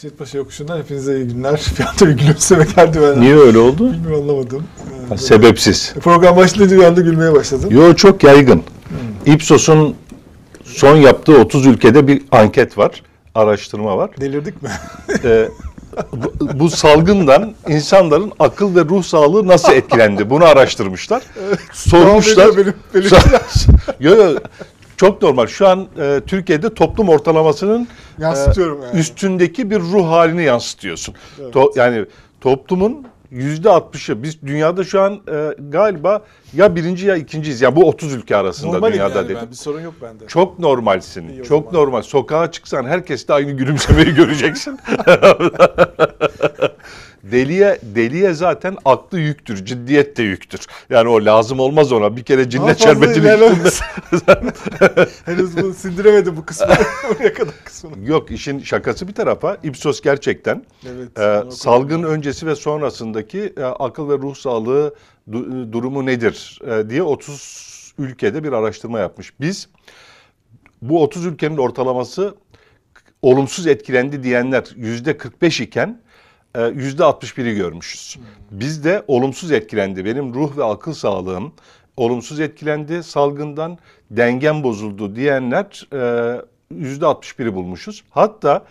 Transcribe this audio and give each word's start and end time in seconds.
Şehitpaşa 0.00 0.38
yokuşundan 0.38 0.78
hepinize 0.78 1.16
iyi 1.16 1.28
günler. 1.28 1.60
Anda 1.88 2.10
bir 2.10 2.22
gülümseme 2.22 2.64
geldi 2.64 2.98
benden. 3.02 3.20
Niye 3.20 3.36
öyle 3.36 3.58
oldu? 3.58 3.92
Bilmiyorum 3.92 4.20
anlamadım. 4.30 4.64
Ee, 5.04 5.08
Ha, 5.08 5.16
sebepsiz. 5.16 5.94
Program 6.00 6.36
başlayınca 6.36 6.76
bir 6.76 6.82
anda 6.84 7.00
gülmeye 7.00 7.32
başladım. 7.32 7.68
Yo 7.72 7.94
çok 7.94 8.24
yaygın. 8.24 8.62
Ipsos'un 9.26 9.94
son 10.64 10.96
yaptığı 10.96 11.38
30 11.40 11.66
ülkede 11.66 12.06
bir 12.08 12.22
anket 12.30 12.78
var, 12.78 13.02
araştırma 13.34 13.96
var. 13.96 14.10
Delirdik 14.20 14.62
mi? 14.62 14.70
Ee, 15.24 15.48
bu, 16.12 16.32
bu 16.60 16.70
salgından 16.70 17.54
insanların 17.68 18.32
akıl 18.38 18.74
ve 18.76 18.80
ruh 18.80 19.04
sağlığı 19.04 19.46
nasıl 19.46 19.72
etkilendi? 19.72 20.30
Bunu 20.30 20.44
araştırmışlar. 20.44 21.22
Sormuşlar. 21.72 22.36
Devam 22.46 22.58
ediyor 22.58 22.74
benim, 22.94 23.10
benim 23.10 23.20
yo, 24.00 24.14
yo, 24.16 24.36
çok 24.96 25.22
normal. 25.22 25.46
Şu 25.46 25.68
an 25.68 25.86
e, 25.98 26.20
Türkiye'de 26.26 26.74
toplum 26.74 27.08
ortalamasının 27.08 27.88
Yansıtıyorum 28.18 28.82
e, 28.82 28.86
yani. 28.86 28.98
üstündeki 28.98 29.70
bir 29.70 29.80
ruh 29.80 30.06
halini 30.06 30.42
yansıtıyorsun. 30.44 31.14
Evet. 31.42 31.54
To- 31.54 31.78
yani 31.78 32.04
toplumun 32.40 33.06
yüzde 33.30 33.70
altmışı. 33.70 34.22
Biz 34.22 34.42
dünyada 34.42 34.84
şu 34.84 35.00
an 35.00 35.20
e, 35.32 35.50
galiba 35.68 36.22
ya 36.54 36.76
birinci 36.76 37.06
ya 37.06 37.16
ikinciyiz. 37.16 37.60
Yani 37.60 37.76
bu 37.76 37.88
30 37.88 38.14
ülke 38.14 38.36
arasında 38.36 38.72
Normalim 38.72 38.94
dünyada 38.94 39.18
yani 39.18 39.28
dedim. 39.28 39.38
ben. 39.42 39.50
Bir 39.50 39.54
sorun 39.56 39.80
yok 39.80 39.94
bende. 40.02 40.26
Çok 40.26 40.58
normalsin. 40.58 41.28
İyi 41.28 41.44
çok 41.44 41.64
zaman. 41.64 41.74
normal. 41.86 42.02
Sokağa 42.02 42.50
çıksan 42.50 42.84
herkes 42.84 43.28
de 43.28 43.32
aynı 43.34 43.50
gülümsemeyi 43.52 44.14
göreceksin. 44.14 44.78
deliye 47.32 47.78
deliye 47.82 48.34
zaten 48.34 48.76
aklı 48.84 49.18
yüktür, 49.20 49.64
ciddiyet 49.64 50.16
de 50.16 50.22
yüktür. 50.22 50.60
Yani 50.90 51.08
o 51.08 51.24
lazım 51.24 51.60
olmaz 51.60 51.92
ona. 51.92 52.16
Bir 52.16 52.22
kere 52.22 52.50
cinnet 52.50 52.78
şerbetini 52.82 53.24
ilerlemez. 53.24 53.80
Henüz 55.24 55.56
bunu 55.56 55.74
sindiremedim 55.74 56.36
bu 56.36 56.46
kısmı. 56.46 56.66
Oraya 57.16 57.32
kadar 57.34 57.54
kısmını. 57.64 58.08
Yok 58.08 58.30
işin 58.30 58.58
şakası 58.58 59.08
bir 59.08 59.14
tarafa. 59.14 59.56
Ipsos 59.62 60.00
gerçekten 60.00 60.64
Evet. 60.86 61.18
e, 61.18 61.50
salgın 61.50 62.02
öncesi 62.02 62.46
ve 62.46 62.56
sonrasındaki 62.56 63.52
e, 63.56 63.62
akıl 63.62 64.08
ve 64.08 64.14
ruh 64.18 64.34
sağlığı 64.34 64.94
du- 65.30 65.72
durumu 65.72 66.06
nedir 66.06 66.58
e, 66.66 66.90
diye 66.90 67.02
30 67.02 67.94
ülkede 67.98 68.44
bir 68.44 68.52
araştırma 68.52 68.98
yapmış. 68.98 69.32
Biz 69.40 69.68
bu 70.82 71.02
30 71.02 71.26
ülkenin 71.26 71.56
ortalaması 71.56 72.34
olumsuz 73.22 73.66
etkilendi 73.66 74.22
diyenler 74.22 74.64
yüzde 74.76 75.16
45 75.16 75.60
iken 75.60 75.88
e, 75.88 76.05
61'i 77.02 77.54
görmüşüz. 77.54 78.16
Biz 78.50 78.84
de 78.84 79.02
olumsuz 79.06 79.52
etkilendi. 79.52 80.04
Benim 80.04 80.34
ruh 80.34 80.56
ve 80.56 80.64
akıl 80.64 80.92
sağlığım 80.92 81.52
olumsuz 81.96 82.40
etkilendi 82.40 83.02
salgından, 83.02 83.78
dengem 84.10 84.62
bozuldu 84.62 85.16
diyenler 85.16 85.88
e, 85.92 86.42
yüzde 86.74 87.04
61'i 87.04 87.54
bulmuşuz. 87.54 88.04
Hatta 88.10 88.64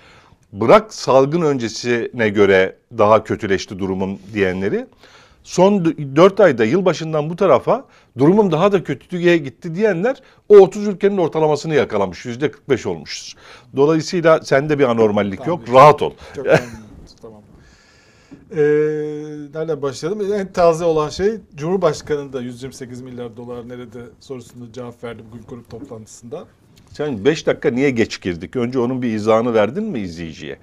bırak 0.54 0.94
salgın 0.94 1.42
öncesine 1.42 2.30
göre 2.30 2.76
daha 2.98 3.24
kötüleşti 3.24 3.80
durumum 3.80 4.20
diyenleri 4.34 4.86
son 5.44 5.86
4 6.16 6.40
ayda 6.40 6.66
yılbaşından 6.66 7.30
bu 7.30 7.36
tarafa 7.36 7.86
durumum 8.18 8.52
daha 8.52 8.72
da 8.72 8.84
kötüye 8.84 9.38
gitti 9.38 9.76
diyenler 9.76 10.22
o 10.50 10.58
30 10.58 10.88
ülkenin 10.88 11.18
ortalamasını 11.18 11.76
yakalamış. 11.76 12.26
Yüzde 12.26 12.52
45 12.52 12.86
olmuşuz. 12.86 13.36
Dolayısıyla 13.76 14.42
sende 14.42 14.80
bir 14.80 14.84
anormallik 14.84 15.48
yok. 15.48 15.62
Rahat 15.74 16.02
ol. 16.02 16.14
Çok. 16.36 16.46
Ee, 18.52 18.58
nereden 19.54 19.82
başlayalım? 19.82 20.34
En 20.34 20.54
taze 20.54 20.86
olan 20.86 21.10
şey 21.10 21.32
Cumhurbaşkanı 21.56 22.34
da 22.34 22.42
128 22.42 23.02
milyar 23.02 23.38
dolar 23.38 23.70
nerede 23.70 24.00
sorusuna 24.20 24.66
cevap 24.74 25.04
verdi 25.04 25.24
bugün 25.32 25.44
grup 25.50 25.70
toplantısında. 25.70 26.46
Sen 26.92 27.26
5 27.26 27.48
dakika 27.48 27.72
niye 27.72 27.90
geç 27.90 28.22
girdik? 28.22 28.56
Önce 28.56 28.80
onun 28.80 29.02
bir 29.02 29.14
izahını 29.14 29.54
verdin 29.54 29.84
mi 29.84 30.00
izleyiciye? 30.00 30.58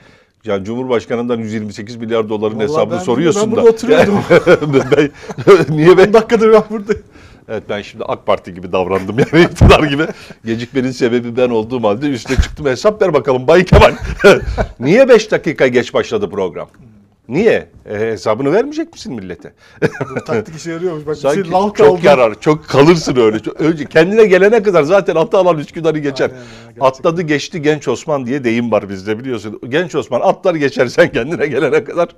Ya 0.45 0.65
Cumhurbaşkanı'ndan 0.65 1.39
128 1.39 1.97
milyar 1.97 2.29
doların 2.29 2.55
Vallahi 2.55 2.69
hesabını 2.69 2.99
ben 2.99 3.05
soruyorsun 3.05 3.43
ben 3.43 3.53
da. 3.53 3.57
burada 3.57 3.71
oturuyordum. 3.71 4.15
ben, 4.97 5.77
niye 5.77 5.99
ben? 5.99 6.09
10 6.09 6.13
dakikadır 6.13 6.53
ben 6.53 6.63
buradayım. 6.71 7.03
Evet 7.49 7.63
ben 7.69 7.83
şimdi 7.83 8.05
AK 8.05 8.27
Parti 8.27 8.55
gibi 8.55 8.73
davrandım 8.73 9.17
yani 9.19 9.45
iktidar 9.51 9.83
gibi. 9.83 10.07
Gecikmenin 10.45 10.91
sebebi 10.91 11.37
ben 11.37 11.51
olduğum 11.51 11.83
halde 11.83 12.09
üstüne 12.09 12.37
çıktım 12.37 12.67
hesap 12.67 13.03
ver 13.03 13.15
bakalım 13.15 13.47
Bay 13.47 13.65
Kemal. 13.65 13.95
Niye 14.81 15.09
5 15.09 15.31
dakika 15.31 15.67
geç 15.67 15.95
başladı 15.95 16.31
program? 16.31 16.69
Niye? 17.29 17.69
E, 17.87 17.99
hesabını 17.99 18.53
vermeyecek 18.53 18.93
misin 18.93 19.15
millete? 19.15 19.53
Bu 20.17 20.25
taktik 20.25 20.57
işe 20.57 20.71
yarıyormuş. 20.73 21.07
Bak 21.07 21.15
bir 21.15 21.21
Sanki 21.21 21.43
şey 21.43 21.51
lal 21.53 21.67
çok 21.67 21.77
kaldı. 21.77 22.01
yarar, 22.07 22.41
çok 22.41 22.69
kalırsın 22.69 23.17
öyle. 23.17 23.39
Çok- 23.39 23.61
Önce 23.61 23.85
kendine 23.85 24.27
gelene 24.27 24.63
kadar 24.63 24.83
zaten 24.83 25.17
atı 25.17 25.37
alan 25.39 25.59
Üsküdar'ı 25.59 25.99
geçer. 25.99 26.31
Aynen 26.31 26.45
gerçekten. 26.65 26.85
Atladı 26.87 27.23
geçti 27.23 27.63
genç 27.63 27.89
Osman 27.89 28.27
diye 28.27 28.45
deyim 28.45 28.73
var 28.73 28.89
bizde 28.89 29.19
biliyorsun. 29.19 29.61
Genç 29.69 29.95
Osman 29.95 30.21
atlar 30.21 30.55
geçer 30.55 30.87
sen 30.87 31.13
kendine 31.13 31.47
gelene 31.47 31.85
kadar. 31.85 32.09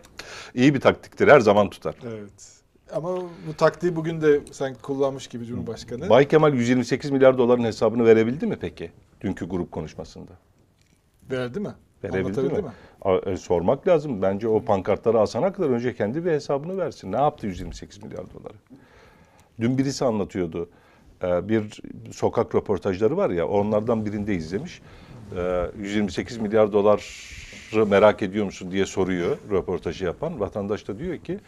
İyi 0.54 0.74
bir 0.74 0.80
taktiktir 0.80 1.28
her 1.28 1.40
zaman 1.40 1.70
tutar. 1.70 1.94
Evet. 2.08 2.50
Ama 2.92 3.08
bu 3.48 3.54
taktiği 3.58 3.96
bugün 3.96 4.20
de 4.20 4.40
sanki 4.52 4.82
kullanmış 4.82 5.26
gibi 5.26 5.46
Cumhurbaşkanı. 5.46 6.08
Bay 6.10 6.28
Kemal 6.28 6.54
128 6.54 7.10
milyar 7.10 7.38
doların 7.38 7.64
hesabını 7.64 8.04
verebildi 8.06 8.46
mi 8.46 8.56
peki? 8.60 8.90
Dünkü 9.20 9.48
grup 9.48 9.72
konuşmasında. 9.72 10.32
Verdi 11.30 11.60
mi? 11.60 11.70
Anlatabildi 12.12 12.62
mi? 12.62 12.68
A- 13.02 13.30
e, 13.30 13.36
sormak 13.36 13.88
lazım. 13.88 14.22
Bence 14.22 14.48
o 14.48 14.64
pankartları 14.64 15.20
asana 15.20 15.52
kadar 15.52 15.68
önce 15.70 15.94
kendi 15.96 16.24
bir 16.24 16.30
hesabını 16.30 16.78
versin. 16.78 17.12
Ne 17.12 17.16
yaptı 17.16 17.46
128 17.46 18.02
milyar 18.04 18.24
doları? 18.34 18.54
Dün 19.60 19.78
birisi 19.78 20.04
anlatıyordu. 20.04 20.68
Ee, 21.22 21.48
bir 21.48 21.80
sokak 22.12 22.54
röportajları 22.54 23.16
var 23.16 23.30
ya 23.30 23.48
onlardan 23.48 24.06
birinde 24.06 24.34
izlemiş. 24.34 24.82
Ee, 25.36 25.66
128 25.78 26.36
milyar 26.38 26.72
doları 26.72 27.86
merak 27.86 28.22
ediyor 28.22 28.44
musun 28.44 28.70
diye 28.70 28.86
soruyor 28.86 29.36
röportajı 29.50 30.04
yapan. 30.04 30.40
Vatandaş 30.40 30.88
da 30.88 30.98
diyor 30.98 31.16
ki 31.18 31.38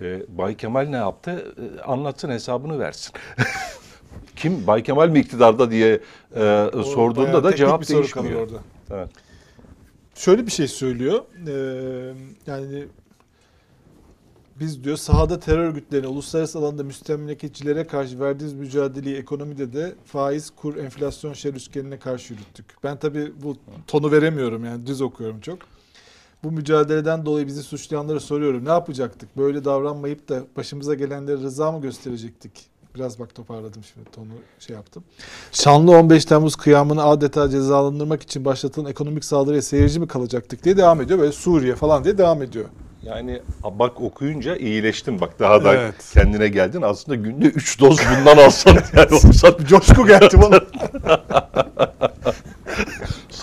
e, 0.00 0.20
Bay 0.28 0.54
Kemal 0.56 0.88
ne 0.88 0.96
yaptı? 0.96 1.54
E, 1.78 1.82
anlatsın 1.82 2.30
hesabını 2.30 2.78
versin. 2.78 3.14
Kim? 4.36 4.66
Bay 4.66 4.82
Kemal 4.82 5.08
mi 5.08 5.18
iktidarda 5.20 5.70
diye 5.70 6.00
e, 6.36 6.42
O 6.74 6.82
sorduğunda 6.82 7.44
da 7.44 7.56
cevap 7.56 7.88
değişmiyor. 7.88 8.40
orada. 8.40 8.58
Evet. 8.90 9.08
Şöyle 10.20 10.46
bir 10.46 10.50
şey 10.50 10.68
söylüyor. 10.68 11.24
Ee, 11.48 12.14
yani 12.46 12.86
biz 14.60 14.84
diyor 14.84 14.96
sahada 14.96 15.40
terör 15.40 15.64
örgütlerine, 15.64 16.06
uluslararası 16.06 16.58
alanda 16.58 16.84
müstemleketçilere 16.84 17.86
karşı 17.86 18.20
verdiğimiz 18.20 18.54
mücadeleyi 18.54 19.16
ekonomide 19.16 19.72
de 19.72 19.94
faiz, 20.04 20.50
kur, 20.50 20.76
enflasyon 20.76 21.32
şer 21.32 21.54
üçgenine 21.54 21.98
karşı 21.98 22.34
yürüttük. 22.34 22.66
Ben 22.84 22.98
tabii 22.98 23.32
bu 23.42 23.56
tonu 23.86 24.12
veremiyorum 24.12 24.64
yani 24.64 24.86
düz 24.86 25.00
okuyorum 25.00 25.40
çok. 25.40 25.58
Bu 26.44 26.52
mücadeleden 26.52 27.26
dolayı 27.26 27.46
bizi 27.46 27.62
suçlayanlara 27.62 28.20
soruyorum. 28.20 28.64
Ne 28.64 28.70
yapacaktık? 28.70 29.36
Böyle 29.36 29.64
davranmayıp 29.64 30.28
da 30.28 30.42
başımıza 30.56 30.94
gelenlere 30.94 31.36
rıza 31.36 31.72
mı 31.72 31.80
gösterecektik? 31.80 32.52
Biraz 32.94 33.18
bak 33.18 33.34
toparladım 33.34 33.82
şimdi 33.94 34.10
tonu 34.10 34.26
şey 34.58 34.76
yaptım. 34.76 35.04
Şanlı 35.52 35.90
15 35.92 36.24
Temmuz 36.24 36.56
kıyamını 36.56 37.04
adeta 37.04 37.50
cezalandırmak 37.50 38.22
için 38.22 38.44
başlatılan 38.44 38.90
ekonomik 38.90 39.24
saldırıya 39.24 39.62
seyirci 39.62 40.00
mi 40.00 40.08
kalacaktık 40.08 40.64
diye 40.64 40.76
devam 40.76 41.00
ediyor. 41.00 41.18
Böyle 41.18 41.32
Suriye 41.32 41.74
falan 41.74 42.04
diye 42.04 42.18
devam 42.18 42.42
ediyor. 42.42 42.64
Yani 43.02 43.42
bak 43.78 44.00
okuyunca 44.00 44.56
iyileştin 44.56 45.20
bak 45.20 45.38
daha 45.38 45.64
da 45.64 45.74
Evet. 45.74 45.94
kendine 46.14 46.48
geldin. 46.48 46.82
Aslında 46.82 47.16
günde 47.16 47.46
3 47.46 47.80
doz 47.80 47.98
bundan 47.98 48.36
alsan 48.36 48.74
yani 48.92 49.14
olsan 49.14 49.54
Coşku 49.68 50.06
geldi 50.06 50.40
bana. 50.42 50.60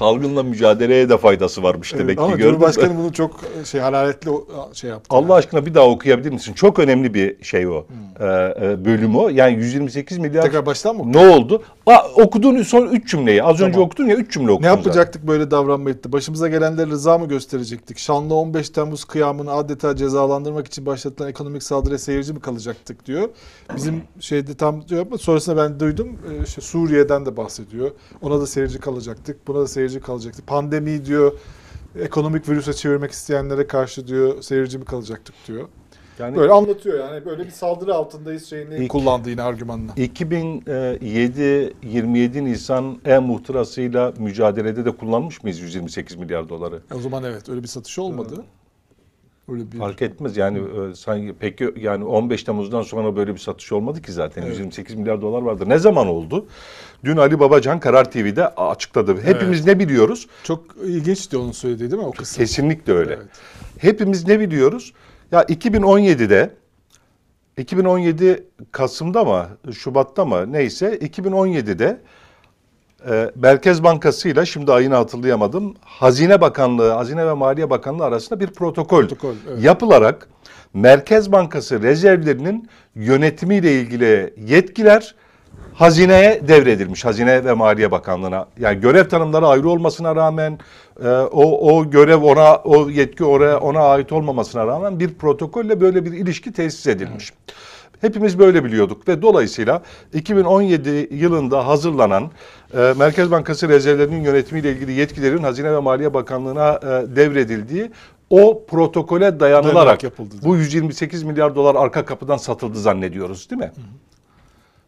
salgınla 0.02 0.44
mücadeleye 0.44 1.10
de 1.10 1.18
faydası 1.18 1.64
varmış 1.64 1.94
demek 1.94 2.06
Evet, 2.06 2.18
ki 2.18 2.24
ama? 2.24 2.38
Cumhurbaşkanı 2.38 2.98
bunu 2.98 3.14
çok 3.14 3.40
şey 3.66 3.82
hararetli 3.82 4.30
o- 4.32 4.48
şey 4.74 4.90
yaptı. 4.90 5.08
Allah 5.10 5.22
yani. 5.28 5.34
aşkına 5.34 5.66
bir 5.66 5.74
daha 5.74 5.88
okuyabilir 5.90 6.32
misin? 6.32 6.54
Çok 6.54 6.80
önemli 6.80 7.14
bir 7.14 7.44
şey 7.44 7.68
o. 7.68 7.86
Ee, 8.20 8.26
e, 8.26 8.86
bölüm 8.86 9.16
o. 9.16 9.30
Yani 9.30 9.54
128 9.54 10.18
milyar 10.18 10.44
Tekrar 10.44 10.66
baştan 10.66 10.96
mı? 10.96 11.14
ne 11.14 11.18
oldu? 11.18 11.64
Aa, 11.86 12.08
okuduğun 12.16 12.64
son 12.64 12.88
3 12.88 13.10
cümleyi. 13.12 13.44
Az 13.44 13.62
önce 13.62 13.72
Tamam. 13.72 13.86
okudun 13.88 14.06
ya 14.06 14.16
3 14.16 14.34
cümle 14.34 14.52
okudun 14.52 14.66
Ne 14.68 14.70
zaten. 14.70 14.82
yapacaktık 14.84 15.28
böyle 15.28 15.52
davranmayıp 15.52 16.04
da? 16.04 16.12
Başımıza 16.12 16.48
gelenlere 16.48 16.88
rıza 16.90 17.18
mı 17.18 17.28
gösterecektik? 17.28 17.98
Şanlı 17.98 18.34
15 18.36 18.70
Temmuz 18.70 19.06
kıyamını 19.06 19.52
adeta 19.52 19.96
cezalandırmak 19.96 20.68
için 20.68 20.86
başlatılan 20.86 21.30
ekonomik 21.30 21.64
saldırıya 21.64 21.98
seyirci 22.00 22.34
mi 22.34 22.40
kalacaktık 22.40 23.06
diyor. 23.06 23.30
Bizim 23.76 24.04
şeyde 24.20 24.54
tam 24.54 24.88
diyor 24.88 25.06
ama 25.08 25.18
sonrasında 25.18 25.58
ben 25.64 25.80
duydum 25.80 26.08
e, 26.08 26.44
işte 26.44 26.62
Suriye'den 26.62 27.26
de 27.26 27.38
bahsediyor. 27.38 27.92
Ona 28.22 28.42
da 28.42 28.48
seyirci 28.48 28.80
kalacaktık. 28.80 29.48
Buna 29.48 29.60
da 29.60 29.68
seyirci 29.68 29.87
kalacaktık. 30.02 30.48
Pandemi 30.48 31.06
diyor. 31.06 31.32
Ekonomik 32.00 32.50
virüse 32.50 32.74
çevirmek 32.74 33.12
isteyenlere 33.12 33.68
karşı 33.68 34.08
diyor 34.08 34.42
seyirci 34.42 34.78
mi 34.78 34.86
kalacaktık 34.86 35.36
diyor. 35.48 35.68
Yani 36.20 36.36
Böyle 36.38 36.52
anlatıyor 36.54 37.00
yani 37.00 37.26
böyle 37.26 37.46
bir 37.46 37.52
saldırı 37.52 37.94
altındayız 37.96 38.46
şeyini 38.46 38.76
İlk- 38.76 38.90
kullandı 38.90 39.30
yine 39.30 39.42
argümanla. 39.42 39.92
2007 39.98 41.74
27 41.84 42.46
Nisan 42.46 42.98
e-muhtırasıyla 43.06 44.14
mücadelede 44.18 44.86
de 44.86 44.92
kullanmış 44.92 45.44
mıyız 45.44 45.60
128 45.60 46.16
milyar 46.16 46.50
doları? 46.50 46.82
O 46.96 47.00
zaman 47.00 47.24
evet 47.24 47.50
öyle 47.50 47.64
bir 47.64 47.68
satış 47.68 48.00
olmadı. 48.00 48.44
Öyle 49.52 49.72
bir 49.72 49.78
Fark 49.78 50.02
etmez 50.02 50.38
yani 50.38 50.58
e, 50.58 50.96
sanki 50.96 51.36
peki 51.40 51.74
yani 51.78 52.04
15 52.04 52.44
Temmuz'dan 52.44 52.82
sonra 52.82 53.16
böyle 53.16 53.34
bir 53.34 53.40
satış 53.40 53.72
olmadı 53.72 54.02
ki 54.02 54.12
zaten. 54.12 54.42
Evet. 54.42 54.52
128 54.52 54.96
milyar 54.96 55.22
dolar 55.22 55.42
vardı. 55.42 55.64
Ne 55.68 55.78
zaman 55.78 56.08
oldu? 56.08 56.46
Dün 57.04 57.18
Ali 57.18 57.40
Babacan 57.40 57.80
Karar 57.80 58.12
TV'de 58.12 58.48
açıkladı. 58.48 59.22
Hepimiz 59.22 59.66
ne 59.66 59.80
biliyoruz? 59.80 60.28
çok 60.44 60.64
ilginçti 60.84 61.38
onun 61.38 61.52
söylediği 61.52 61.92
değil 61.92 62.02
mi 62.02 62.08
o 62.08 62.12
kısım? 62.12 62.44
Kesinlikle 62.44 62.94
öyle. 62.94 63.14
Evet. 63.14 63.28
Hepimiz 63.78 64.28
ne 64.28 64.40
biliyoruz? 64.40 64.94
Ya 65.32 65.44
2017'de 65.44 66.54
2017 67.58 68.44
Kasım'da 68.72 69.24
mı 69.24 69.48
Şubat'ta 69.74 70.26
mı 70.26 70.54
neyse 70.54 70.96
2017'de 70.96 72.02
e, 73.10 73.32
Merkez 73.36 73.84
Bankası 73.84 74.30
ile 74.30 74.46
şimdi 74.46 74.72
ayını 74.72 74.96
hatırlayamadım. 74.96 75.74
Hazine 75.82 76.42
Bakanlığı, 76.42 76.92
Hazine 76.92 77.28
ve 77.28 77.34
Maliye 77.34 77.70
Bakanlığı 77.70 78.06
arasında 78.06 78.40
bir 78.40 78.48
protokol, 78.48 79.02
Protokol, 79.02 79.34
evet. 79.50 79.64
yapılarak 79.64 80.28
Merkez 80.74 81.32
Bankası 81.32 81.82
rezervlerinin 81.82 82.70
yönetimiyle 82.96 83.82
ilgili 83.82 84.34
yetkiler 84.38 85.16
hazineye 85.74 86.48
devredilmiş. 86.48 87.06
Hazine 87.06 87.46
ve 87.46 87.54
Maliye 87.54 87.92
Bakanlığı'na. 87.92 88.46
Yani 88.60 88.80
görev 88.80 89.10
tanımları 89.10 89.48
ayrı 89.48 89.70
olmasına 89.70 90.16
rağmen 90.16 90.60
e, 91.04 91.08
o 91.10 91.76
o 91.76 91.90
görev 91.90 92.22
ona 92.24 92.56
o 92.56 92.90
yetki 92.90 93.24
oraya 93.24 93.60
ona 93.60 93.80
ait 93.80 94.12
olmamasına 94.12 94.68
rağmen 94.68 95.00
bir 95.00 95.14
protokolle 95.14 95.82
böyle 95.82 96.06
bir 96.06 96.14
ilişki 96.14 96.54
tesis 96.54 96.88
edilmiş. 96.88 97.34
Hepimiz 98.02 98.40
böyle 98.40 98.64
biliyorduk 98.64 99.08
ve 99.08 99.22
dolayısıyla 99.22 99.82
2017 100.14 101.08
yılında 101.12 101.68
hazırlanan 101.68 102.32
e, 102.74 102.94
Merkez 102.98 103.32
Bankası 103.32 103.70
rezervlerinin 103.70 104.24
yönetimiyle 104.24 104.72
ilgili 104.72 104.92
yetkilerin 104.92 105.44
Hazine 105.44 105.74
ve 105.74 105.80
Maliye 105.80 106.14
Bakanlığı'na 106.14 106.76
e, 106.76 107.16
devredildiği 107.16 107.92
o 108.30 108.66
protokole 108.66 109.40
dayanılarak 109.40 110.04
yapıldı. 110.04 110.36
bu 110.44 110.58
128 110.58 111.24
milyar 111.24 111.56
dolar 111.56 111.76
arka 111.76 112.06
kapıdan 112.06 112.38
satıldı 112.38 112.80
zannediyoruz 112.80 113.50
değil 113.50 113.62
mi? 113.62 113.72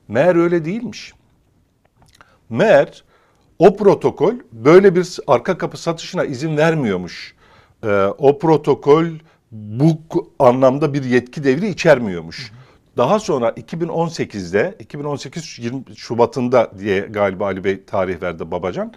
Meğer 0.08 0.36
öyle 0.36 0.66
değilmiş. 0.66 1.14
Meğer 2.50 3.04
o 3.60 3.78
protokol 3.78 4.34
böyle 4.52 4.96
bir 4.96 5.18
arka 5.28 5.58
kapı 5.58 5.78
satışına 5.78 6.26
izin 6.26 6.58
vermiyormuş. 6.58 7.36
Ee, 7.84 7.88
o 8.18 8.40
protokol 8.40 9.06
bu 9.52 9.98
anlamda 10.40 10.94
bir 10.94 11.04
yetki 11.04 11.44
devri 11.44 11.68
içermiyormuş. 11.70 12.52
Daha 13.00 13.20
sonra 13.20 13.50
2018'de 13.50 14.76
2018 14.80 15.60
20 15.60 15.84
Şubat'ında 15.96 16.72
diye 16.80 17.00
galiba 17.00 17.46
Ali 17.46 17.64
Bey 17.64 17.84
tarih 17.84 18.22
verdi 18.22 18.52
Babacan. 18.52 18.94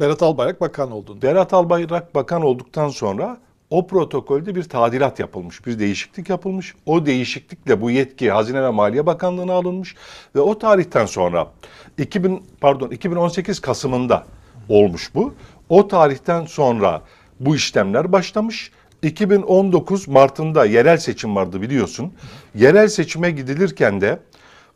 Berat 0.00 0.22
Albayrak 0.22 0.60
bakan 0.60 0.90
olduğunda. 0.90 1.22
Berat 1.22 1.52
Albayrak 1.52 2.14
bakan 2.14 2.42
olduktan 2.42 2.88
sonra 2.88 3.38
o 3.70 3.86
protokolde 3.86 4.54
bir 4.54 4.62
tadilat 4.62 5.20
yapılmış, 5.20 5.66
bir 5.66 5.78
değişiklik 5.78 6.28
yapılmış. 6.28 6.74
O 6.86 7.06
değişiklikle 7.06 7.80
bu 7.80 7.90
yetki 7.90 8.30
Hazine 8.30 8.62
ve 8.62 8.70
Maliye 8.70 9.06
Bakanlığı'na 9.06 9.52
alınmış 9.52 9.94
ve 10.34 10.40
o 10.40 10.58
tarihten 10.58 11.06
sonra 11.06 11.52
2000 11.98 12.42
pardon 12.60 12.90
2018 12.90 13.60
Kasım'ında 13.60 14.26
olmuş 14.68 15.14
bu. 15.14 15.34
O 15.68 15.88
tarihten 15.88 16.44
sonra 16.44 17.02
bu 17.40 17.56
işlemler 17.56 18.12
başlamış. 18.12 18.72
2019 19.02 20.08
Mart'ında 20.08 20.64
yerel 20.64 20.96
seçim 20.96 21.36
vardı 21.36 21.62
biliyorsun. 21.62 22.12
Yerel 22.54 22.88
seçime 22.88 23.30
gidilirken 23.30 24.00
de 24.00 24.18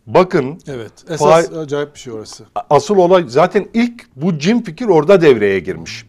bakın 0.06 0.60
Evet. 0.68 0.92
Esas 1.10 1.52
acayip 1.52 1.94
bir 1.94 1.98
şey 2.00 2.12
orası. 2.12 2.44
asıl 2.70 2.96
olay 2.96 3.24
zaten 3.28 3.68
ilk 3.74 4.06
bu 4.16 4.38
cin 4.38 4.62
fikir 4.62 4.86
orada 4.86 5.20
devreye 5.22 5.58
girmiş. 5.60 6.04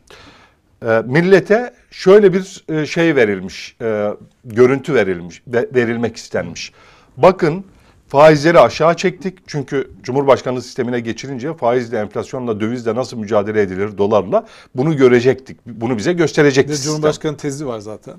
Ee, 0.86 1.02
millete 1.06 1.74
şöyle 1.92 2.34
bir 2.34 2.64
e, 2.70 2.86
şey 2.86 3.16
verilmiş, 3.16 3.76
e, 3.82 4.08
görüntü 4.46 4.94
verilmiş, 4.94 5.42
ve- 5.48 5.70
verilmek 5.76 6.16
istenmiş. 6.16 6.72
Bakın 7.18 7.66
faizleri 8.12 8.60
aşağı 8.60 8.96
çektik 8.96 9.38
çünkü 9.48 9.92
Cumhurbaşkanlığı 10.04 10.62
sistemine 10.62 11.00
geçirince 11.00 11.54
faizle, 11.54 12.00
enflasyonla, 12.00 12.60
dövizle 12.60 12.96
nasıl 12.96 13.18
mücadele 13.18 13.62
edilir 13.62 13.98
dolarla 13.98 14.46
bunu 14.76 14.98
görecektik. 14.98 15.58
Bunu 15.66 15.98
bize 15.98 16.14
gösterecekti. 16.14 16.82
Cumhurbaşkanı 16.82 17.38
tezi 17.38 17.68
var 17.68 17.80
zaten. 17.80 18.16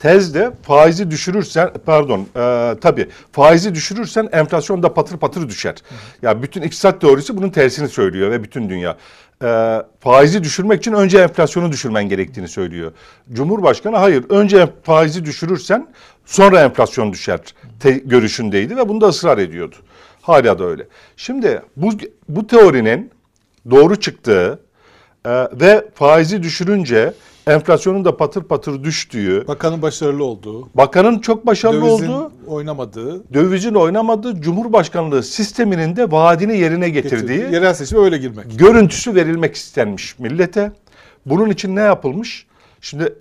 Tezde 0.00 0.52
faizi 0.62 1.10
düşürürsen 1.10 1.70
pardon 1.86 2.20
e, 2.20 2.74
tabii 2.80 3.08
faizi 3.32 3.74
düşürürsen 3.74 4.28
enflasyon 4.32 4.82
da 4.82 4.94
patır 4.94 5.16
patır 5.16 5.48
düşer. 5.48 5.74
Ya 6.22 6.42
bütün 6.42 6.62
iktisat 6.62 7.00
teorisi 7.00 7.36
bunun 7.36 7.50
tersini 7.50 7.88
söylüyor 7.88 8.30
ve 8.30 8.42
bütün 8.44 8.70
dünya. 8.70 8.96
E, 9.44 9.82
faizi 10.00 10.44
düşürmek 10.44 10.78
için 10.78 10.92
önce 10.92 11.18
enflasyonu 11.18 11.72
düşürmen 11.72 12.08
gerektiğini 12.08 12.48
söylüyor. 12.48 12.92
Cumhurbaşkanı 13.32 13.96
hayır 13.96 14.24
önce 14.28 14.68
faizi 14.82 15.24
düşürürsen 15.24 15.88
sonra 16.26 16.60
enflasyon 16.60 17.12
düşer 17.12 17.40
te- 17.80 18.02
görüşündeydi 18.04 18.76
ve 18.76 18.88
bunda 18.88 19.08
ısrar 19.08 19.38
ediyordu. 19.38 19.76
Hala 20.22 20.58
da 20.58 20.64
öyle. 20.64 20.86
Şimdi 21.16 21.62
bu 21.76 21.90
bu 22.28 22.46
teorinin 22.46 23.10
doğru 23.70 24.00
çıktığı 24.00 24.60
e, 25.24 25.30
ve 25.52 25.84
faizi 25.94 26.42
düşürünce 26.42 27.12
enflasyonun 27.46 28.04
da 28.04 28.16
patır 28.16 28.42
patır 28.42 28.84
düştüğü, 28.84 29.48
Bakanın 29.48 29.82
başarılı 29.82 30.24
olduğu, 30.24 30.68
bakanın 30.74 31.18
çok 31.18 31.46
başarılı 31.46 31.82
dövizin 31.82 32.12
olduğu, 32.12 32.32
oynamadığı, 32.46 33.34
dövizin 33.34 33.74
oynamadığı, 33.74 34.40
Cumhurbaşkanlığı 34.40 35.22
sisteminin 35.22 35.96
de 35.96 36.10
vaadini 36.10 36.58
yerine 36.58 36.88
getirdiği 36.88 37.26
getirdiği, 37.36 37.54
yerel 37.54 37.74
seçime 37.74 38.00
öyle 38.00 38.18
girmek. 38.18 38.58
görüntüsü 38.58 39.14
verilmek 39.14 39.54
istenmiş 39.54 40.18
millete. 40.18 40.72
Bunun 41.26 41.50
için 41.50 41.76
ne 41.76 41.80
yapılmış? 41.80 42.46
Şimdi 42.80 43.14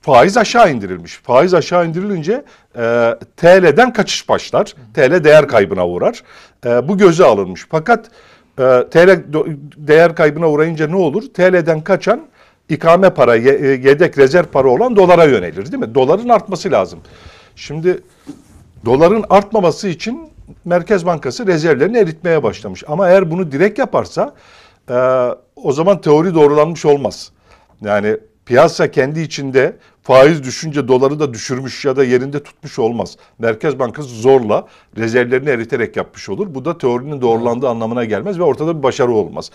faiz 0.00 0.36
aşağı 0.36 0.72
indirilmiş. 0.72 1.14
Faiz 1.22 1.54
aşağı 1.54 1.86
indirilince 1.86 2.44
e, 2.76 3.14
TL'den 3.36 3.92
kaçış 3.92 4.28
başlar. 4.28 4.74
TL 4.94 5.24
değer 5.24 5.48
kaybına 5.48 5.88
uğrar. 5.88 6.22
E, 6.66 6.88
bu 6.88 6.98
göze 6.98 7.24
alınmış. 7.24 7.66
Fakat 7.70 8.10
e, 8.58 8.62
TL 8.90 9.08
do- 9.32 9.56
değer 9.76 10.14
kaybına 10.14 10.50
uğrayınca 10.50 10.86
ne 10.88 10.96
olur? 10.96 11.22
TL'den 11.34 11.84
kaçan 11.84 12.20
ikame 12.70 13.10
para, 13.10 13.36
e, 13.36 13.66
yedek 13.66 14.18
rezerv 14.18 14.46
para 14.46 14.68
olan 14.68 14.96
dolara 14.96 15.24
yönelir 15.24 15.72
değil 15.72 15.82
mi? 15.82 15.94
Doların 15.94 16.28
artması 16.28 16.70
lazım. 16.70 17.00
Şimdi 17.56 18.00
doların 18.84 19.24
artmaması 19.30 19.88
için 19.88 20.30
Merkez 20.64 21.06
Bankası 21.06 21.46
rezervlerini 21.46 21.98
eritmeye 21.98 22.42
başlamış. 22.42 22.84
Ama 22.86 23.08
eğer 23.08 23.30
bunu 23.30 23.52
direkt 23.52 23.78
yaparsa 23.78 24.34
e, 24.90 24.94
o 25.56 25.72
zaman 25.72 26.00
teori 26.00 26.34
doğrulanmış 26.34 26.84
olmaz. 26.84 27.32
Yani 27.84 28.16
piyasa 28.46 28.90
kendi 28.90 29.20
içinde 29.20 29.76
faiz 30.02 30.44
düşünce 30.44 30.88
doları 30.88 31.20
da 31.20 31.34
düşürmüş 31.34 31.84
ya 31.84 31.96
da 31.96 32.04
yerinde 32.04 32.42
tutmuş 32.42 32.78
olmaz. 32.78 33.16
Merkez 33.38 33.78
Bankası 33.78 34.08
zorla 34.08 34.66
rezervlerini 34.96 35.48
eriterek 35.48 35.96
yapmış 35.96 36.28
olur. 36.28 36.54
Bu 36.54 36.64
da 36.64 36.78
teorinin 36.78 37.20
doğrulandığı 37.20 37.68
anlamına 37.68 38.04
gelmez 38.04 38.38
ve 38.38 38.42
ortada 38.42 38.78
bir 38.78 38.82
başarı 38.82 39.12
olmaz. 39.12 39.50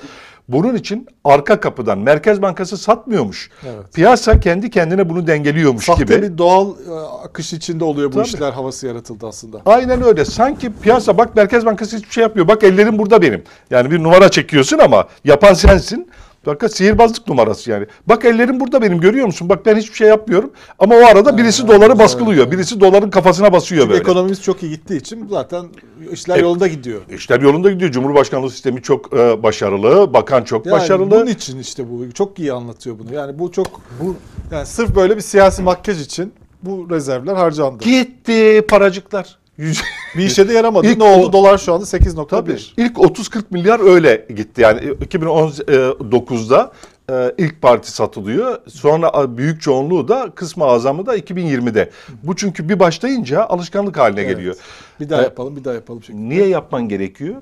Bunun 0.49 0.75
için 0.75 1.07
arka 1.23 1.59
kapıdan 1.59 1.99
Merkez 1.99 2.41
Bankası 2.41 2.77
satmıyormuş. 2.77 3.49
Evet. 3.65 3.93
Piyasa 3.93 4.39
kendi 4.39 4.69
kendine 4.69 5.09
bunu 5.09 5.27
dengeliyormuş 5.27 5.85
Sahte 5.85 6.03
gibi. 6.03 6.21
bir 6.21 6.37
doğal 6.37 6.69
e, 6.69 6.91
akış 7.23 7.53
içinde 7.53 7.83
oluyor 7.83 8.09
bu 8.11 8.15
Tabii. 8.15 8.27
işler 8.27 8.51
havası 8.51 8.87
yaratıldı 8.87 9.27
aslında. 9.27 9.61
Aynen 9.65 10.03
öyle. 10.03 10.25
Sanki 10.25 10.71
piyasa 10.81 11.17
bak 11.17 11.35
Merkez 11.35 11.65
Bankası 11.65 11.97
hiçbir 11.97 12.11
şey 12.11 12.21
yapmıyor. 12.21 12.47
Bak 12.47 12.63
ellerim 12.63 12.97
burada 12.97 13.21
benim. 13.21 13.43
Yani 13.71 13.91
bir 13.91 14.03
numara 14.03 14.29
çekiyorsun 14.31 14.79
ama 14.79 15.07
yapan 15.23 15.53
sensin. 15.53 16.09
Fakat 16.45 16.75
sihirbazlık 16.75 17.27
numarası 17.27 17.71
yani. 17.71 17.85
Bak 18.07 18.25
ellerim 18.25 18.59
burada 18.59 18.81
benim 18.81 18.99
görüyor 18.99 19.25
musun? 19.25 19.49
Bak 19.49 19.65
ben 19.65 19.75
hiçbir 19.75 19.95
şey 19.95 20.07
yapmıyorum. 20.07 20.51
Ama 20.79 20.95
o 20.95 21.05
arada 21.05 21.37
birisi 21.37 21.63
Aynen, 21.63 21.75
doları 21.77 21.99
baskılıyor. 21.99 22.51
Birisi 22.51 22.79
doların 22.79 23.09
kafasına 23.09 23.53
basıyor 23.53 23.81
Çünkü 23.81 23.91
böyle. 23.93 24.01
ekonomimiz 24.01 24.41
çok 24.41 24.63
iyi 24.63 24.71
gittiği 24.71 24.97
için 24.97 25.27
zaten 25.31 25.65
işler 26.11 26.37
E- 26.37 26.41
yolunda 26.41 26.67
gidiyor. 26.67 27.01
İşler 27.09 27.41
yolunda 27.41 27.71
gidiyor. 27.71 27.91
Cumhurbaşkanlığı 27.91 28.49
sistemi 28.51 28.81
çok 28.81 29.13
e, 29.13 29.43
başarılı. 29.43 30.13
Bakan 30.13 30.43
çok 30.43 30.65
Yani 30.65 30.73
başarılı. 30.73 31.11
bunun 31.11 31.27
için 31.27 31.59
işte 31.59 31.89
bu 31.91 32.11
çok 32.11 32.39
iyi 32.39 32.53
anlatıyor 32.53 32.99
bunu. 32.99 33.13
Yani 33.13 33.39
bu 33.39 33.51
çok 33.51 33.81
bu 34.01 34.15
yani 34.51 34.65
sırf 34.65 34.95
böyle 34.95 35.15
bir 35.15 35.21
siyasi 35.21 35.61
makyaj 35.61 36.01
için 36.01 36.33
bu 36.63 36.87
rezervler 36.89 37.35
harcandı. 37.35 37.83
Gitti 37.83 38.65
paracıklar. 38.69 39.37
Bir 39.59 40.23
işe 40.25 40.49
de 40.49 40.53
yaramadı. 40.53 40.87
İlk 40.87 40.97
ne 40.97 41.03
oldu? 41.03 41.27
o- 41.27 41.33
Dolar 41.33 41.57
şu 41.57 41.73
anda 41.73 41.85
8.1. 41.85 42.27
Tabii. 42.27 42.57
İlk 42.77 42.97
30-40 42.97 43.43
milyar 43.51 43.79
öyle 43.93 44.27
gitti. 44.35 44.61
Yani 44.61 44.79
2019'da 44.81 46.71
e, 47.11 47.35
ilk 47.37 47.61
parti 47.61 47.91
satılıyor. 47.91 48.57
Sonra 48.67 49.11
e, 49.23 49.37
büyük 49.37 49.61
çoğunluğu 49.61 50.07
da 50.07 50.29
kısmı 50.35 50.65
azamı 50.65 51.05
da 51.05 51.17
2020'de. 51.17 51.89
Bu 52.23 52.35
çünkü 52.35 52.69
bir 52.69 52.79
başlayınca 52.79 53.43
alışkanlık 53.45 53.97
haline 53.97 54.21
Evet. 54.21 54.35
geliyor. 54.37 54.55
Bir 54.99 55.09
daha 55.09 55.21
E, 55.21 55.23
yapalım, 55.23 55.55
bir 55.55 55.63
daha 55.63 55.73
yapalım. 55.73 56.03
şeklinde. 56.03 56.29
Niye 56.29 56.47
yapman 56.47 56.89
gerekiyor? 56.89 57.35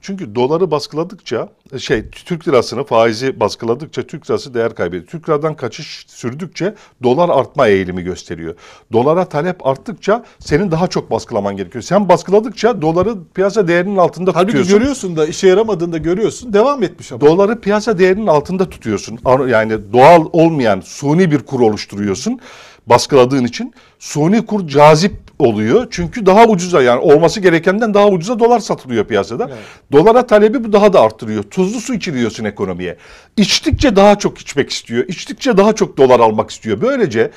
Çünkü 0.00 0.34
doları 0.34 0.70
baskıladıkça 0.70 1.48
şey 1.78 2.04
Türk 2.10 2.48
lirasını 2.48 2.84
faizi 2.84 3.40
baskıladıkça 3.40 4.02
Türk 4.02 4.30
lirası 4.30 4.54
değer 4.54 4.74
kaybediyor. 4.74 5.06
Türk 5.06 5.28
liradan 5.28 5.54
kaçış 5.54 6.04
sürdükçe 6.08 6.74
dolar 7.02 7.28
artma 7.28 7.66
eğilimi 7.66 8.02
gösteriyor. 8.02 8.54
Dolara 8.92 9.24
talep 9.24 9.66
arttıkça 9.66 10.24
senin 10.38 10.70
daha 10.70 10.86
çok 10.86 11.10
baskılaman 11.10 11.56
gerekiyor. 11.56 11.82
Sen 11.82 12.08
baskıladıkça 12.08 12.82
doları 12.82 13.14
piyasa 13.34 13.68
değerinin 13.68 13.96
altında 13.96 14.30
Halbuki 14.34 14.46
tutuyorsun. 14.46 14.78
görüyorsun 14.78 15.16
da 15.16 15.26
işe 15.26 15.48
yaramadığını 15.48 15.92
da 15.92 15.98
görüyorsun. 15.98 16.52
Devam 16.52 16.82
etmiş 16.82 17.12
ama. 17.12 17.20
Doları 17.20 17.60
piyasa 17.60 17.98
değerinin 17.98 18.26
altında 18.26 18.70
tutuyorsun. 18.70 19.18
Yani 19.48 19.92
doğal 19.92 20.26
olmayan 20.32 20.80
suni 20.80 21.30
bir 21.30 21.38
kur 21.38 21.60
oluşturuyorsun. 21.60 22.40
Baskıladığın 22.88 23.44
için 23.44 23.74
suni 23.98 24.46
kur 24.46 24.68
cazip 24.68 25.12
oluyor. 25.38 25.86
Çünkü 25.90 26.26
daha 26.26 26.46
ucuza 26.46 26.82
yani 26.82 27.00
olması 27.00 27.40
gerekenden 27.40 27.94
daha 27.94 28.08
ucuza 28.08 28.38
dolar 28.38 28.58
satılıyor 28.58 29.04
piyasada. 29.04 29.46
Evet. 29.48 29.58
Dolara 29.92 30.26
talebi 30.26 30.64
bu 30.64 30.72
daha 30.72 30.92
da 30.92 31.00
arttırıyor. 31.00 31.42
Tuzlu 31.42 31.80
su 31.80 31.94
içiriyorsun 31.94 32.44
ekonomiye. 32.44 32.96
İçtikçe 33.36 33.96
daha 33.96 34.18
çok 34.18 34.38
içmek 34.38 34.70
istiyor. 34.70 35.04
İçtikçe 35.08 35.56
daha 35.56 35.74
çok 35.74 35.96
dolar 35.96 36.20
almak 36.20 36.50
istiyor. 36.50 36.80
Böylece 36.80 37.30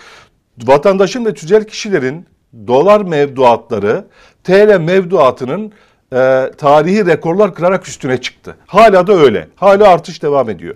vatandaşın 0.63 1.25
ve 1.25 1.33
tüzel 1.33 1.63
kişilerin 1.63 2.25
dolar 2.67 3.01
mevduatları 3.01 4.05
TL 4.43 4.79
mevduatının 4.79 5.71
e, 6.13 6.51
tarihi 6.57 7.05
rekorlar 7.05 7.55
kırarak 7.55 7.87
üstüne 7.87 8.21
çıktı. 8.21 8.55
Hala 8.67 9.07
da 9.07 9.13
öyle. 9.13 9.47
Hala 9.55 9.87
artış 9.87 10.23
devam 10.23 10.49
ediyor. 10.49 10.75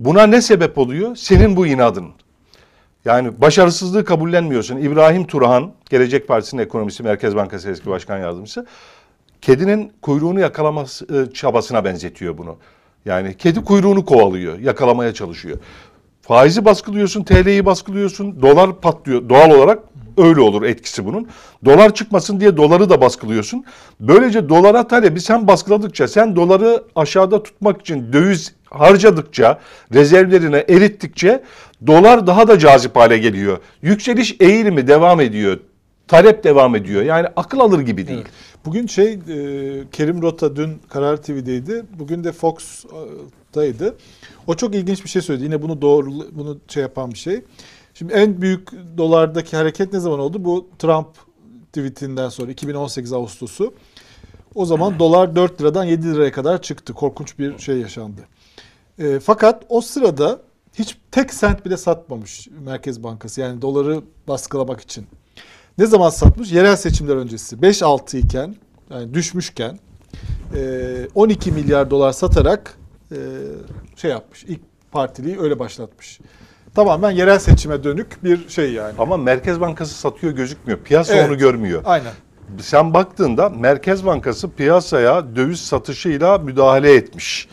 Buna 0.00 0.26
ne 0.26 0.40
sebep 0.40 0.78
oluyor? 0.78 1.16
Senin 1.16 1.56
bu 1.56 1.66
inadın. 1.66 2.08
Yani 3.04 3.40
başarısızlığı 3.40 4.04
kabullenmiyorsun. 4.04 4.76
İbrahim 4.76 5.26
Turhan, 5.26 5.72
Gelecek 5.90 6.28
Partisi'nin 6.28 6.62
ekonomisi 6.62 7.02
Merkez 7.02 7.36
Bankası 7.36 7.70
eski 7.70 7.90
başkan 7.90 8.18
yardımcısı. 8.18 8.66
Kedinin 9.40 9.92
kuyruğunu 10.02 10.40
yakalaması 10.40 11.06
e, 11.16 11.32
çabasına 11.32 11.84
benzetiyor 11.84 12.38
bunu. 12.38 12.56
Yani 13.04 13.36
kedi 13.36 13.64
kuyruğunu 13.64 14.04
kovalıyor, 14.04 14.58
yakalamaya 14.58 15.14
çalışıyor. 15.14 15.58
Faizi 16.22 16.64
baskılıyorsun, 16.64 17.24
TL'yi 17.24 17.66
baskılıyorsun, 17.66 18.42
dolar 18.42 18.80
patlıyor. 18.80 19.28
Doğal 19.28 19.50
olarak 19.50 19.78
öyle 20.16 20.40
olur 20.40 20.62
etkisi 20.62 21.06
bunun. 21.06 21.28
Dolar 21.64 21.94
çıkmasın 21.94 22.40
diye 22.40 22.56
doları 22.56 22.90
da 22.90 23.00
baskılıyorsun. 23.00 23.64
Böylece 24.00 24.48
dolara 24.48 24.88
talebi 24.88 25.20
sen 25.20 25.46
baskıladıkça, 25.46 26.08
sen 26.08 26.36
doları 26.36 26.84
aşağıda 26.96 27.42
tutmak 27.42 27.80
için 27.80 28.12
döviz 28.12 28.54
harcadıkça, 28.70 29.60
rezervlerine 29.94 30.64
erittikçe 30.68 31.42
dolar 31.86 32.26
daha 32.26 32.48
da 32.48 32.58
cazip 32.58 32.96
hale 32.96 33.18
geliyor. 33.18 33.58
Yükseliş 33.82 34.36
eğilimi 34.40 34.86
devam 34.86 35.20
ediyor. 35.20 35.60
Talep 36.08 36.44
devam 36.44 36.76
ediyor. 36.76 37.02
Yani 37.02 37.26
akıl 37.36 37.60
alır 37.60 37.80
gibi 37.80 38.06
değil. 38.06 38.24
Bugün 38.64 38.86
şey 38.86 39.12
e, 39.12 39.18
Kerim 39.92 40.22
Rota 40.22 40.56
dün 40.56 40.80
Karar 40.88 41.16
TV'deydi. 41.16 41.84
Bugün 41.98 42.24
de 42.24 42.32
Fox'taydı. 42.32 43.96
O 44.46 44.54
çok 44.54 44.74
ilginç 44.74 45.04
bir 45.04 45.08
şey 45.08 45.22
söyledi. 45.22 45.44
Yine 45.44 45.62
bunu 45.62 45.82
doğru 45.82 46.10
bunu 46.32 46.58
şey 46.68 46.82
yapan 46.82 47.10
bir 47.10 47.18
şey. 47.18 47.42
Şimdi 47.94 48.12
en 48.12 48.42
büyük 48.42 48.68
dolardaki 48.96 49.56
hareket 49.56 49.92
ne 49.92 50.00
zaman 50.00 50.18
oldu? 50.18 50.44
Bu 50.44 50.68
Trump 50.78 51.08
tweetinden 51.72 52.28
sonra 52.28 52.50
2018 52.50 53.12
Ağustos'u. 53.12 53.74
O 54.54 54.66
zaman 54.66 54.98
dolar 54.98 55.36
4 55.36 55.60
liradan 55.60 55.84
7 55.84 56.14
liraya 56.14 56.32
kadar 56.32 56.62
çıktı. 56.62 56.92
Korkunç 56.92 57.38
bir 57.38 57.58
şey 57.58 57.78
yaşandı. 57.78 58.20
E, 58.98 59.20
fakat 59.20 59.64
o 59.68 59.80
sırada 59.80 60.40
hiç 60.74 60.96
tek 61.10 61.34
sent 61.34 61.64
bile 61.66 61.76
satmamış 61.76 62.48
Merkez 62.64 63.02
Bankası. 63.02 63.40
Yani 63.40 63.62
doları 63.62 64.02
baskılamak 64.28 64.80
için. 64.80 65.06
Ne 65.78 65.86
zaman 65.86 66.10
satmış? 66.10 66.52
Yerel 66.52 66.76
seçimler 66.76 67.16
öncesi. 67.16 67.56
5-6 67.56 68.18
iken 68.18 68.56
yani 68.90 69.14
düşmüşken 69.14 69.78
e, 70.54 71.08
12 71.14 71.52
milyar 71.52 71.90
dolar 71.90 72.12
satarak 72.12 72.78
e, 73.12 73.16
şey 73.96 74.10
yapmış. 74.10 74.44
İlk 74.44 74.60
partiliği 74.92 75.40
öyle 75.40 75.58
başlatmış. 75.58 76.20
Tamamen 76.74 77.10
yerel 77.10 77.38
seçime 77.38 77.84
dönük 77.84 78.24
bir 78.24 78.48
şey 78.48 78.72
yani. 78.72 78.94
Ama 78.98 79.16
Merkez 79.16 79.60
Bankası 79.60 79.94
satıyor 79.94 80.32
gözükmüyor. 80.32 80.78
Piyasa 80.78 81.14
Evet. 81.14 81.28
onu 81.28 81.38
görmüyor. 81.38 81.82
Aynen. 81.84 82.12
Sen 82.60 82.94
baktığında 82.94 83.48
Merkez 83.48 84.06
Bankası 84.06 84.50
piyasaya 84.50 85.36
döviz 85.36 85.60
satışıyla 85.60 86.38
müdahale 86.38 86.94
etmiş 86.94 87.48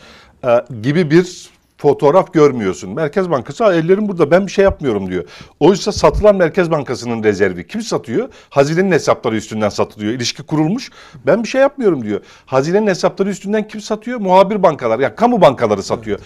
e, 0.45 0.65
gibi 0.81 1.12
bir 1.12 1.50
fotoğraf 1.77 2.33
görmüyorsun. 2.33 2.89
Merkez 2.95 3.29
Bankası 3.29 3.65
"Aa, 3.65 3.74
ellerim 3.74 4.07
burada 4.07 4.31
ben 4.31 4.47
bir 4.47 4.51
şey 4.51 4.63
yapmıyorum 4.63 5.09
diyor. 5.09 5.24
Oysa 5.59 5.91
satılan 5.91 6.36
Merkez 6.36 6.71
Bankası'nın 6.71 7.24
rezervi 7.24 7.67
kim 7.67 7.81
satıyor? 7.81 8.29
Hazinenin 8.50 8.91
hesapları 8.91 9.36
üstünden 9.36 9.69
satılıyor. 9.69 10.13
İlişki 10.13 10.43
kurulmuş. 10.43 10.89
Ben 11.25 11.43
bir 11.43 11.47
şey 11.47 11.62
yapmıyorum 11.62 12.03
diyor. 12.05 12.21
Hazinenin 12.45 12.88
hesapları 12.88 13.29
üstünden 13.29 13.67
kim 13.67 13.81
satıyor? 13.81 14.19
Muhabir 14.19 14.63
bankalar. 14.63 15.00
Ya 15.00 15.15
kamu 15.15 15.41
bankaları 15.41 15.83
satıyor. 15.83 16.19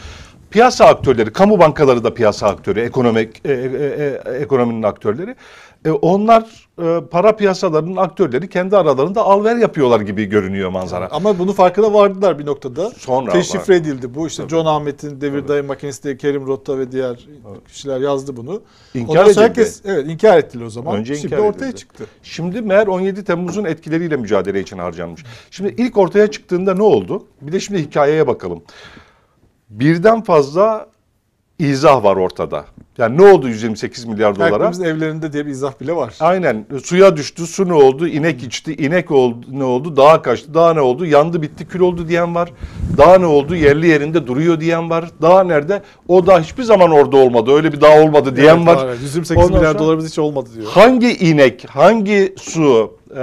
Piyasa 0.51 0.85
aktörleri, 0.85 1.33
kamu 1.33 1.59
bankaları 1.59 2.03
da 2.03 2.13
piyasa 2.13 2.47
aktörü, 2.47 2.79
ekonomik 2.79 3.41
e, 3.45 3.51
e, 3.51 3.55
e, 3.55 4.37
ekonominin 4.37 4.83
aktörleri. 4.83 5.35
E, 5.85 5.91
onlar 5.91 6.67
e, 6.81 7.01
para 7.11 7.35
piyasalarının 7.35 7.95
aktörleri 7.95 8.49
kendi 8.49 8.77
aralarında 8.77 9.21
alver 9.21 9.55
yapıyorlar 9.55 10.01
gibi 10.01 10.25
görünüyor 10.25 10.69
manzara. 10.69 11.07
Ama 11.11 11.39
bunu 11.39 11.53
farkına 11.53 11.93
vardılar 11.93 12.39
bir 12.39 12.45
noktada. 12.45 12.89
Sonra 12.89 13.31
Teşifre 13.31 13.75
edildi. 13.75 14.15
Bu 14.15 14.27
işte 14.27 14.49
John 14.49 14.65
Ahmet'in 14.65 15.21
devir 15.21 15.47
daim 15.47 15.65
makinesi 15.65 16.03
diye 16.03 16.17
Kerim 16.17 16.47
Rotta 16.47 16.77
ve 16.77 16.91
diğer 16.91 17.27
kişiler 17.67 17.99
yazdı 17.99 18.37
bunu. 18.37 18.61
İnkar 18.93 19.11
Ondan 19.11 19.25
edildi. 19.25 19.41
herkes 19.41 19.81
evet 19.85 20.05
inkar 20.07 20.37
ettiler 20.37 20.65
o 20.65 20.69
zaman. 20.69 20.95
Önce 20.95 21.15
Şimdi 21.15 21.33
inkar 21.35 21.47
ortaya 21.47 21.65
edildi. 21.65 21.79
çıktı. 21.79 22.05
Şimdi 22.23 22.61
meğer 22.61 22.87
17 22.87 23.23
Temmuz'un 23.23 23.65
etkileriyle 23.65 24.17
mücadele 24.17 24.59
için 24.59 24.77
harcanmış. 24.77 25.23
Şimdi 25.51 25.75
ilk 25.77 25.97
ortaya 25.97 26.31
çıktığında 26.31 26.73
ne 26.73 26.83
oldu? 26.83 27.25
Bir 27.41 27.51
de 27.51 27.59
şimdi 27.59 27.81
hikayeye 27.81 28.27
bakalım. 28.27 28.63
Birden 29.71 30.21
fazla 30.21 30.87
izah 31.59 32.03
var 32.03 32.15
ortada. 32.15 32.65
Yani 32.97 33.17
ne 33.17 33.21
oldu 33.31 33.47
128 33.47 34.05
milyar 34.05 34.35
dolara? 34.35 34.53
Herkemizin 34.53 34.83
evlerinde 34.83 35.33
diye 35.33 35.45
bir 35.45 35.51
izah 35.51 35.81
bile 35.81 35.95
var. 35.95 36.15
Aynen 36.19 36.65
suya 36.83 37.17
düştü, 37.17 37.47
su 37.47 37.67
ne 37.67 37.73
oldu, 37.73 38.07
inek 38.07 38.43
içti, 38.43 38.73
inek 38.75 39.11
oldu, 39.11 39.45
ne 39.51 39.63
oldu, 39.63 39.97
dağa 39.97 40.21
kaçtı, 40.21 40.53
dağ 40.53 40.73
ne 40.73 40.81
oldu, 40.81 41.05
yandı 41.05 41.41
bitti 41.41 41.67
kül 41.67 41.79
oldu 41.79 42.07
diyen 42.07 42.35
var. 42.35 42.51
Dağ 42.97 43.17
ne 43.17 43.25
oldu, 43.25 43.55
yerli 43.55 43.87
yerinde 43.87 44.27
duruyor 44.27 44.59
diyen 44.59 44.89
var. 44.89 45.09
Dağ 45.21 45.43
nerede? 45.43 45.81
O 46.07 46.27
dağ 46.27 46.39
hiçbir 46.41 46.63
zaman 46.63 46.91
orada 46.91 47.17
olmadı, 47.17 47.51
öyle 47.51 47.73
bir 47.73 47.81
dağ 47.81 48.01
olmadı 48.03 48.35
diyen 48.35 48.57
Evet, 48.57 48.67
var. 48.67 48.85
evet. 48.85 48.97
128 49.01 49.45
Ondan 49.45 49.57
milyar 49.57 49.79
dolarımız 49.79 50.09
hiç 50.09 50.19
olmadı 50.19 50.49
diyor. 50.55 50.67
Hangi 50.67 51.17
inek, 51.17 51.65
hangi 51.69 52.35
su 52.37 52.97
e, 53.17 53.21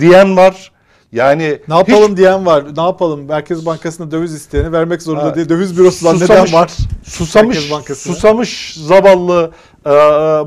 diyen 0.00 0.36
var. 0.36 0.72
Yani 1.12 1.58
Ne 1.68 1.74
yapalım 1.74 2.16
diyen 2.16 2.46
var. 2.46 2.76
Ne 2.76 2.82
yapalım? 2.82 3.24
Merkez 3.24 3.66
Bankası'na 3.66 4.10
döviz 4.10 4.34
isteyeni 4.34 4.72
vermek 4.72 5.02
zorunda 5.02 5.24
Ha, 5.24 5.34
diye 5.34 5.48
döviz 5.48 5.70
susamış- 5.70 6.20
neden 6.20 6.52
var? 6.52 6.70
susamış, 7.04 7.58
susamış 7.96 8.74
zavallı 8.86 9.50
e, 9.86 9.90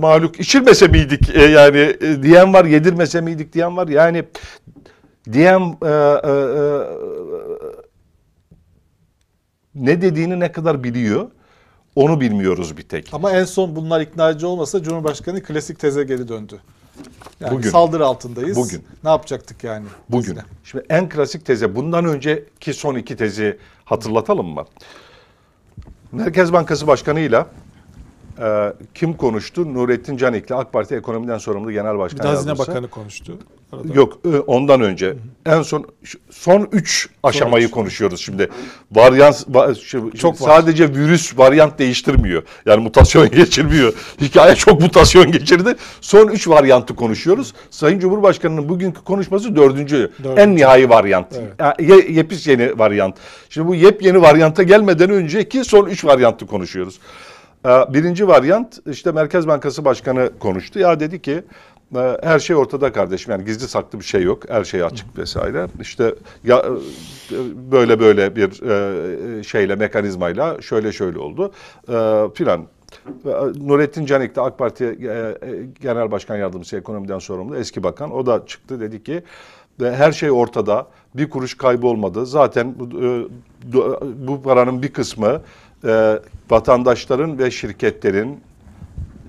mahluk 0.02 0.40
içirmese 0.40 0.88
miydik 0.88 1.30
e, 1.36 1.42
yani 1.42 1.78
e, 2.02 2.24
diyen 2.24 2.54
var, 2.54 2.66
yedirmese 2.66 3.22
miydik 3.22 3.54
diyen 3.54 3.78
var. 3.78 3.88
Yani 3.88 4.24
diyen 5.34 5.78
e, 5.86 5.88
e, 5.88 6.32
e, 6.32 6.64
ne 9.76 10.02
dediğini 10.02 10.40
ne 10.40 10.52
kadar 10.52 10.84
biliyor 10.84 11.28
onu 11.96 12.22
bilmiyoruz 12.22 12.78
bir 12.78 12.84
tek. 12.84 13.10
Ama 13.14 13.32
en 13.32 13.44
son 13.46 13.76
bunlar 13.76 14.02
ikna 14.02 14.30
edici 14.30 14.46
olmasa 14.46 14.84
Cumhurbaşkanı 14.84 15.44
klasik 15.44 15.80
teze 15.80 16.04
geri 16.04 16.28
döndü. 16.28 16.60
Yani 17.40 17.52
Bugün. 17.56 17.70
saldırı 17.70 18.06
altındayız. 18.06 18.58
Bugün. 18.58 18.84
Ne 19.04 19.10
yapacaktık 19.10 19.64
yani? 19.64 19.86
Bugün. 20.10 20.24
Tezine. 20.26 20.44
Şimdi 20.64 20.86
en 20.90 21.10
klasik 21.10 21.46
teze 21.46 21.76
bundan 21.76 22.06
önceki 22.06 22.74
son 22.74 22.96
iki 22.96 23.16
tezi 23.18 23.58
hatırlatalım 23.86 24.48
mı? 24.48 24.66
Merkez 26.12 26.54
Bankası 26.54 26.88
Başkanı'yla 26.88 27.48
e, 28.42 28.74
kim 28.94 29.14
konuştu? 29.14 29.74
Nurettin 29.74 30.18
Canik'le 30.18 30.52
AK 30.52 30.74
Parti 30.74 30.96
Ekonomiden 30.96 31.38
Sorumlu 31.38 31.72
Genel 31.72 31.94
Bir 31.94 32.00
Başkan 32.00 32.20
de 32.24 32.28
Hazine 32.28 32.50
Yardımcısı. 32.50 32.72
Bakanı 32.72 32.88
konuştu. 32.90 33.38
Arada. 33.72 33.94
Yok 33.94 34.18
e, 34.26 34.38
ondan 34.38 34.82
önce. 34.82 35.16
En 35.46 35.62
son 35.62 35.86
son 36.32 36.68
üç 36.72 37.10
aşamayı 37.24 37.66
üç. 37.66 37.72
konuşuyoruz 37.72 38.20
şimdi. 38.22 38.50
Varyant 38.92 39.36
va- 39.36 39.76
şu- 39.76 40.12
şu- 40.12 40.18
Çok 40.18 40.42
var. 40.42 40.48
sadece 40.48 40.90
virüs 40.90 41.38
varyant 41.38 41.80
değiştirmiyor. 41.80 42.44
Yani 42.66 42.84
mutasyon 42.84 43.30
geçirmiyor. 43.32 43.94
Hikaye 44.22 44.56
çok 44.56 44.82
mutasyon 44.82 45.32
geçirdi. 45.32 45.76
Son 46.02 46.28
üç 46.28 46.48
varyantı 46.48 46.96
konuşuyoruz. 46.96 47.54
Sayın 47.70 48.00
Cumhurbaşkanı'nın 48.00 48.70
bugünkü 48.70 49.04
konuşması 49.04 49.56
dördüncü. 49.56 50.12
Dördüncü. 50.24 50.42
En 50.42 50.56
nihai 50.56 50.90
varyant. 50.90 51.28
Evet. 51.60 51.80
Ye- 51.90 52.12
yepis 52.16 52.48
yeni 52.48 52.80
varyant. 52.80 53.16
Şimdi 53.50 53.68
bu 53.68 53.76
yepyeni 53.76 54.22
varyanta 54.22 54.64
gelmeden 54.64 55.10
önceki 55.10 55.64
son 55.64 55.86
üç 55.86 56.06
varyantı 56.06 56.48
konuşuyoruz. 56.48 57.00
Ee, 57.66 57.94
Birinci 57.94 58.28
varyant 58.28 58.80
işte 58.88 59.12
Merkez 59.12 59.48
Bankası 59.48 59.86
Başkanı 59.86 60.32
konuştu. 60.40 60.80
Ya 60.80 61.00
dedi 61.00 61.22
ki 61.22 61.44
e, 61.96 62.18
her 62.24 62.40
şey 62.40 62.56
ortada 62.56 62.92
kardeşim 62.92 63.32
yani 63.32 63.46
gizli 63.46 63.68
saklı 63.68 64.00
bir 64.00 64.06
şey 64.06 64.24
yok. 64.24 64.50
Her 64.50 64.64
şey 64.64 64.84
açık 64.84 65.18
vesaire. 65.18 65.68
İşte 65.82 66.16
ya 66.44 66.60
e, 66.60 67.36
böyle 67.72 68.00
böyle 68.00 68.36
bir 68.36 68.64
e, 69.40 69.44
şeyle 69.44 69.76
mekanizmayla 69.76 70.62
şöyle 70.62 70.92
şöyle 70.92 71.20
oldu 71.20 71.52
e, 71.90 72.28
filan. 72.34 72.68
E, 73.26 73.30
Nurettin 73.68 74.06
Canik 74.06 74.36
de 74.36 74.42
AK 74.42 74.58
Parti 74.58 74.98
Genel 75.82 76.12
Başkan 76.12 76.36
Yardımcısı 76.36 76.78
ekonomiden 76.78 77.20
sorumlu 77.20 77.58
eski 77.58 77.84
bakan. 77.84 78.12
O 78.12 78.26
da 78.26 78.46
çıktı 78.46 78.80
dedi 78.80 79.04
ki 79.04 79.24
ve 79.82 79.96
her 79.96 80.12
şey 80.12 80.32
ortada. 80.32 80.88
Bir 81.16 81.30
kuruş 81.30 81.58
kaybı 81.58 81.88
olmadı. 81.88 82.26
Zaten 82.26 82.76
bu, 82.80 82.90
bu 84.28 84.42
paranın 84.42 84.82
bir 84.82 84.94
kısmı 84.94 85.42
e, 85.86 86.20
vatandaşların 86.50 87.40
ve 87.40 87.52
şirketlerin 87.52 88.40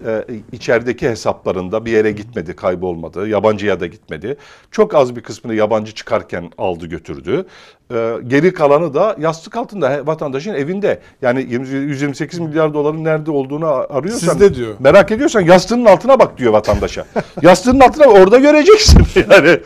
e, 0.07 0.25
içerideki 0.53 1.09
hesaplarında 1.09 1.85
bir 1.85 1.93
yere 1.93 2.13
gitmedi, 2.13 2.57
kaybolmadı. 2.57 3.29
Yabancıya 3.29 3.81
da 3.81 3.87
gitmedi. 3.87 4.37
Çok 4.71 4.95
az 4.95 5.17
bir 5.17 5.21
kısmını 5.21 5.55
yabancı 5.55 5.95
çıkarken 5.95 6.51
aldı 6.59 6.87
götürdü. 6.87 7.47
E, 7.95 8.13
geri 8.27 8.53
kalanı 8.55 8.95
da 8.95 9.17
yastık 9.19 9.57
altında 9.57 10.07
vatandaşın 10.07 10.55
evinde. 10.55 11.01
Yani 11.23 11.47
20 11.51 11.69
128 11.69 12.39
milyar 12.39 12.75
doların 12.75 13.05
nerede 13.05 13.31
olduğunu 13.31 13.67
arıyorsan 13.67 14.33
Sizde 14.33 14.55
diyor. 14.55 14.75
merak 14.79 15.11
ediyorsan 15.11 15.41
yastığının 15.41 15.85
altına 15.85 16.19
bak 16.19 16.39
diyor 16.39 16.53
vatandaşa. 16.53 17.07
yastığının 17.43 17.81
altına 17.81 18.07
orada 18.07 18.39
göreceksin 18.39 19.07
yani. 19.31 19.61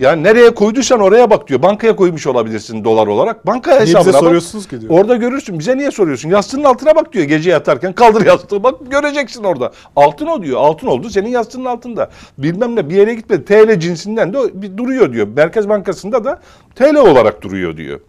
Yani 0.00 0.22
nereye 0.22 0.54
koyduysan 0.54 1.00
oraya 1.00 1.30
bak 1.30 1.48
diyor. 1.48 1.62
Bankaya 1.62 1.96
koymuş 1.96 2.26
olabilirsin 2.26 2.84
dolar 2.84 3.06
olarak. 3.06 3.46
Banka 3.46 3.80
hesabına 3.80 4.00
bize 4.00 4.12
bak. 4.12 4.20
soruyorsunuz 4.20 4.68
ki 4.68 4.80
diyor. 4.80 4.92
Orada 4.92 5.16
görürsün. 5.16 5.58
Bize 5.58 5.76
niye 5.76 5.90
soruyorsun? 5.90 6.28
Yastığının 6.30 6.64
altına 6.64 6.96
bak 6.96 7.12
diyor 7.12 7.24
gece 7.24 7.50
yatarken. 7.50 7.92
Kaldır 7.92 8.26
yastığı 8.26 8.62
bak 8.62 8.74
göreceksin 8.90 9.44
orada. 9.44 9.72
Altın 9.96 10.26
o 10.26 10.42
diyor. 10.42 10.60
Altın 10.60 10.86
oldu 10.86 11.10
senin 11.10 11.28
yastığının 11.28 11.64
altında. 11.64 12.10
Bilmem 12.38 12.76
ne 12.76 12.90
bir 12.90 12.94
yere 12.96 13.14
gitmedi. 13.14 13.44
TL 13.44 13.80
cinsinden 13.80 14.32
de 14.32 14.38
duruyor 14.78 15.12
diyor. 15.12 15.28
Merkez 15.36 15.68
Bankası'nda 15.68 16.24
da 16.24 16.40
TL 16.74 16.96
olarak 16.96 17.42
duruyor 17.42 17.76
diyor. 17.76 18.00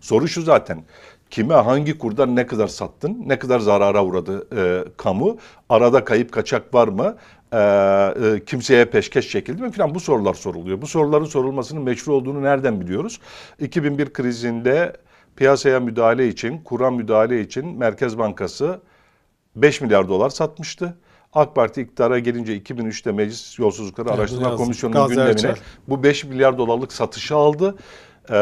Soru 0.00 0.28
şu 0.28 0.42
zaten. 0.42 0.82
Kime 1.30 1.54
hangi 1.54 1.98
kurdan 1.98 2.36
ne 2.36 2.46
kadar 2.46 2.68
sattın? 2.68 3.22
Ne 3.26 3.38
kadar 3.38 3.60
zarara 3.60 4.04
uğradı 4.04 4.46
e, 4.56 4.84
kamu? 4.96 5.36
Arada 5.68 6.04
kayıp 6.04 6.32
kaçak 6.32 6.74
var 6.74 6.88
mı? 6.88 7.16
E, 7.52 7.58
e, 7.58 8.44
kimseye 8.44 8.84
peşkeş 8.84 9.30
çekildi 9.30 9.62
mi 9.62 9.70
filan 9.72 9.94
bu 9.94 10.00
sorular 10.00 10.34
soruluyor. 10.34 10.82
Bu 10.82 10.86
soruların 10.86 11.24
sorulmasının 11.24 11.82
meşru 11.82 12.14
olduğunu 12.14 12.42
nereden 12.42 12.80
biliyoruz? 12.80 13.20
2001 13.58 14.12
krizinde 14.12 14.92
piyasaya 15.36 15.80
müdahale 15.80 16.28
için, 16.28 16.58
kura 16.58 16.90
müdahale 16.90 17.40
için 17.40 17.78
Merkez 17.78 18.18
Bankası 18.18 18.80
5 19.56 19.80
milyar 19.80 20.08
dolar 20.08 20.30
satmıştı. 20.30 20.96
AK 21.32 21.54
Parti 21.54 21.82
iktidara 21.82 22.18
gelince 22.18 22.58
2003'te 22.58 23.12
Meclis 23.12 23.58
Yolsuzlukları 23.58 24.10
Araştırma. 24.10 24.56
Komisyonu'nun 24.56 25.08
gündemine 25.08 25.54
bu 25.88 26.02
5 26.02 26.24
milyar 26.24 26.58
dolarlık 26.58 26.92
satışı 26.92 27.36
aldı. 27.36 27.76
Ee, 28.30 28.34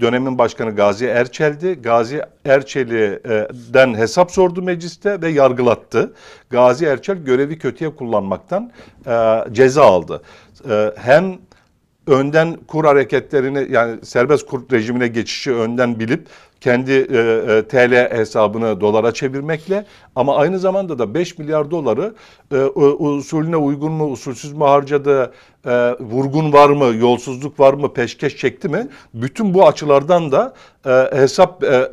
dönemin 0.00 0.38
başkanı 0.38 0.76
Gazi 0.76 1.06
Erçel'di. 1.06 1.74
Gazi 1.82 2.22
Erçel'den 2.44 3.94
hesap 3.94 4.30
sordu 4.30 4.62
mecliste 4.62 5.22
ve 5.22 5.28
yargılattı. 5.28 6.12
Gazi 6.50 6.84
Erçel 6.84 7.16
görevi 7.16 7.58
kötüye 7.58 7.96
kullanmaktan 7.96 8.72
e, 9.06 9.44
ceza 9.52 9.84
aldı. 9.84 10.22
E, 10.70 10.92
hem 10.96 11.38
önden 12.06 12.56
kur 12.68 12.84
hareketlerini 12.84 13.66
yani 13.70 14.04
serbest 14.04 14.46
kur 14.46 14.62
rejimine 14.72 15.08
geçişi 15.08 15.52
önden 15.52 16.00
bilip 16.00 16.26
kendi 16.60 16.92
e, 16.92 16.96
e, 16.96 17.68
TL 17.68 18.10
hesabını 18.18 18.80
dolara 18.80 19.12
çevirmekle 19.14 19.86
ama 20.16 20.36
aynı 20.36 20.58
zamanda 20.58 20.98
da 20.98 21.14
5 21.14 21.38
milyar 21.38 21.70
doları 21.70 22.14
e, 22.52 22.56
usulüne 22.56 23.56
uygun 23.56 23.92
mu 23.92 24.10
usulsüz 24.10 24.52
mü 24.52 24.64
harcadı 24.64 25.32
e, 25.66 25.70
vurgun 26.00 26.52
var 26.52 26.70
mı 26.70 26.96
yolsuzluk 26.96 27.60
var 27.60 27.74
mı 27.74 27.92
peşkeş 27.92 28.36
çekti 28.36 28.68
mi 28.68 28.88
bütün 29.14 29.54
bu 29.54 29.66
açılardan 29.66 30.32
da 30.32 30.54
e, 30.86 30.90
hesap 31.16 31.64
e, 31.64 31.90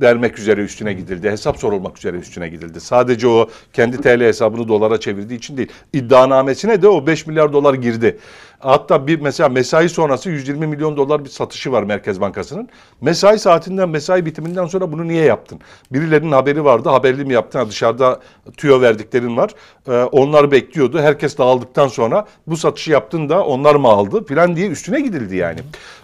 vermek 0.00 0.38
üzere 0.38 0.60
üstüne 0.60 0.92
gidildi. 0.92 1.30
Hesap 1.30 1.58
sorulmak 1.58 1.98
üzere 1.98 2.16
üstüne 2.16 2.48
gidildi. 2.48 2.80
Sadece 2.80 3.28
o 3.28 3.48
kendi 3.72 4.00
TL 4.00 4.20
hesabını 4.20 4.68
dolara 4.68 5.00
çevirdiği 5.00 5.38
için 5.38 5.56
değil. 5.56 5.68
İddianamesine 5.92 6.82
de 6.82 6.88
o 6.88 7.06
5 7.06 7.26
milyar 7.26 7.52
dolar 7.52 7.74
girdi. 7.74 8.18
Hatta 8.64 9.06
bir 9.06 9.20
mesela 9.20 9.48
mesai 9.48 9.88
sonrası 9.88 10.30
120 10.30 10.66
milyon 10.66 10.96
dolar 10.96 11.24
bir 11.24 11.30
satışı 11.30 11.72
var 11.72 11.82
Merkez 11.82 12.20
Bankası'nın. 12.20 12.68
Mesai 13.00 13.38
saatinden, 13.38 13.88
mesai 13.88 14.26
bitiminden 14.26 14.66
sonra 14.66 14.92
bunu 14.92 15.08
niye 15.08 15.24
yaptın? 15.24 15.60
Birilerinin 15.92 16.32
haberi 16.32 16.64
vardı. 16.64 16.88
Haberli 16.88 17.24
mi 17.24 17.32
yaptın? 17.32 17.58
Ha, 17.58 17.68
dışarıda 17.68 18.20
tüyo 18.56 18.80
verdiklerin 18.80 19.36
var. 19.36 19.50
Ee, 19.88 19.92
onlar 19.92 20.50
bekliyordu. 20.50 21.00
Herkes 21.00 21.38
dağıldıktan 21.38 21.88
sonra 21.88 22.26
bu 22.46 22.56
satışı 22.56 22.90
yaptın 22.90 23.28
da 23.28 23.44
onlar 23.44 23.74
mı 23.74 23.88
aldı 23.88 24.24
filan 24.24 24.56
diye 24.56 24.68
üstüne 24.68 25.00
gidildi 25.00 25.36
yani. 25.36 25.60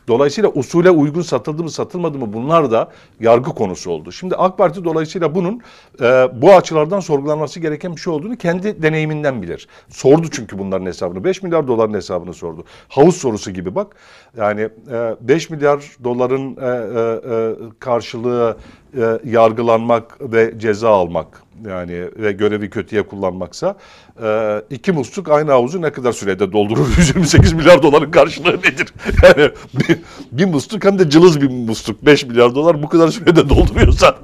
Dolayısıyla 0.09 0.51
usule 0.51 0.91
uygun 0.91 1.23
satıldı 1.23 1.63
mı 1.63 1.71
satılmadı 1.71 2.19
mı 2.19 2.33
bunlar 2.33 2.71
da 2.71 2.91
yargı 3.21 3.51
konusu 3.51 3.91
oldu. 3.91 4.13
Şimdi 4.13 4.37
AK 4.37 4.59
Parti 4.59 4.85
dolayısıyla 4.85 5.35
bunun 5.35 5.61
e, 6.01 6.29
bu 6.33 6.53
açılardan 6.53 7.01
sorgulanması 7.01 7.61
gereken 7.61 7.97
bir 7.97 8.01
şey 8.01 8.13
olduğunu 8.13 8.37
kendi 8.37 8.83
deneyiminden 8.83 9.43
bilir. 9.43 9.69
Sordu 9.89 10.27
çünkü 10.31 10.59
bunların 10.59 10.87
hesabını. 10.87 11.25
5 11.25 11.43
milyar 11.43 11.69
doların 11.69 11.95
hesabını 11.95 12.35
sordu. 12.35 12.50
Havuz 12.89 13.17
sorusu 13.17 13.51
gibi 13.51 13.75
bak. 13.75 13.97
Yani 14.37 14.69
e, 14.93 15.17
5 15.21 15.51
milyar 15.51 15.85
doların 16.05 16.57
e, 16.57 16.67
e, 16.67 17.35
e, 17.35 17.55
karşılığı 17.79 18.57
e, 18.97 19.19
yargılanmak 19.25 20.19
ve 20.21 20.59
ceza 20.59 20.91
almak 20.91 21.43
yani 21.69 22.05
ve 22.17 22.33
görevi 22.33 22.71
kötüye 22.71 23.03
kullanmaksa 23.03 23.77
e, 24.23 24.63
iki 24.71 24.93
musluk 24.93 25.29
aynı 25.31 25.51
havuzu 25.51 25.83
ne 25.83 25.93
kadar 25.93 26.13
sürede 26.13 26.53
doldurur? 26.53 26.87
128 26.99 27.53
milyar 27.53 27.83
doların 27.83 28.11
karşılığı 28.11 28.57
nedir? 28.59 28.95
Yani 29.23 29.51
bir, 29.75 29.99
bir 30.33 30.45
musluk 30.45 30.85
hem 30.85 30.99
de 30.99 31.11
cılız 31.11 31.41
bir 31.41 31.51
musluk 31.51 32.07
5 32.07 32.25
milyar 32.25 32.55
dolar 32.55 32.83
bu 32.83 32.89
kadar 32.89 33.09
sürede 33.09 33.49
dolduruyorsan 33.49 34.15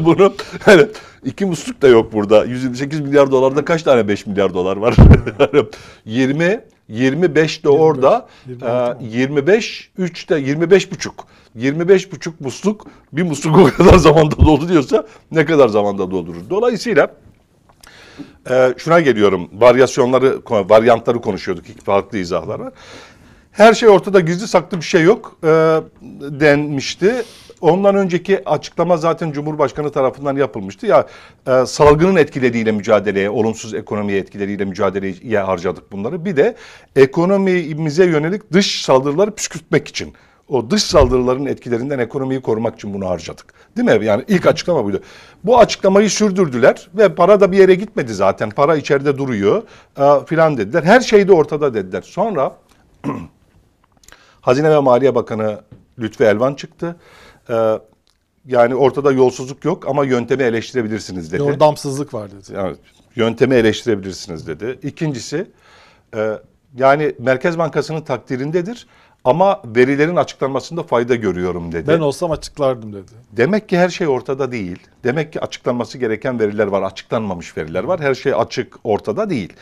bunu 0.00 0.34
yani 0.66 0.86
iki 1.24 1.46
musluk 1.46 1.82
da 1.82 1.88
yok 1.88 2.12
burada. 2.12 2.44
128 2.44 3.00
milyar 3.00 3.30
dolarda 3.30 3.64
kaç 3.64 3.82
tane 3.82 4.08
5 4.08 4.26
milyar 4.26 4.54
dolar 4.54 4.76
var? 4.76 4.94
20 6.04 6.60
25 6.88 7.64
de 7.64 7.68
orada 7.68 8.28
25, 8.46 8.60
e, 9.00 9.18
25 9.18 9.90
3 9.98 10.28
de 10.30 10.38
25 10.38 10.92
buçuk. 10.92 11.26
25 11.54 12.12
buçuk 12.12 12.40
musluk 12.40 12.86
bir 13.12 13.22
musluk 13.22 13.58
o 13.58 13.64
kadar 13.64 13.98
zamanda 13.98 14.38
dolduruyorsa 14.38 15.06
ne 15.30 15.44
kadar 15.44 15.68
zamanda 15.68 16.10
doldurur? 16.10 16.50
Dolayısıyla 16.50 17.14
e, 18.50 18.74
şuna 18.76 19.00
geliyorum. 19.00 19.48
Varyasyonları, 19.52 20.42
varyantları 20.50 21.20
konuşuyorduk. 21.20 21.68
İki 21.68 21.84
farklı 21.84 22.18
izahlar 22.18 22.60
var. 22.60 22.72
Her 23.52 23.74
şey 23.74 23.88
ortada 23.88 24.20
gizli 24.20 24.48
saklı 24.48 24.76
bir 24.76 24.84
şey 24.84 25.02
yok 25.02 25.36
e, 25.42 25.46
denmişti. 26.20 27.24
Ondan 27.60 27.94
önceki 27.94 28.48
açıklama 28.48 28.96
zaten 28.96 29.32
Cumhurbaşkanı 29.32 29.92
tarafından 29.92 30.36
yapılmıştı. 30.36 30.86
Ya 30.86 31.06
e, 31.46 31.66
salgının 31.66 32.16
etkileriyle 32.16 32.72
mücadeleye, 32.72 33.30
olumsuz 33.30 33.74
ekonomiye 33.74 34.18
etkileriyle 34.18 34.64
mücadeleye 34.64 35.38
harcadık 35.38 35.92
bunları. 35.92 36.24
Bir 36.24 36.36
de 36.36 36.56
ekonomimize 36.96 38.04
yönelik 38.04 38.52
dış 38.52 38.82
saldırıları 38.82 39.30
püskürtmek 39.30 39.88
için. 39.88 40.14
O 40.48 40.70
dış 40.70 40.82
saldırıların 40.82 41.46
etkilerinden 41.46 41.98
ekonomiyi 41.98 42.40
korumak 42.40 42.74
için 42.74 42.94
bunu 42.94 43.08
harcadık. 43.08 43.54
Değil 43.76 43.98
mi? 43.98 44.06
Yani 44.06 44.24
ilk 44.28 44.46
açıklama 44.46 44.84
buydu. 44.84 45.00
Bu 45.44 45.58
açıklamayı 45.58 46.10
sürdürdüler 46.10 46.88
ve 46.94 47.14
para 47.14 47.40
da 47.40 47.52
bir 47.52 47.58
yere 47.58 47.74
gitmedi 47.74 48.14
zaten. 48.14 48.50
Para 48.50 48.76
içeride 48.76 49.18
duruyor 49.18 49.62
e, 49.98 50.26
filan 50.26 50.56
dediler. 50.56 50.82
Her 50.82 51.00
şey 51.00 51.28
de 51.28 51.32
ortada 51.32 51.74
dediler. 51.74 52.02
Sonra 52.02 52.56
Hazine 54.40 54.70
ve 54.70 54.78
Maliye 54.78 55.14
Bakanı 55.14 55.60
Lütfi 55.98 56.24
Elvan 56.24 56.54
çıktı. 56.54 56.96
Ee, 57.50 57.78
yani 58.46 58.74
ortada 58.74 59.12
yolsuzluk 59.12 59.64
yok 59.64 59.88
ama 59.88 60.04
yöntemi 60.04 60.42
eleştirebilirsiniz 60.42 61.32
dedi. 61.32 61.42
Yordamsızlık 61.42 62.14
var 62.14 62.30
dedi. 62.30 62.54
Yani 62.54 62.76
yöntemi 63.16 63.54
eleştirebilirsiniz 63.54 64.46
dedi. 64.46 64.78
İkincisi 64.82 65.46
e, 66.16 66.38
yani 66.76 67.14
Merkez 67.18 67.58
Bankası'nın 67.58 68.00
takdirindedir 68.00 68.86
ama 69.24 69.62
verilerin 69.64 70.16
açıklanmasında 70.16 70.82
fayda 70.82 71.14
görüyorum 71.14 71.72
dedi. 71.72 71.88
Ben 71.88 72.00
olsam 72.00 72.30
açıklardım 72.30 72.92
dedi. 72.92 73.12
Demek 73.32 73.68
ki 73.68 73.78
her 73.78 73.88
şey 73.88 74.08
ortada 74.08 74.52
değil. 74.52 74.78
Demek 75.04 75.32
ki 75.32 75.40
açıklanması 75.40 75.98
gereken 75.98 76.40
veriler 76.40 76.66
var, 76.66 76.82
açıklanmamış 76.82 77.56
veriler 77.56 77.84
var. 77.84 78.00
Her 78.00 78.14
şey 78.14 78.34
açık, 78.34 78.76
ortada 78.84 79.30
değil. 79.30 79.52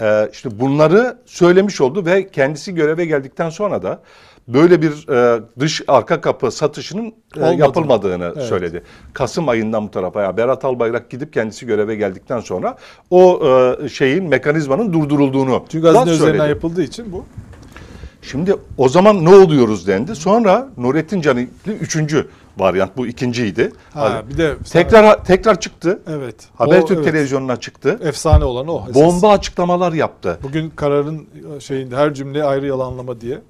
Ee, 0.00 0.28
işte 0.32 0.60
bunları 0.60 1.18
söylemiş 1.26 1.80
oldu 1.80 2.06
ve 2.06 2.30
kendisi 2.30 2.74
göreve 2.74 3.04
geldikten 3.04 3.50
sonra 3.50 3.82
da 3.82 4.02
böyle 4.48 4.82
bir 4.82 5.08
e, 5.08 5.40
dış 5.58 5.82
arka 5.88 6.20
kapı 6.20 6.50
satışının 6.50 7.14
e, 7.36 7.46
yapılmadığını 7.46 8.32
Evet. 8.36 8.46
söyledi. 8.46 8.82
Kasım 9.12 9.48
ayından 9.48 9.86
bu 9.86 9.90
tarafa 9.90 10.22
ya 10.22 10.36
Berat 10.36 10.64
Albayrak 10.64 11.10
gidip 11.10 11.32
kendisi 11.32 11.66
göreve 11.66 11.94
geldikten 11.94 12.40
sonra 12.40 12.76
o 13.10 13.40
e, 13.84 13.88
şeyin 13.88 14.24
mekanizmanın 14.24 14.92
durdurulduğunu 14.92 15.64
Çünkü 15.68 15.86
hazine 15.88 16.14
üzerinden 16.14 16.48
yapıldığı 16.48 16.82
için 16.82 17.12
bu. 17.12 17.24
Şimdi 18.22 18.54
o 18.78 18.88
zaman 18.88 19.24
ne 19.24 19.34
oluyoruz 19.34 19.86
dendi. 19.86 20.16
Sonra 20.16 20.68
Nurettin 20.76 21.20
Canikli 21.20 21.72
üçüncü 21.72 22.28
varyant 22.58 22.96
bu 22.96 23.06
ikinciydi. 23.06 23.72
Ha, 23.94 24.22
bir 24.30 24.38
de 24.38 24.54
Tekrar 24.72 25.24
tekrar 25.24 25.60
çıktı. 25.60 26.00
evet. 26.06 26.34
Habertürk 26.56 26.98
O, 26.98 27.02
evet. 27.02 27.12
televizyonuna 27.12 27.56
çıktı. 27.56 27.98
Efsane 28.04 28.44
olan 28.44 28.68
o. 28.68 28.82
esas. 28.90 28.94
Bomba 28.94 29.32
açıklamalar 29.32 29.92
yaptı. 29.92 30.38
Bugün 30.42 30.70
kararın 30.70 31.26
şeyinde 31.60 31.96
her 31.96 32.14
cümle 32.14 32.44
ayrı 32.44 32.66
yalanlama 32.66 33.20
diye. 33.20 33.40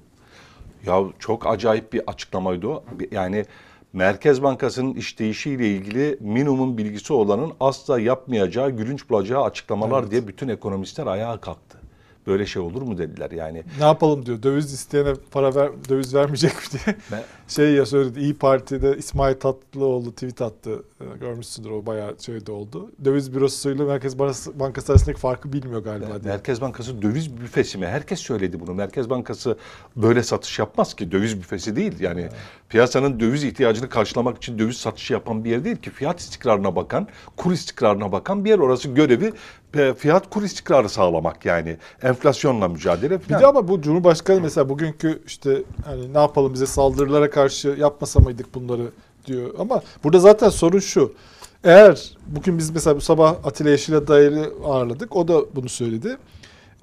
Ya 0.87 1.03
çok 1.19 1.47
acayip 1.47 1.93
bir 1.93 2.03
açıklamaydı 2.07 2.69
o. 2.69 2.85
Yani 3.11 3.45
Merkez 3.93 4.43
Bankası'nın 4.43 4.95
işleyişiyle 4.95 5.69
ilgili 5.69 6.19
minimum 6.21 6.79
bilgisi 6.79 7.13
olanın 7.13 7.53
asla 7.61 8.01
yapmayacağı, 8.01 8.71
gülünç 8.71 9.11
bulacağı 9.11 9.43
açıklamalar 9.43 10.01
Evet. 10.03 10.11
diye 10.11 10.29
bütün 10.29 10.49
ekonomistler 10.49 11.07
ayağa 11.07 11.41
kalktı. 11.41 11.78
Böyle 12.29 12.47
şey 12.47 12.63
olur 12.63 12.83
mu 12.83 12.99
dediler 12.99 13.31
yani. 13.31 13.63
Ne 13.79 13.85
yapalım 13.85 14.27
diyor. 14.27 14.43
Döviz 14.43 14.73
isteyene 14.73 15.15
para 15.31 15.55
ver, 15.55 15.71
döviz 15.89 16.15
vermeyecek 16.15 16.53
mi 16.55 16.63
diye. 16.73 16.97
Ben- 17.13 17.23
şey 17.49 17.73
ya 17.73 17.87
söyledi 17.87 18.21
İyi 18.21 18.35
Parti'de 18.35 18.97
İsmail 18.97 19.35
Tatlıoğlu 19.35 20.13
tweet 20.13 20.43
attı. 20.43 20.83
Ee, 21.01 21.05
Görmüşsündür 21.21 21.71
o 21.71 21.87
bayağı 21.87 22.17
şeyde 22.27 22.53
oldu. 22.53 22.91
Döviz 23.05 23.35
bürosuyla 23.35 23.85
Merkez 23.85 24.19
Bankası, 24.19 24.93
arasındaki 24.93 25.21
farkı 25.21 25.53
bilmiyor 25.53 25.85
galiba 25.85 26.23
diye. 26.23 26.33
Merkez 26.33 26.61
Bankası 26.61 27.03
döviz 27.03 27.37
büfesi 27.37 27.79
mi? 27.79 27.87
Herkes 27.87 28.21
söyledi 28.21 28.61
bunu. 28.61 28.75
Merkez 28.75 29.11
Bankası 29.11 29.57
böyle 29.97 30.23
satış 30.23 30.59
yapmaz 30.59 30.95
ki. 30.95 31.13
Döviz 31.13 31.39
büfesi 31.39 31.77
değil. 31.77 32.01
Yani 32.01 32.29
piyasanın 32.69 33.21
döviz 33.21 33.45
ihtiyacını 33.45 33.89
karşılamak 33.89 34.37
için 34.37 34.59
döviz 34.59 34.77
satışı 34.77 35.13
yapan 35.13 35.45
bir 35.45 35.51
yer 35.51 35.65
değil 35.65 35.77
ki. 35.77 35.91
Fiyat 35.91 36.21
istikrarına 36.21 36.77
bakan, 36.77 37.09
kur 37.37 37.53
istikrarına 37.53 38.13
bakan 38.13 38.45
bir 38.45 38.51
yer. 38.51 38.59
Orası 38.59 38.89
görevi 38.89 39.27
e, 39.27 39.33
fiyat 39.99 40.31
kur 40.31 40.43
istikrarı 40.43 40.89
sağlamak 40.89 41.45
yani. 41.45 41.77
Enflasyonla 42.03 42.69
mücadele 42.69 43.21
Bir 43.21 43.25
falan. 43.25 43.43
de 43.43 43.47
ama 43.47 43.69
bu 43.69 43.83
Cumhurbaşkanı 43.83 44.41
mesela 44.41 44.69
bugünkü 44.69 45.23
işte 45.27 45.63
hani 45.85 46.15
ne 46.15 46.19
yapalım 46.19 46.55
bize 46.55 46.67
saldırılara 46.67 47.31
karşı 47.31 47.69
yapmasa 47.69 48.21
mıydık 48.21 48.55
bunları 48.55 48.91
diyor. 49.27 49.55
Ama 49.59 49.83
burada 50.05 50.19
zaten 50.19 50.49
sorun 50.49 50.79
şu. 50.79 51.13
Eğer 51.65 52.11
bugün 52.27 52.59
biz 52.59 52.71
mesela 52.71 52.97
bu 52.97 53.01
sabah 53.01 53.37
Atilla 53.45 53.71
Yeşiladayı'yı 53.71 54.53
ağırladık. 54.65 55.17
O 55.17 55.29
da 55.29 55.55
bunu 55.57 55.69
söyledi. 55.69 56.17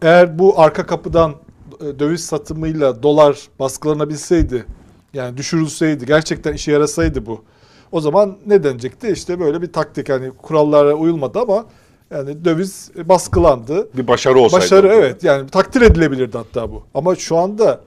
Eğer 0.02 0.40
bu 0.40 0.60
arka 0.60 0.86
kapıdan 0.86 1.34
e, 1.82 2.00
döviz 2.00 2.26
satımıyla 2.26 3.04
dolar 3.04 3.48
baskılanabilseydi 3.60 4.66
yani 5.14 5.38
düşürülseydi 5.38 6.06
gerçekten 6.06 6.54
işe 6.54 6.72
yarasaydı 6.72 7.26
bu. 7.26 7.44
O 7.92 8.02
zaman 8.02 8.38
ne 8.46 8.64
denecekti? 8.64 9.10
İşte 9.10 9.40
böyle 9.40 9.62
bir 9.62 9.74
taktik 9.74 10.10
hani 10.10 10.32
kurallara 10.32 10.94
uyulmadı 10.94 11.40
ama 11.40 11.66
yani 12.12 12.46
döviz 12.46 12.92
baskılandı. 13.04 13.90
bir 13.98 14.08
başarı 14.08 14.40
olsaydı. 14.40 14.64
Başarı 14.64 14.88
evet 14.88 15.24
yani 15.24 15.50
takdir 15.50 15.82
edilebilirdi 15.82 16.38
hatta 16.38 16.72
bu. 16.72 16.84
Ama 16.94 17.16
şu 17.16 17.38
anda 17.38 17.82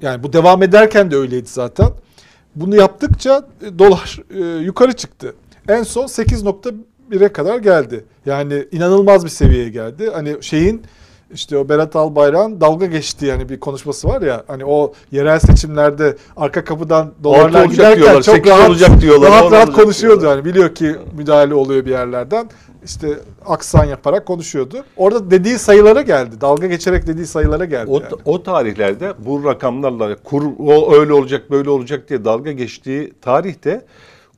yani 0.00 0.22
bu 0.22 0.32
devam 0.32 0.62
ederken 0.62 1.10
de 1.10 1.16
öyleydi 1.16 1.48
zaten. 1.48 1.88
Bunu 2.56 2.76
yaptıkça 2.76 3.48
e, 3.62 3.78
dolar 3.78 4.18
e, 4.30 4.64
yukarı 4.64 4.92
çıktı. 4.92 5.34
En 5.68 5.82
son 5.82 6.04
8.1'e 6.04 7.28
kadar 7.28 7.58
geldi. 7.58 8.04
Yani 8.26 8.68
inanılmaz 8.72 9.24
bir 9.24 9.30
seviyeye 9.30 9.68
geldi. 9.68 10.10
Hani 10.14 10.36
şeyin 10.40 10.82
işte 11.34 11.58
o 11.58 11.68
Berat 11.68 11.96
Albayrak'ın 11.96 12.60
dalga 12.60 12.86
geçtiği 12.86 13.26
yani 13.26 13.48
bir 13.48 13.60
konuşması 13.60 14.08
var 14.08 14.22
ya 14.22 14.44
hani 14.46 14.64
o 14.64 14.92
yerel 15.10 15.38
seçimlerde 15.38 16.16
arka 16.36 16.64
kapıdan 16.64 17.12
dolarlar 17.24 17.64
giderken 17.64 18.02
diyorlar, 18.02 18.22
çok 18.22 18.46
rahat, 18.46 18.70
olacak 18.70 19.00
diyorlar, 19.00 19.30
rahat 19.30 19.52
rahat 19.52 19.72
konuşuyordu 19.72 20.20
diyorlar. 20.20 20.36
yani 20.36 20.44
biliyor 20.44 20.74
ki 20.74 20.96
müdahale 21.16 21.54
oluyor 21.54 21.84
bir 21.84 21.90
yerlerden 21.90 22.50
işte 22.84 23.18
aksan 23.46 23.84
yaparak 23.84 24.26
konuşuyordu. 24.26 24.84
Orada 24.96 25.30
dediği 25.30 25.58
sayılara 25.58 26.02
geldi. 26.02 26.40
Dalga 26.40 26.66
geçerek 26.66 27.06
dediği 27.06 27.26
sayılara 27.26 27.64
geldi. 27.64 27.90
O, 27.90 28.00
yani. 28.00 28.12
o 28.24 28.42
tarihlerde 28.42 29.12
bu 29.18 29.44
rakamlarla 29.44 30.16
kur 30.16 30.42
o 30.58 30.94
öyle 30.94 31.12
olacak 31.12 31.50
böyle 31.50 31.70
olacak 31.70 32.08
diye 32.08 32.24
dalga 32.24 32.52
geçtiği 32.52 33.12
tarihte 33.22 33.84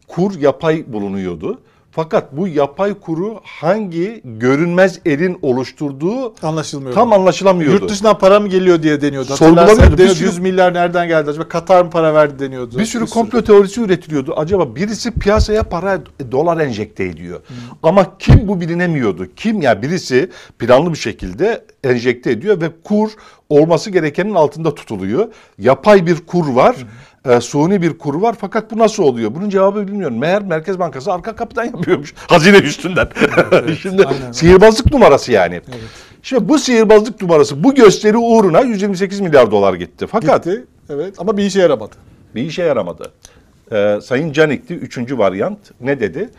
kur 0.09 0.41
yapay 0.41 0.85
bulunuyordu. 0.87 1.59
Fakat 1.93 2.37
bu 2.37 2.49
yapay 2.49 2.95
kuru 3.01 3.41
hangi 3.45 4.21
görünmez 4.25 5.01
elin 5.07 5.39
oluşturduğu 5.43 6.35
Anlaşılmıyor. 6.47 6.95
tam 6.95 7.13
anlaşılamıyordu. 7.13 7.75
Yurt 7.75 7.91
dışından 7.91 8.19
para 8.19 8.41
mı 8.41 8.49
geliyor 8.49 8.83
diye 8.83 9.01
deniyordu. 9.01 9.37
Sorgulanıyordu. 9.37 9.71
Hatırlarsan 9.83 9.99
Bir 9.99 10.15
sürü- 10.15 10.27
100 10.29 10.39
milyar 10.39 10.75
nereden 10.75 11.09
geldi 11.09 11.31
acaba? 11.31 11.49
Katar 11.49 11.85
mı 11.85 11.91
para 11.91 12.15
verdi 12.15 12.39
deniyordu. 12.39 12.79
Bir 12.79 12.85
sürü 12.85 13.07
sürü. 13.07 13.11
komplo 13.15 13.43
teorisi 13.43 13.81
üretiliyordu. 13.81 14.35
Acaba 14.37 14.77
birisi 14.77 15.11
piyasaya 15.11 15.63
para 15.63 15.95
e, 16.21 16.33
dolar 16.33 16.59
enjekte 16.61 17.05
ediyor. 17.05 17.41
Ama 17.83 18.19
kim 18.19 18.49
bu 18.49 18.61
bilinemiyordu. 18.61 19.27
Kim 19.37 19.63
ya 19.63 19.83
birisi 19.83 20.31
planlı 20.59 20.93
bir 20.93 20.99
şekilde 20.99 21.65
enjekte 21.85 22.31
ediyor 22.31 22.61
ve 22.61 22.71
kur 22.85 23.11
olması 23.49 23.91
gerekenin 23.91 24.35
altında 24.35 24.75
tutuluyor. 24.75 25.29
Yapay 25.59 26.07
bir 26.07 26.17
kur 26.27 26.49
var. 26.49 26.77
E, 27.29 27.41
suni 27.41 27.83
bir 27.83 27.99
kur 27.99 28.15
var 28.15 28.37
fakat 28.41 28.71
bu 28.71 28.79
nasıl 28.79 29.03
oluyor? 29.03 29.35
Bunun 29.35 29.51
cevabı 29.51 29.87
bilmiyorum. 29.87 30.19
Meğer 30.19 30.43
Merkez 30.43 30.79
Bankası 30.79 31.13
arka 31.13 31.37
kapıdan 31.37 31.65
yapıyormuş. 31.65 32.15
Hazine 32.29 32.57
üstünden. 32.59 33.09
Şimdi 33.83 34.05
aynen. 34.05 34.33
sihirbazlık 34.33 34.93
numarası 34.93 35.33
yani. 35.33 35.61
Şimdi 36.23 36.49
bu 36.49 36.59
sihirbazlık 36.59 37.23
numarası 37.23 37.65
bu 37.65 37.75
gösteri 37.75 38.17
uğruna 38.17 38.61
128 38.61 39.21
milyar 39.21 39.51
dolar 39.51 39.75
gitti. 39.75 40.07
Fakat 40.07 40.45
Gitti. 40.45 40.65
Evet 40.91 41.15
ama 41.19 41.37
bir 41.37 41.43
işe 41.45 41.61
yaramadı. 41.61 41.95
bir 42.35 42.43
işe 42.43 42.63
yaramadı. 42.63 43.13
Ee, 43.73 43.99
Sayın 44.03 44.33
Canik'ti 44.33 44.75
üçüncü 44.75 45.19
varyant. 45.19 45.59
Ne 45.81 46.01
dedi? 46.01 46.31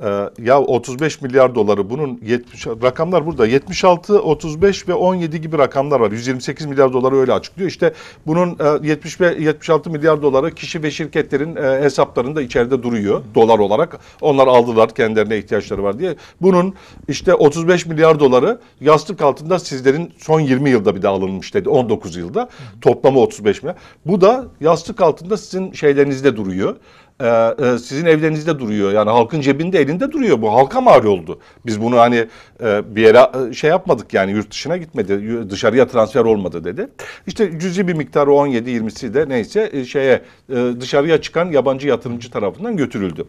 Ee, 0.00 0.30
ya 0.42 0.60
35 0.60 1.22
milyar 1.22 1.54
doları 1.54 1.90
bunun 1.90 2.20
70 2.24 2.66
rakamlar 2.66 3.26
burada 3.26 3.46
76, 3.46 4.20
35 4.20 4.88
ve 4.88 4.94
17 4.94 5.40
gibi 5.40 5.58
rakamlar 5.58 6.00
var. 6.00 6.12
128 6.12 6.66
milyar 6.66 6.92
doları 6.92 7.16
öyle 7.16 7.32
açıklıyor. 7.32 7.70
İşte 7.70 7.92
bunun 8.26 8.56
e, 8.82 8.88
70 8.88 9.20
ve 9.20 9.36
76 9.38 9.90
milyar 9.90 10.22
doları 10.22 10.54
kişi 10.54 10.82
ve 10.82 10.90
şirketlerin 10.90 11.56
e, 11.56 11.62
hesaplarında 11.62 12.42
içeride 12.42 12.82
duruyor 12.82 13.22
dolar 13.34 13.58
olarak. 13.58 13.98
Onlar 14.20 14.46
aldılar 14.46 14.94
kendilerine 14.94 15.38
ihtiyaçları 15.38 15.82
var 15.82 15.98
diye. 15.98 16.16
Bunun 16.42 16.74
işte 17.08 17.34
35 17.34 17.86
milyar 17.86 18.20
doları 18.20 18.60
yastık 18.80 19.22
altında 19.22 19.58
sizlerin 19.58 20.12
son 20.18 20.40
20 20.40 20.70
yılda 20.70 20.96
bir 20.96 21.02
de 21.02 21.08
alınmış 21.08 21.54
dedi. 21.54 21.68
19 21.68 22.16
yılda 22.16 22.48
toplamı 22.80 23.20
35 23.20 23.62
milyar. 23.62 23.76
Bu 24.06 24.20
da 24.20 24.44
yastık 24.60 25.00
altında 25.00 25.36
sizin 25.36 25.72
şeylerinizde 25.72 26.36
duruyor 26.36 26.76
e, 27.20 27.26
e, 27.26 27.78
sizin 27.78 28.06
evlerinizde 28.06 28.58
duruyor. 28.58 28.92
Yani 28.92 29.10
halkın 29.10 29.40
cebinde 29.40 29.80
elinde 29.80 30.12
duruyor. 30.12 30.42
Bu 30.42 30.52
halka 30.52 30.80
mal 30.80 31.04
oldu. 31.04 31.38
Biz 31.66 31.82
bunu 31.82 31.98
hani 31.98 32.26
e, 32.62 32.96
bir 32.96 33.02
yere 33.02 33.50
e, 33.50 33.52
şey 33.54 33.70
yapmadık 33.70 34.14
yani 34.14 34.32
yurt 34.32 34.50
dışına 34.50 34.76
gitmedi. 34.76 35.50
Dışarıya 35.50 35.88
transfer 35.88 36.24
olmadı 36.24 36.64
dedi. 36.64 36.88
İşte 37.26 37.58
cüzi 37.58 37.88
bir 37.88 37.94
miktarı 37.94 38.30
17-20'si 38.30 39.14
de 39.14 39.28
neyse 39.28 39.70
e, 39.72 39.84
şeye 39.84 40.22
e, 40.50 40.54
dışarıya 40.80 41.20
çıkan 41.20 41.50
yabancı 41.50 41.88
yatırımcı 41.88 42.30
tarafından 42.30 42.76
götürüldü. 42.76 43.26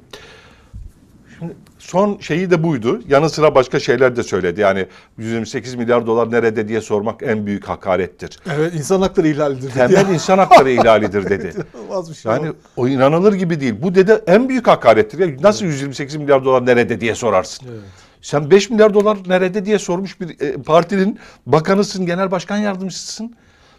Şimdi 1.39 1.55
son 1.79 2.17
şeyi 2.17 2.51
de 2.51 2.63
buydu. 2.63 3.01
Yanı 3.07 3.29
sıra 3.29 3.55
başka 3.55 3.79
şeyler 3.79 4.15
de 4.15 4.23
söyledi. 4.23 4.61
Yani 4.61 4.85
128 5.17 5.75
milyar 5.75 6.07
dolar 6.07 6.31
nerede 6.31 6.67
diye 6.67 6.81
sormak 6.81 7.23
en 7.23 7.45
büyük 7.45 7.69
hakarettir. 7.69 8.39
Evet 8.55 8.73
insan 8.75 9.01
hakları 9.01 9.27
ihlalidir. 9.27 9.71
Temel 9.71 10.09
insan 10.09 10.37
hakları 10.37 10.69
ihlalidir 10.71 11.29
dedi. 11.29 11.53
İnanılmaz 11.75 12.09
bir 12.09 12.15
şey. 12.15 12.31
Yani 12.31 12.49
o. 12.49 12.81
o 12.81 12.87
inanılır 12.87 13.33
gibi 13.33 13.59
değil. 13.59 13.75
Bu 13.81 13.95
dede 13.95 14.23
en 14.27 14.49
büyük 14.49 14.67
hakarettir. 14.67 15.19
Ya 15.19 15.27
nasıl 15.41 15.65
128 15.65 16.15
milyar 16.15 16.45
dolar 16.45 16.65
nerede 16.65 17.01
diye 17.01 17.15
sorarsın. 17.15 17.67
Evet. 17.71 17.81
Sen 18.21 18.51
5 18.51 18.69
milyar 18.69 18.93
dolar 18.93 19.17
nerede 19.27 19.65
diye 19.65 19.79
sormuş 19.79 20.21
bir 20.21 20.41
e, 20.41 20.53
partinin 20.53 21.19
bakanısın, 21.45 22.05
genel 22.05 22.31
başkan 22.31 22.57
yardımcısısın. 22.57 23.35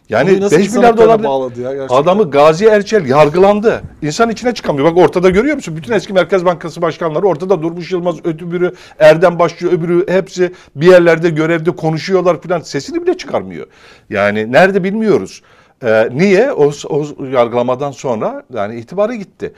Yani 0.09 0.31
Bunu 0.31 0.40
nasıl 0.40 0.57
5 0.57 0.66
insan 0.66 0.81
milyar 0.81 0.97
dolar 0.97 1.25
bağladı 1.25 1.61
ya 1.61 1.73
gerçekten? 1.73 1.97
adamı 1.97 2.31
Gazi 2.31 2.66
Erçel 2.66 3.07
yargılandı. 3.07 3.83
İnsan 4.03 4.31
içine 4.31 4.55
çıkamıyor. 4.55 4.87
Bak 4.90 4.97
ortada 4.97 5.31
görüyor 5.31 5.57
musun? 5.57 5.77
Bütün 5.77 5.92
eski 5.92 6.12
Merkez 6.12 6.44
Bankası 6.44 6.83
başkanları 6.83 7.27
ortada 7.27 7.62
Durmuş 7.62 7.92
Yılmaz, 7.92 8.27
öbürü 8.27 8.73
Erdem 8.99 9.38
Başçı, 9.38 9.68
öbürü 9.68 10.09
hepsi 10.12 10.53
bir 10.77 10.87
yerlerde 10.87 11.31
görevde 11.31 11.71
konuşuyorlar 11.71 12.42
falan. 12.42 12.61
Sesini 12.61 13.03
bile 13.03 13.16
çıkarmıyor. 13.16 13.66
Yani 14.11 14.53
nerede 14.53 14.85
bilmiyoruz. 14.85 15.42
Ee, 15.85 16.09
niye? 16.12 16.53
O, 16.53 16.71
o 16.88 17.25
yargılamadan 17.25 17.90
sonra 17.90 18.42
yani 18.55 18.77
itibarı 18.81 19.14
gitti. 19.14 19.53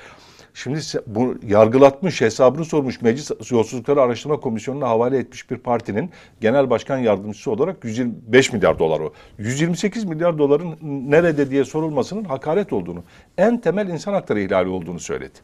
Şimdi 0.54 0.80
bu 1.06 1.34
yargılatmış, 1.46 2.20
hesabını 2.20 2.64
sormuş, 2.64 3.02
Meclis 3.02 3.30
Yolsuzlukları 3.50 4.00
Araştırma 4.02 4.40
Komisyonu'na 4.40 4.88
havale 4.88 5.18
etmiş 5.18 5.50
bir 5.50 5.56
partinin 5.56 6.10
genel 6.40 6.70
başkan 6.70 6.98
yardımcısı 6.98 7.50
olarak 7.50 7.84
125 7.84 8.52
milyar 8.52 8.78
dolar 8.78 9.00
o. 9.00 9.12
128 9.38 10.04
milyar 10.04 10.38
doların 10.38 10.76
nerede 11.10 11.50
diye 11.50 11.64
sorulmasının 11.64 12.24
hakaret 12.24 12.72
olduğunu, 12.72 13.02
en 13.38 13.60
temel 13.60 13.88
insan 13.88 14.12
hakları 14.12 14.40
ihlali 14.40 14.68
olduğunu 14.68 15.00
söyledi. 15.00 15.38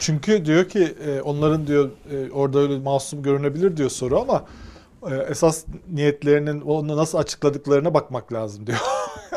Çünkü 0.00 0.44
diyor 0.44 0.68
ki 0.68 0.94
e, 1.06 1.20
onların 1.20 1.66
diyor 1.66 1.90
e, 2.12 2.30
orada 2.32 2.58
öyle 2.58 2.78
masum 2.78 3.22
görünebilir 3.22 3.76
diyor 3.76 3.90
soru 3.90 4.20
ama 4.20 4.44
e, 5.10 5.14
esas 5.30 5.64
niyetlerinin 5.92 6.60
onu 6.60 6.96
nasıl 6.96 7.18
açıkladıklarına 7.18 7.94
bakmak 7.94 8.32
lazım 8.32 8.66
diyor. 8.66 8.78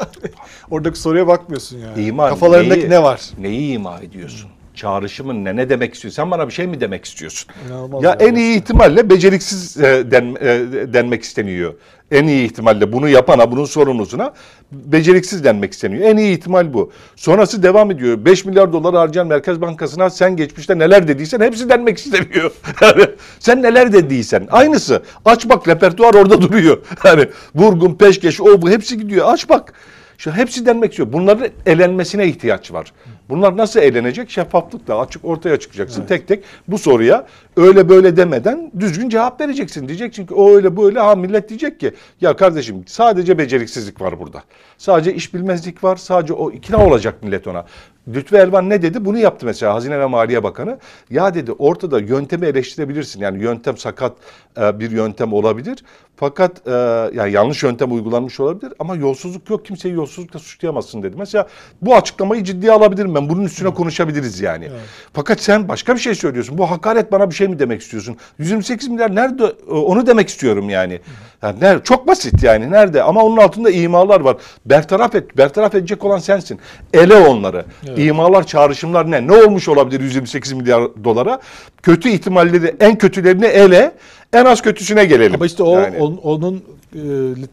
Oradaki 0.72 1.00
soruya 1.00 1.28
bakmıyorsun 1.28 1.78
yani. 1.78 2.06
İman, 2.06 2.30
Kafalarındaki 2.30 2.80
neyi- 2.82 2.90
ne 2.90 3.04
var? 3.04 3.22
Neyi 3.40 3.74
ima 3.74 4.00
ediyorsun? 4.00 4.50
Çağrışımın 4.76 5.46
ne? 5.46 5.56
Ne 5.56 5.70
demek 5.70 5.94
istiyorsun? 5.94 6.16
Sen 6.16 6.32
bana 6.32 6.48
bir 6.48 6.54
şey 6.54 6.68
mi 6.68 6.82
demek 6.82 7.06
istiyorsun? 7.06 7.50
İnanılmaz 7.68 8.04
Ya 8.04 8.18
en 8.20 8.36
iyi 8.36 8.58
ihtimalle 8.58 9.10
beceriksiz 9.10 9.78
e, 9.78 10.12
den, 10.12 10.36
e, 10.42 10.94
denmek 10.94 11.24
isteniyor. 11.24 11.74
En 12.12 12.28
iyi 12.28 12.46
ihtimalle 12.46 12.94
bunu 12.94 13.10
yapana, 13.10 13.52
bunun 13.52 13.66
sorumlusuna 13.66 14.34
beceriksiz 14.72 15.44
denmek 15.44 15.74
isteniyor. 15.74 16.04
En 16.04 16.18
iyi 16.18 16.38
ihtimal 16.38 16.74
bu. 16.74 16.92
Sonrası 17.16 17.64
devam 17.64 17.92
ediyor. 17.92 18.26
5 18.26 18.46
milyar 18.46 18.74
dolar 18.74 18.96
harcayan 18.96 19.28
Merkez 19.28 19.62
Bankası'na 19.62 20.10
sen 20.10 20.36
geçmişte 20.36 20.80
neler 20.80 21.08
dediysen 21.08 21.40
hepsi 21.40 21.70
denmek 21.70 21.98
isteniyor. 21.98 22.52
Yani 22.82 23.06
sen 23.40 23.62
neler 23.62 23.94
dediysen 23.94 24.48
aynısı. 24.52 25.04
Aç 25.26 25.50
bak 25.50 25.68
repertuar 25.68 26.14
orada 26.14 26.42
duruyor. 26.42 26.78
Yani 27.06 27.28
vurgun, 27.56 27.96
peşkeş, 27.96 28.42
o 28.42 28.62
bu 28.62 28.70
hepsi 28.70 28.98
gidiyor. 28.98 29.26
Aç 29.34 29.50
bak. 29.50 29.74
Şu 30.18 30.32
hepsi 30.32 30.66
denmek 30.66 30.92
istiyor. 30.92 31.14
Bunların 31.14 31.50
elenmesine 31.66 32.28
ihtiyaç 32.28 32.72
var. 32.74 32.94
Bunlar 33.30 33.58
nasıl 33.58 33.80
elenecek? 33.80 34.30
Şeffaflıkla 34.30 35.00
açık 35.00 35.26
ortaya 35.26 35.60
çıkacaksın 35.60 36.06
tek 36.06 36.28
tek 36.28 36.44
bu 36.68 36.78
soruya 36.78 37.28
öyle 37.58 37.90
böyle 37.90 38.18
demeden 38.18 38.72
düzgün 38.80 39.10
cevap 39.10 39.42
vereceksin. 39.42 39.88
Diyeceksin 39.88 40.26
ki 40.26 40.34
o 40.34 40.56
öyle 40.56 40.78
böyle 40.78 41.00
ha 41.00 41.16
millet 41.16 41.50
diyecek 41.50 41.80
ki 41.80 41.94
ya 42.22 42.36
kardeşim 42.36 42.84
sadece 42.88 43.38
beceriksizlik 43.38 44.02
var 44.02 44.20
burada. 44.20 44.44
Sadece 44.78 45.14
iş 45.14 45.34
bilmezlik 45.34 45.84
var. 45.84 45.96
Sadece 45.96 46.34
o 46.34 46.52
ikna 46.52 46.86
olacak 46.86 47.24
millet 47.24 47.48
ona. 47.48 47.66
Lütfü 48.08 48.38
Elvan 48.38 48.70
ne 48.70 48.82
dedi? 48.82 49.06
Bunu 49.06 49.18
yaptı 49.18 49.46
mesela 49.46 49.74
Hazine 49.74 50.00
ve 50.00 50.06
Maliye 50.06 50.44
Bakanı. 50.44 50.78
Ya 51.10 51.34
dedi 51.34 51.52
ortada 51.52 52.00
yöntemi 52.00 52.46
eleştirebilirsin. 52.46 53.22
Yani 53.22 53.44
yöntem 53.44 53.78
sakat 53.78 54.14
e, 54.62 54.80
bir 54.80 54.92
yöntem 54.92 55.34
olabilir. 55.34 55.84
Fakat 56.16 56.68
e, 56.68 56.72
yani 57.14 57.32
yanlış 57.32 57.64
yöntem 57.64 57.92
uygulanmış 57.92 58.40
olabilir 58.40 58.74
ama 58.80 58.96
yolsuzluk 58.96 59.50
yok. 59.50 59.66
Kimseyi 59.66 59.94
yolsuzlukla 59.94 60.40
suçlayamazsın 60.40 61.04
dedi. 61.04 61.16
Mesela 61.18 61.48
bu 61.82 61.96
açıklamayı 61.96 62.44
ciddiye 62.44 62.72
alabilirim 62.72 63.16
ben. 63.16 63.30
Bunun 63.30 63.44
üstüne 63.44 63.74
konuşabiliriz 63.74 64.42
yani. 64.42 64.70
Fakat 65.14 65.40
sen 65.40 65.68
başka 65.68 65.96
bir 65.96 66.00
şey 66.00 66.16
söylüyorsun. 66.16 66.58
Bu 66.58 66.72
hakaret 66.72 67.12
bana 67.12 67.30
bir 67.30 67.36
şey 67.36 67.48
mi 67.48 67.60
demek 67.60 67.82
istiyorsun? 67.82 68.18
128 68.40 68.88
milyar 68.88 69.16
nerede? 69.16 69.44
E, 69.68 69.72
Onu 69.72 70.08
demek 70.08 70.30
istiyorum 70.30 70.70
yani. 70.70 71.00
yani 71.42 71.60
nerede? 71.60 71.84
Çok 71.84 72.08
basit 72.08 72.44
yani. 72.44 72.72
Nerede? 72.72 73.04
Ama 73.04 73.24
onun 73.24 73.38
altında 73.38 73.70
imalar 73.70 74.20
var. 74.22 74.38
Bertaraf 74.66 75.16
et. 75.16 75.38
Bertaraf 75.38 75.76
edecek 75.76 76.06
olan 76.06 76.18
sensin. 76.18 76.60
Ele 76.94 77.16
onları. 77.16 77.66
İmalar, 77.98 78.48
çağrışımlar 78.48 79.12
ne? 79.12 79.28
Ne 79.28 79.32
olmuş 79.32 79.70
olabilir 79.70 80.00
128 80.00 80.54
milyar 80.54 81.04
dolara? 81.04 81.40
Kötü 81.84 82.10
ihtimalleri, 82.10 82.76
en 82.80 82.98
kötülerini 82.98 83.46
ele, 83.46 83.96
en 84.34 84.46
az 84.46 84.62
kötüsüne 84.62 85.06
gelelim. 85.06 85.36
Ama 85.36 85.46
işte 85.46 85.64
o 85.64 85.80
Yani. 85.80 85.98
on- 85.98 86.20
onun 86.24 86.64
e, 86.96 87.00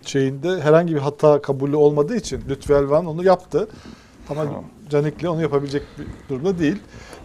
şeyinde 0.07 0.61
herhangi 0.61 0.95
bir 0.95 1.01
hata 1.01 1.43
kabulü 1.43 1.77
olmadığı 1.77 2.17
için 2.17 2.41
Lütfü 2.49 2.73
Elvan 2.73 3.07
onu 3.07 3.25
yaptı. 3.25 3.69
Ama 4.31 4.45
Canikli 4.91 5.29
onu 5.29 5.43
yapabilecek 5.43 5.83
bir 5.99 6.07
durumda 6.35 6.59
değil. 6.59 6.77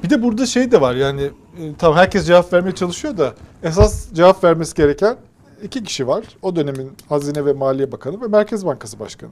Bir 0.04 0.10
de 0.10 0.24
burada 0.24 0.46
şey 0.46 0.72
de 0.72 0.82
var 0.82 0.96
yani 0.96 1.22
e, 1.24 1.32
tamam 1.78 1.98
herkes 1.98 2.28
cevap 2.28 2.54
vermeye 2.54 2.72
çalışıyor 2.76 3.18
da 3.18 3.34
esas 3.64 4.14
cevap 4.14 4.44
vermesi 4.44 4.76
gereken 4.76 5.16
iki 5.64 5.84
kişi 5.84 6.08
var. 6.08 6.24
O 6.42 6.56
dönemin 6.56 6.92
Hazine 7.10 7.46
ve 7.46 7.54
Maliye 7.54 7.92
Bakanı 7.92 8.22
ve 8.22 8.28
Merkez 8.28 8.66
Bankası 8.66 9.00
Başkanı. 9.00 9.30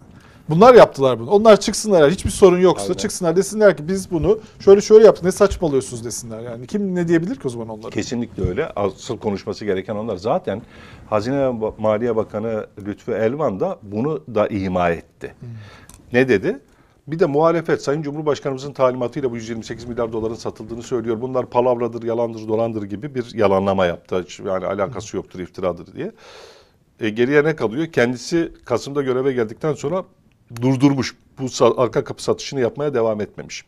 Bunlar 0.49 0.75
yaptılar 0.75 1.19
bunu. 1.19 1.29
Onlar 1.29 1.59
çıksınlar 1.59 2.11
hiçbir 2.11 2.29
sorun 2.29 2.59
yoksa 2.59 2.83
Aynen. 2.83 2.97
çıksınlar 2.97 3.35
desinler 3.35 3.77
ki 3.77 3.87
biz 3.87 4.11
bunu 4.11 4.39
şöyle 4.59 4.81
şöyle 4.81 5.05
yaptık. 5.05 5.25
Ne 5.25 5.31
saçmalıyorsunuz 5.31 6.05
desinler. 6.05 6.39
Yani 6.39 6.67
kim 6.67 6.95
ne 6.95 7.07
diyebilir 7.07 7.35
ki 7.35 7.41
o 7.45 7.49
zaman 7.49 7.69
onlara? 7.69 7.89
Kesinlikle 7.89 8.49
öyle. 8.49 8.71
Asıl 8.75 9.17
konuşması 9.17 9.65
gereken 9.65 9.95
onlar. 9.95 10.17
Zaten 10.17 10.61
Hazine 11.09 11.49
Maliye 11.77 12.15
Bakanı 12.15 12.67
Lütfü 12.85 13.11
Elvan 13.11 13.59
da 13.59 13.79
bunu 13.81 14.23
da 14.35 14.47
ima 14.47 14.89
etti. 14.89 15.35
Ne 16.13 16.29
dedi? 16.29 16.59
Bir 17.07 17.19
de 17.19 17.25
muhalefet 17.25 17.83
Sayın 17.83 18.01
Cumhurbaşkanımızın 18.01 18.73
talimatıyla 18.73 19.31
bu 19.31 19.35
128 19.35 19.85
milyar 19.85 20.13
doların 20.13 20.35
satıldığını 20.35 20.83
söylüyor. 20.83 21.21
Bunlar 21.21 21.45
palavradır, 21.45 22.03
yalandır, 22.03 22.47
dolandır 22.47 22.83
gibi 22.83 23.15
bir 23.15 23.33
yalanlama 23.35 23.85
yaptı. 23.85 24.25
Yani 24.45 24.65
alakası 24.65 25.17
yoktur, 25.17 25.39
iftiradır 25.39 25.93
diye. 25.93 26.11
E, 26.99 27.09
geriye 27.09 27.43
ne 27.43 27.55
kalıyor? 27.55 27.87
Kendisi 27.87 28.53
Kasım'da 28.65 29.01
göreve 29.01 29.33
geldikten 29.33 29.73
sonra 29.73 30.03
durdurmuş. 30.61 31.15
Bu 31.39 31.81
arka 31.81 32.03
kapı 32.03 32.23
satışını 32.23 32.59
yapmaya 32.59 32.93
devam 32.93 33.21
etmemiş. 33.21 33.65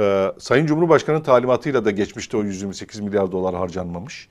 Ee, 0.00 0.32
Sayın 0.38 0.66
Cumhurbaşkanı'nın 0.66 1.22
talimatıyla 1.22 1.84
da 1.84 1.90
geçmişte 1.90 2.36
o 2.36 2.42
128 2.42 3.00
milyar 3.00 3.32
dolar 3.32 3.54
harcanmamış. 3.54 4.28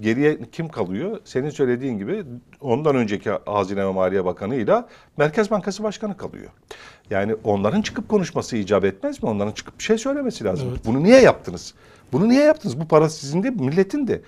Geriye 0.00 0.38
kim 0.52 0.68
kalıyor? 0.68 1.20
Senin 1.24 1.50
söylediğin 1.50 1.98
gibi 1.98 2.24
ondan 2.60 2.96
önceki 2.96 3.30
Hazine 3.46 3.86
ve 3.86 3.92
Maliye 3.92 4.24
Bakanı 4.24 4.54
ile 4.54 4.84
Merkez 5.16 5.50
Bankası 5.50 5.82
Başkanı 5.82 6.16
kalıyor. 6.16 6.50
Yani 7.10 7.34
onların 7.44 7.82
çıkıp 7.82 8.08
konuşması 8.08 8.56
icap 8.56 8.84
etmez 8.84 9.22
mi? 9.22 9.28
Onların 9.28 9.52
çıkıp 9.52 9.78
bir 9.78 9.84
şey 9.84 9.98
söylemesi 9.98 10.44
lazım. 10.44 10.78
Bunu 10.84 11.02
niye 11.02 11.20
yaptınız? 11.20 11.74
Bunu 12.12 12.28
niye 12.28 12.44
yaptınız? 12.44 12.80
Bu 12.80 12.88
para 12.88 13.08
sizin 13.08 13.42
de 13.42 13.50
milletin 13.50 14.06
de. 14.06 14.20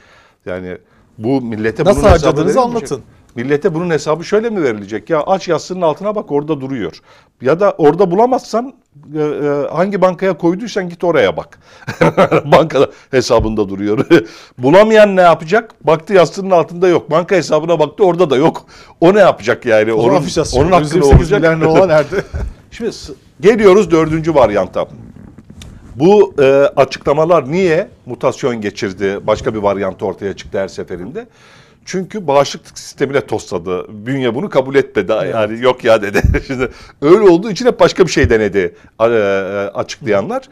Yani 0.46 0.78
bu 1.18 1.40
millete 1.40 1.84
Nasıl 1.84 1.98
hesabı 1.98 2.10
harcadığınızı 2.10 2.60
anlatın. 2.60 3.02
Millete 3.36 3.74
bunun 3.74 3.90
hesabı 3.90 4.24
şöyle 4.24 4.50
mi 4.50 4.62
verilecek? 4.62 5.10
Ya 5.10 5.22
aç 5.22 5.48
yastığının 5.48 5.82
altına 5.82 6.14
bak 6.14 6.32
orada 6.32 6.60
duruyor. 6.60 7.00
Ya 7.40 7.60
da 7.60 7.74
orada 7.78 8.10
bulamazsan 8.10 8.74
e, 9.14 9.20
e, 9.20 9.68
hangi 9.72 10.00
bankaya 10.02 10.38
koyduysan 10.38 10.88
git 10.88 11.04
oraya 11.04 11.36
bak. 11.36 11.58
Banka 12.44 12.86
hesabında 13.10 13.68
duruyor. 13.68 14.06
Bulamayan 14.58 15.16
ne 15.16 15.20
yapacak? 15.20 15.86
Baktı 15.86 16.12
yastığının 16.12 16.50
altında 16.50 16.88
yok. 16.88 17.10
Banka 17.10 17.36
hesabına 17.36 17.78
baktı 17.78 18.04
orada 18.04 18.30
da 18.30 18.36
yok. 18.36 18.66
O 19.00 19.14
ne 19.14 19.20
yapacak 19.20 19.66
yani? 19.66 19.92
O 19.92 20.02
zaman 20.02 20.16
afiş 20.16 20.38
asıyor. 20.38 20.64
onun 20.64 20.72
hakkında 20.72 21.06
128 21.06 21.66
olacak. 21.66 21.88
nerede? 21.88 22.24
Şimdi 22.70 22.90
geliyoruz 23.40 23.90
dördüncü 23.90 24.34
varyanta. 24.34 24.86
Bu 25.96 26.34
e, 26.38 26.44
açıklamalar 26.76 27.52
niye 27.52 27.88
mutasyon 28.06 28.60
geçirdi, 28.60 29.20
başka 29.22 29.54
bir 29.54 29.58
varyantı 29.58 30.06
ortaya 30.06 30.36
çıktı 30.36 30.58
her 30.58 30.68
seferinde? 30.68 31.26
Çünkü 31.86 32.26
bağışıklık 32.26 32.78
sistemine 32.78 33.20
tosladı. 33.20 33.86
Bünye 34.06 34.34
bunu 34.34 34.50
kabul 34.50 34.74
etmedi. 34.74 35.12
Yani 35.12 35.62
yok 35.62 35.84
ya 35.84 36.02
dedi. 36.02 36.22
Şimdi 36.46 36.68
öyle 37.02 37.20
olduğu 37.20 37.50
için 37.50 37.66
hep 37.66 37.80
başka 37.80 38.06
bir 38.06 38.10
şey 38.10 38.30
denedi 38.30 38.74
e, 39.00 39.04
e, 39.04 39.08
açıklayanlar. 39.74 40.48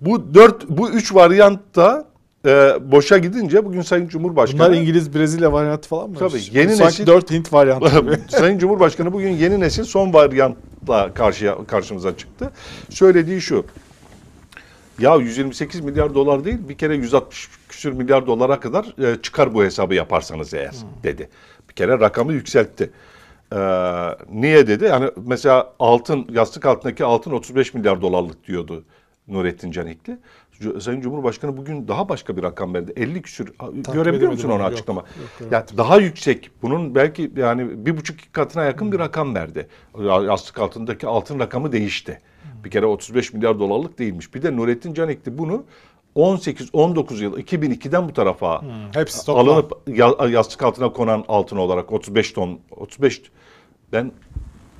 Bu 0.00 0.34
dört, 0.34 0.68
bu 0.68 0.90
üç 0.90 1.14
varyantta 1.14 2.04
e, 2.46 2.74
boşa 2.92 3.18
gidince 3.18 3.64
bugün 3.64 3.82
Sayın 3.82 4.08
Cumhurbaşkanı... 4.08 4.60
Bunlar 4.60 4.72
İngiliz 4.72 5.14
Brezilya 5.14 5.52
varyantı 5.52 5.88
falan 5.88 6.10
mı? 6.10 6.16
Tabii, 6.18 6.42
yeni 6.52 6.76
Sanki 6.76 7.02
nesil- 7.02 7.06
4 7.06 7.30
Hint 7.30 7.52
varyantı 7.52 8.00
gibi. 8.00 8.18
Sayın 8.28 8.58
Cumhurbaşkanı 8.58 9.12
bugün 9.12 9.30
yeni 9.30 9.60
nesil 9.60 9.84
son 9.84 10.12
varyantla 10.12 11.14
karşıya 11.14 11.56
karşımıza 11.66 12.16
çıktı. 12.16 12.50
Söylediği 12.90 13.40
şu. 13.40 13.64
Ya 14.98 15.16
128 15.16 15.80
milyar 15.80 16.14
dolar 16.14 16.44
değil 16.44 16.58
bir 16.68 16.78
kere 16.78 16.94
160 16.94 17.48
küsür 17.68 17.92
milyar 17.92 18.26
dolara 18.26 18.60
kadar 18.60 19.12
e, 19.12 19.22
çıkar 19.22 19.54
bu 19.54 19.64
hesabı 19.64 19.94
yaparsanız 19.94 20.54
eğer 20.54 20.74
dedi. 21.02 21.28
Bir 21.68 21.74
kere 21.74 22.00
rakamı 22.00 22.32
yükseltti. 22.32 22.90
Ee, 23.52 23.58
niye 24.32 24.66
dedi? 24.66 24.84
Yani 24.84 25.10
mesela 25.16 25.72
altın 25.78 26.26
yastık 26.32 26.66
altındaki 26.66 27.04
altın 27.04 27.32
35 27.32 27.74
milyar 27.74 28.02
dolarlık 28.02 28.46
diyordu 28.46 28.84
Nurettin 29.28 29.70
Canikli. 29.70 30.18
Sayın 30.80 31.00
Cumhurbaşkanı 31.00 31.56
bugün 31.56 31.88
daha 31.88 32.08
başka 32.08 32.36
bir 32.36 32.42
rakam 32.42 32.74
verdi. 32.74 32.92
50 32.96 33.22
küsür 33.22 33.46
görebiliyor 33.46 34.06
edemedim 34.06 34.30
musun 34.30 34.50
onu. 34.50 34.62
Yok, 34.62 34.72
açıklama? 34.72 35.04
yok, 35.40 35.52
ya 35.52 35.66
daha 35.76 35.96
yüksek. 35.96 36.50
Bunun 36.62 36.94
belki 36.94 37.32
yani 37.36 37.86
bir 37.86 37.96
buçuk 37.96 38.16
katına 38.32 38.64
yakın 38.64 38.92
bir 38.92 38.98
rakam 38.98 39.34
verdi. 39.34 39.68
Yastık 39.98 40.58
altındaki 40.58 41.06
altın 41.06 41.38
rakamı 41.38 41.72
değişti. 41.72 42.20
Bir 42.66 42.70
kere 42.70 42.86
35 42.86 43.32
milyar 43.32 43.58
dolarlık 43.58 43.98
değilmiş. 43.98 44.34
Bir 44.34 44.42
de 44.42 44.56
Nurettin 44.56 44.94
Canikli 44.94 45.38
bunu 45.38 45.64
18-19 46.16 47.22
yıl 47.22 47.38
2002'den 47.38 48.08
bu 48.08 48.12
tarafa 48.12 48.62
Hepsi 48.94 49.26
toplam. 49.26 49.48
alınıp 49.48 49.72
ya- 49.88 50.28
yastık 50.30 50.62
altına 50.62 50.92
konan 50.92 51.24
altın 51.28 51.56
olarak 51.56 51.92
35 51.92 52.32
ton 52.32 52.58
35 52.76 53.22
ben 53.92 54.12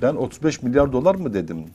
ben 0.01 0.15
35 0.15 0.61
milyar 0.63 0.91
dolar 0.91 1.15
mı 1.15 1.33
dedim? 1.33 1.65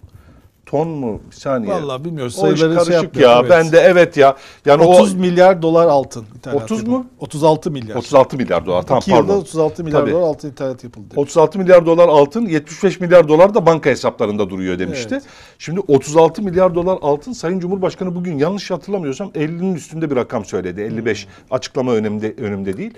Ton 0.73 0.89
mu? 0.89 1.21
Bir 1.31 1.37
saniye. 1.37 1.73
Vallahi 1.73 2.05
bilmiyoruz. 2.05 2.39
O 2.39 2.53
iş 2.53 2.61
Sayıları 2.61 2.85
şey 2.85 2.95
karışık 2.95 3.05
yapmıyor, 3.05 3.31
ya. 3.31 3.39
evet. 3.41 3.51
Ben 3.51 3.73
de 3.73 3.79
evet 3.79 4.17
ya. 4.17 4.37
Yani 4.67 4.83
30 4.83 5.15
o 5.15 5.19
milyar 5.19 5.63
dolar 5.63 5.87
altın. 5.87 6.27
ithalat 6.37 6.63
30 6.63 6.79
yapıldı. 6.79 6.97
mu? 6.97 7.07
36 7.19 7.71
milyar. 7.71 7.97
36 7.97 8.37
milyar 8.37 8.67
dolar. 8.67 8.83
Tamam 8.83 9.01
2 9.01 9.11
yılda 9.11 9.21
pardon. 9.27 9.41
36 9.41 9.85
milyar 9.85 10.01
Tabii. 10.01 10.11
dolar 10.11 10.23
altın 10.23 10.51
ithalat 10.51 10.85
yapıldı. 10.85 11.15
36 11.17 11.59
milyar 11.59 11.87
dolar 11.87 12.09
altın, 12.09 12.47
75 12.47 13.01
milyar 13.01 13.29
dolar 13.29 13.55
da 13.55 13.67
banka 13.67 13.91
hesaplarında 13.91 14.51
duruyor 14.51 14.79
demişti. 14.79 15.15
Evet. 15.15 15.25
Şimdi 15.59 15.81
36 15.81 16.43
milyar 16.43 16.75
dolar 16.75 16.99
altın 17.03 17.33
Sayın 17.33 17.61
Cumhurbaşkanı 17.61 18.15
bugün 18.15 18.39
yanlış 18.39 18.71
hatırlamıyorsam 18.71 19.29
50'nin 19.29 19.75
üstünde 19.75 20.11
bir 20.11 20.17
rakam 20.17 20.45
söyledi. 20.45 20.81
55 20.81 21.29
açıklama 21.51 21.93
önümde 21.93 22.35
önümde 22.39 22.77
değil. 22.77 22.95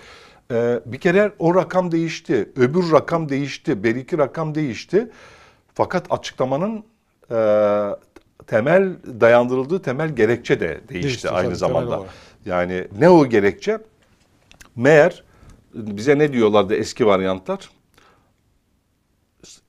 Ee, 0.50 0.80
bir 0.86 0.98
kere 0.98 1.32
o 1.38 1.54
rakam 1.54 1.92
değişti. 1.92 2.48
Öbür 2.56 2.92
rakam 2.92 3.28
değişti. 3.28 3.84
Beriki 3.84 4.18
rakam 4.18 4.54
değişti. 4.54 5.10
Fakat 5.74 6.06
açıklamanın 6.10 6.84
e, 7.30 7.36
temel 8.46 8.92
dayandırıldığı 9.20 9.82
temel 9.82 10.16
gerekçe 10.16 10.60
de 10.60 10.68
değişti, 10.68 10.92
Değişti, 10.92 11.30
aynı 11.30 11.48
tabii, 11.48 11.56
zamanda. 11.56 12.02
Yani 12.46 12.88
ne 12.98 13.08
o 13.08 13.26
gerekçe? 13.26 13.78
Meğer 14.76 15.24
bize 15.74 16.18
ne 16.18 16.32
diyorlardı 16.32 16.74
eski 16.74 17.06
varyantlar? 17.06 17.70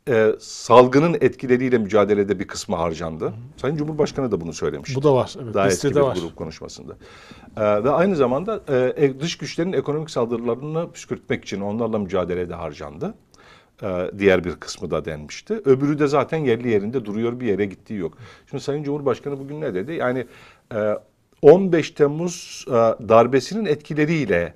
e, 0.09 0.31
salgının 0.39 1.17
etkileriyle 1.21 1.77
mücadelede 1.77 2.39
bir 2.39 2.47
kısmı 2.47 2.75
harcandı. 2.75 3.33
Sayın 3.57 3.75
Cumhurbaşkanı 3.75 4.31
da 4.31 4.41
bunu 4.41 4.53
söylemiş. 4.53 4.95
Bu 4.95 5.03
da 5.03 5.13
var. 5.15 5.35
Evet, 5.43 5.53
Daha 5.53 5.67
eski 5.67 5.89
bir 5.89 5.99
var. 5.99 6.15
grup 6.15 6.35
konuşmasında. 6.35 6.97
E, 7.57 7.83
ve 7.83 7.89
aynı 7.89 8.15
zamanda 8.15 8.61
e, 8.97 9.19
dış 9.19 9.37
güçlerin 9.37 9.73
ekonomik 9.73 10.09
saldırılarını 10.09 10.91
püskürtmek 10.91 11.43
için 11.43 11.61
onlarla 11.61 11.99
mücadelede 11.99 12.53
harcandı. 12.53 13.13
E, 13.83 14.11
diğer 14.17 14.43
bir 14.43 14.55
kısmı 14.55 14.91
da 14.91 15.05
denmişti. 15.05 15.53
Öbürü 15.53 15.99
de 15.99 16.07
zaten 16.07 16.37
yerli 16.37 16.69
yerinde 16.69 17.05
duruyor 17.05 17.39
bir 17.39 17.47
yere 17.47 17.65
gittiği 17.65 17.99
yok. 17.99 18.17
Şimdi 18.49 18.63
Sayın 18.63 18.83
Cumhurbaşkanı 18.83 19.39
bugün 19.39 19.61
ne 19.61 19.73
dedi? 19.73 19.93
Yani 19.93 20.25
e, 20.75 20.93
15 21.41 21.91
Temmuz 21.91 22.65
e, 22.67 22.71
darbesinin 23.09 23.65
etkileriyle 23.65 24.53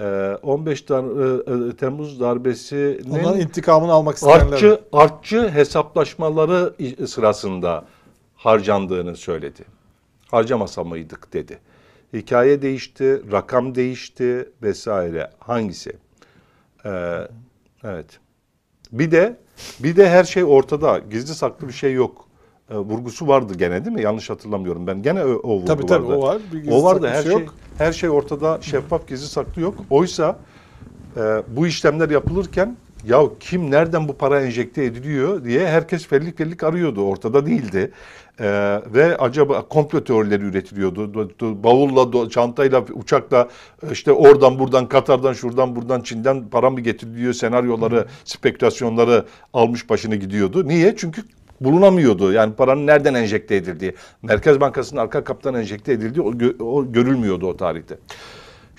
e, 0.00 0.04
15 0.42 0.88
dar- 0.88 1.66
e, 1.66 1.70
e, 1.70 1.76
Temmuz 1.76 2.20
darbesinin 2.20 3.10
Onların 3.10 3.40
intikamını 3.40 3.92
almak 3.92 4.14
isteyenler. 4.16 4.52
artçı, 4.52 4.80
artçı 4.92 5.48
hesaplaşmaları 5.48 6.74
sırasında 7.06 7.84
harcandığını 8.36 9.16
söyledi. 9.16 9.64
Harcamasa 10.30 10.84
mıydık 10.84 11.32
dedi. 11.32 11.58
Hikaye 12.12 12.62
değişti, 12.62 13.22
rakam 13.32 13.74
değişti 13.74 14.48
vesaire. 14.62 15.30
Hangisi? 15.38 15.92
Ee, 16.84 17.18
evet. 17.84 18.20
Bir 18.92 19.10
de 19.10 19.36
bir 19.80 19.96
de 19.96 20.10
her 20.10 20.24
şey 20.24 20.44
ortada. 20.44 20.98
Gizli 21.10 21.34
saklı 21.34 21.68
bir 21.68 21.72
şey 21.72 21.92
yok. 21.92 22.24
e, 22.70 22.76
vurgusu 22.76 23.28
vardı 23.28 23.54
gene 23.54 23.84
değil 23.84 23.96
mi? 23.96 24.02
Yanlış 24.02 24.30
hatırlamıyorum 24.30 24.86
ben. 24.86 25.02
Gene 25.02 25.24
o, 25.24 25.28
o 25.28 25.54
vurgu 25.54 25.64
Tabii 25.66 25.86
tabii 25.86 26.06
vardı. 26.06 26.16
o 26.18 26.22
var. 26.22 26.38
Bir 26.52 26.58
gizli 26.58 26.74
O 26.74 26.82
vardı 26.84 27.08
her 27.08 27.22
şey 27.22 27.32
şey, 27.32 27.40
yok. 27.40 27.54
her 27.78 27.92
şey 27.92 28.10
ortada 28.10 28.58
şeffaf 28.60 29.08
gizli 29.08 29.26
saklı 29.26 29.62
yok. 29.62 29.74
Oysa 29.90 30.36
e, 31.16 31.20
bu 31.56 31.66
işlemler 31.66 32.10
yapılırken 32.10 32.76
ya 33.04 33.22
kim 33.40 33.70
nereden 33.70 34.08
bu 34.08 34.16
para 34.16 34.40
enjekte 34.42 34.84
ediliyor 34.84 35.44
diye 35.44 35.68
herkes 35.68 36.06
fellik 36.06 36.38
fellik 36.38 36.62
arıyordu. 36.64 37.04
Ortada 37.04 37.46
değildi. 37.46 37.90
E, 38.40 38.44
ve 38.94 39.16
acaba 39.16 39.68
komplo 39.68 40.04
teorileri 40.04 40.44
üretiliyordu. 40.44 41.00
Do- 41.04 41.30
do- 41.40 41.62
Bavulla, 41.62 42.00
do- 42.00 42.30
çantayla, 42.30 42.84
uçakla 42.92 43.48
işte 43.92 44.12
oradan 44.12 44.58
buradan 44.58 44.88
Katar'dan 44.88 45.32
şuradan 45.32 45.76
buradan 45.76 46.00
Çin'den 46.00 46.48
para 46.48 46.70
mı 46.70 46.80
getiriliyor 46.80 47.32
senaryoları, 47.32 48.06
spekülasyonları 48.24 49.24
almış 49.52 49.90
başını 49.90 50.16
gidiyordu. 50.16 50.68
Niye? 50.68 50.94
Çünkü 50.96 51.22
bulunamıyordu. 51.60 52.32
Yani 52.32 52.54
paranın 52.54 52.86
nereden 52.86 53.14
enjekte 53.14 53.56
edildiği. 53.56 53.94
Merkez 54.22 54.60
Bankası'nın 54.60 55.00
arka 55.00 55.24
kaptan 55.24 55.54
enjekte 55.54 55.92
edildiği 55.92 56.22
o, 56.26 56.32
gö- 56.32 56.62
o 56.62 56.92
görülmüyordu 56.92 57.46
o 57.46 57.56
tarihte. 57.56 57.98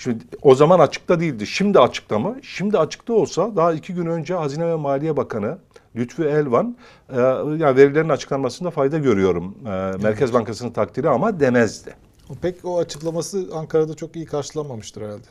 Şimdi 0.04 0.24
o 0.42 0.56
zaman 0.56 0.80
açıkta 0.80 1.20
değildi. 1.20 1.48
Şimdi 1.48 1.80
açıkta 1.80 2.20
mı? 2.20 2.38
Şimdi 2.42 2.78
açıkta 2.78 3.13
olsa 3.13 3.56
daha 3.56 3.74
iki 3.74 3.94
gün 3.94 4.06
önce 4.06 4.34
Hazine 4.34 4.68
ve 4.68 4.76
Maliye 4.76 5.18
Bakanı 5.18 5.58
Lütfü 5.96 6.24
Elvan 6.24 6.78
e, 7.10 7.20
yani 7.20 7.76
verilerin 7.76 8.10
açıklanmasında 8.10 8.72
fayda 8.72 8.98
görüyorum. 8.98 9.56
E, 9.66 9.70
Merkez 10.04 10.34
Bankası'nın 10.34 10.72
takdiri 10.72 11.10
ama 11.10 11.39
demezdi. 11.39 11.96
Pek 12.42 12.66
o 12.66 12.80
açıklaması 12.80 13.50
Ankara'da 13.54 13.96
çok 13.96 14.16
iyi 14.16 14.26
karşılanmamıştır 14.26 15.02
herhalde. 15.02 15.28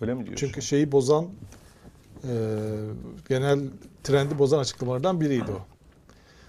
Öyle 0.00 0.14
mi 0.14 0.26
diyorsun? 0.26 0.46
Çünkü 0.46 0.62
şeyi 0.62 0.92
bozan 0.92 1.26
e, 2.24 2.32
genel 3.28 3.60
trendi 4.04 4.38
bozan 4.38 4.58
açıklamalardan 4.58 5.20
biriydi 5.20 5.50
o. 5.50 5.75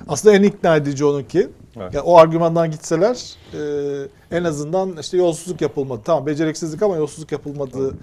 Aslında 0.07 0.35
en 0.35 0.43
ikna 0.43 0.75
edici 0.75 1.05
onunki. 1.05 1.39
Evet. 1.77 1.93
Yani 1.93 1.99
o 1.99 2.17
argümandan 2.17 2.71
gitseler 2.71 3.35
e, 3.53 4.37
en 4.37 4.43
azından 4.43 4.97
işte 4.97 5.17
yolsuzluk 5.17 5.61
yapılmadı. 5.61 6.01
Tamam 6.05 6.25
beceriksizlik 6.25 6.81
ama 6.81 6.95
yolsuzluk 6.95 7.31
yapılmadı 7.31 7.95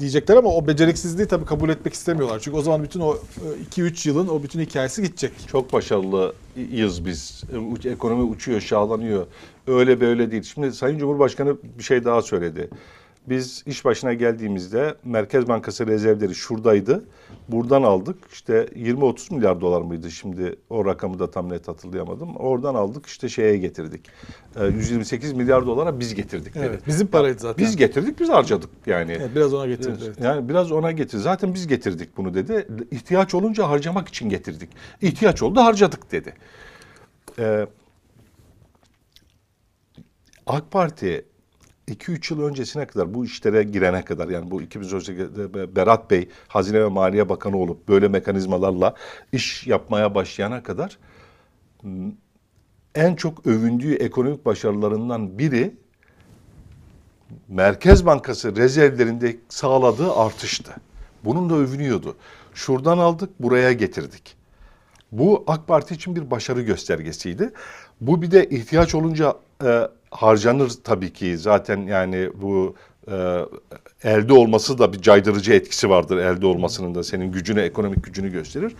diyecekler 0.00 0.36
ama 0.36 0.48
o 0.48 0.66
beceriksizliği 0.66 1.28
tabii 1.28 1.44
kabul 1.44 1.68
etmek 1.68 1.94
istemiyorlar. 1.94 2.40
Çünkü 2.40 2.56
o 2.56 2.62
zaman 2.62 2.82
bütün 2.82 3.00
o 3.00 3.16
2-3 3.70 4.08
yılın 4.08 4.28
o 4.28 4.42
bütün 4.42 4.60
hikayesi 4.60 5.02
gidecek. 5.02 5.32
Çok 5.46 5.72
başarılıyız 5.72 7.04
biz. 7.04 7.42
E, 7.84 7.88
Ekonomi 7.90 8.22
uçuyor, 8.22 8.60
şahlanıyor. 8.60 9.26
Öyle 9.66 10.00
böyle 10.00 10.30
değil. 10.30 10.42
Şimdi 10.42 10.72
Sayın 10.72 10.98
Cumhurbaşkanı 10.98 11.56
bir 11.78 11.82
şey 11.82 12.04
daha 12.04 12.22
söyledi. 12.22 12.70
Biz 13.28 13.62
iş 13.66 13.84
başına 13.84 14.12
geldiğimizde 14.14 14.94
Merkez 15.04 15.48
Bankası 15.48 15.86
rezervleri 15.86 16.34
şuradaydı. 16.34 17.04
Buradan 17.48 17.82
aldık. 17.82 18.16
İşte 18.32 18.68
20-30 18.76 19.34
milyar 19.34 19.60
dolar 19.60 19.82
mıydı 19.82 20.10
şimdi 20.10 20.56
o 20.70 20.84
rakamı 20.84 21.18
da 21.18 21.30
tam 21.30 21.48
net 21.48 21.68
hatırlayamadım. 21.68 22.36
Oradan 22.36 22.74
aldık 22.74 23.06
işte 23.06 23.28
şeye 23.28 23.56
getirdik. 23.56 24.10
E, 24.56 24.66
128 24.66 25.32
milyar 25.32 25.66
dolara 25.66 26.00
biz 26.00 26.14
getirdik 26.14 26.54
dedi. 26.54 26.64
Evet. 26.68 26.86
Bizim 26.86 27.06
paraydı 27.06 27.38
zaten. 27.38 27.64
Biz 27.64 27.76
getirdik, 27.76 28.20
biz 28.20 28.28
harcadık 28.28 28.70
yani. 28.86 29.12
Evet, 29.12 29.30
biraz 29.36 29.54
ona 29.54 29.66
getirdi. 29.66 30.02
evet. 30.06 30.20
Yani 30.20 30.48
biraz 30.48 30.72
ona 30.72 30.92
getir. 30.92 31.18
Zaten 31.18 31.54
biz 31.54 31.66
getirdik 31.66 32.16
bunu 32.16 32.34
dedi. 32.34 32.68
İhtiyaç 32.90 33.34
olunca 33.34 33.68
harcamak 33.68 34.08
için 34.08 34.28
getirdik. 34.28 34.70
İhtiyaç 35.02 35.42
oldu 35.42 35.60
harcadık 35.60 36.12
dedi. 36.12 36.34
Ee, 37.38 37.66
AK 40.46 40.70
Parti 40.70 41.24
2-3 41.88 42.34
yıl 42.34 42.42
öncesine 42.42 42.86
kadar 42.86 43.14
bu 43.14 43.24
işlere 43.24 43.62
girene 43.62 44.04
kadar 44.04 44.28
yani 44.28 44.50
bu 44.50 44.62
2018'de 44.62 45.76
Berat 45.76 46.10
Bey 46.10 46.28
Hazine 46.48 46.80
ve 46.80 46.88
Maliye 46.88 47.28
Bakanı 47.28 47.56
olup 47.56 47.88
böyle 47.88 48.08
mekanizmalarla 48.08 48.94
iş 49.32 49.66
yapmaya 49.66 50.14
başlayana 50.14 50.62
kadar 50.62 50.98
m, 51.82 52.12
en 52.94 53.14
çok 53.14 53.46
övündüğü 53.46 53.94
ekonomik 53.94 54.46
başarılarından 54.46 55.38
biri 55.38 55.74
Merkez 57.48 58.06
Bankası 58.06 58.56
rezervlerinde 58.56 59.36
sağladığı 59.48 60.12
artıştı. 60.12 60.74
Bunun 61.24 61.50
da 61.50 61.54
övünüyordu. 61.54 62.16
Şuradan 62.54 62.98
aldık, 62.98 63.42
buraya 63.42 63.72
getirdik. 63.72 64.36
Bu 65.12 65.44
AK 65.46 65.68
Parti 65.68 65.94
için 65.94 66.16
bir 66.16 66.30
başarı 66.30 66.62
göstergesiydi. 66.62 67.52
Bu 68.00 68.22
bir 68.22 68.30
de 68.30 68.48
ihtiyaç 68.48 68.94
olunca 68.94 69.34
e, 69.64 69.88
harcanır 70.16 70.72
tabii 70.84 71.12
ki. 71.12 71.38
Zaten 71.38 71.82
yani 71.82 72.30
bu 72.34 72.74
e, 73.10 73.38
elde 74.02 74.32
olması 74.32 74.78
da 74.78 74.92
bir 74.92 75.02
caydırıcı 75.02 75.52
etkisi 75.52 75.90
vardır 75.90 76.16
elde 76.18 76.46
olmasının 76.46 76.94
da 76.94 77.02
senin 77.02 77.32
gücünü, 77.32 77.60
ekonomik 77.60 78.04
gücünü 78.04 78.32
gösterir. 78.32 78.74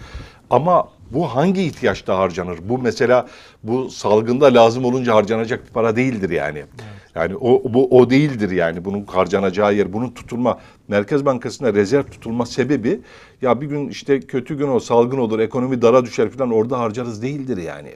Ama 0.50 0.88
bu 1.10 1.26
hangi 1.26 1.62
ihtiyaçta 1.62 2.18
harcanır? 2.18 2.58
Bu 2.62 2.78
mesela 2.78 3.26
bu 3.62 3.90
salgında 3.90 4.54
lazım 4.54 4.84
olunca 4.84 5.14
harcanacak 5.14 5.66
bir 5.66 5.72
para 5.72 5.96
değildir 5.96 6.30
yani. 6.30 6.64
Yani 7.14 7.36
o 7.36 7.62
bu 7.74 7.98
o 7.98 8.10
değildir 8.10 8.50
yani 8.50 8.84
bunun 8.84 9.04
harcanacağı 9.04 9.74
yer, 9.74 9.92
bunun 9.92 10.10
tutulma 10.10 10.58
Merkez 10.88 11.24
Bankası'nda 11.24 11.74
rezerv 11.74 12.02
tutulma 12.02 12.46
sebebi 12.46 13.00
ya 13.42 13.60
bir 13.60 13.66
gün 13.66 13.88
işte 13.88 14.20
kötü 14.20 14.58
gün 14.58 14.68
o 14.68 14.80
salgın 14.80 15.18
olur, 15.18 15.38
ekonomi 15.38 15.82
dara 15.82 16.04
düşer 16.04 16.30
falan 16.30 16.52
orada 16.52 16.78
harcarız 16.78 17.22
değildir 17.22 17.56
yani. 17.56 17.94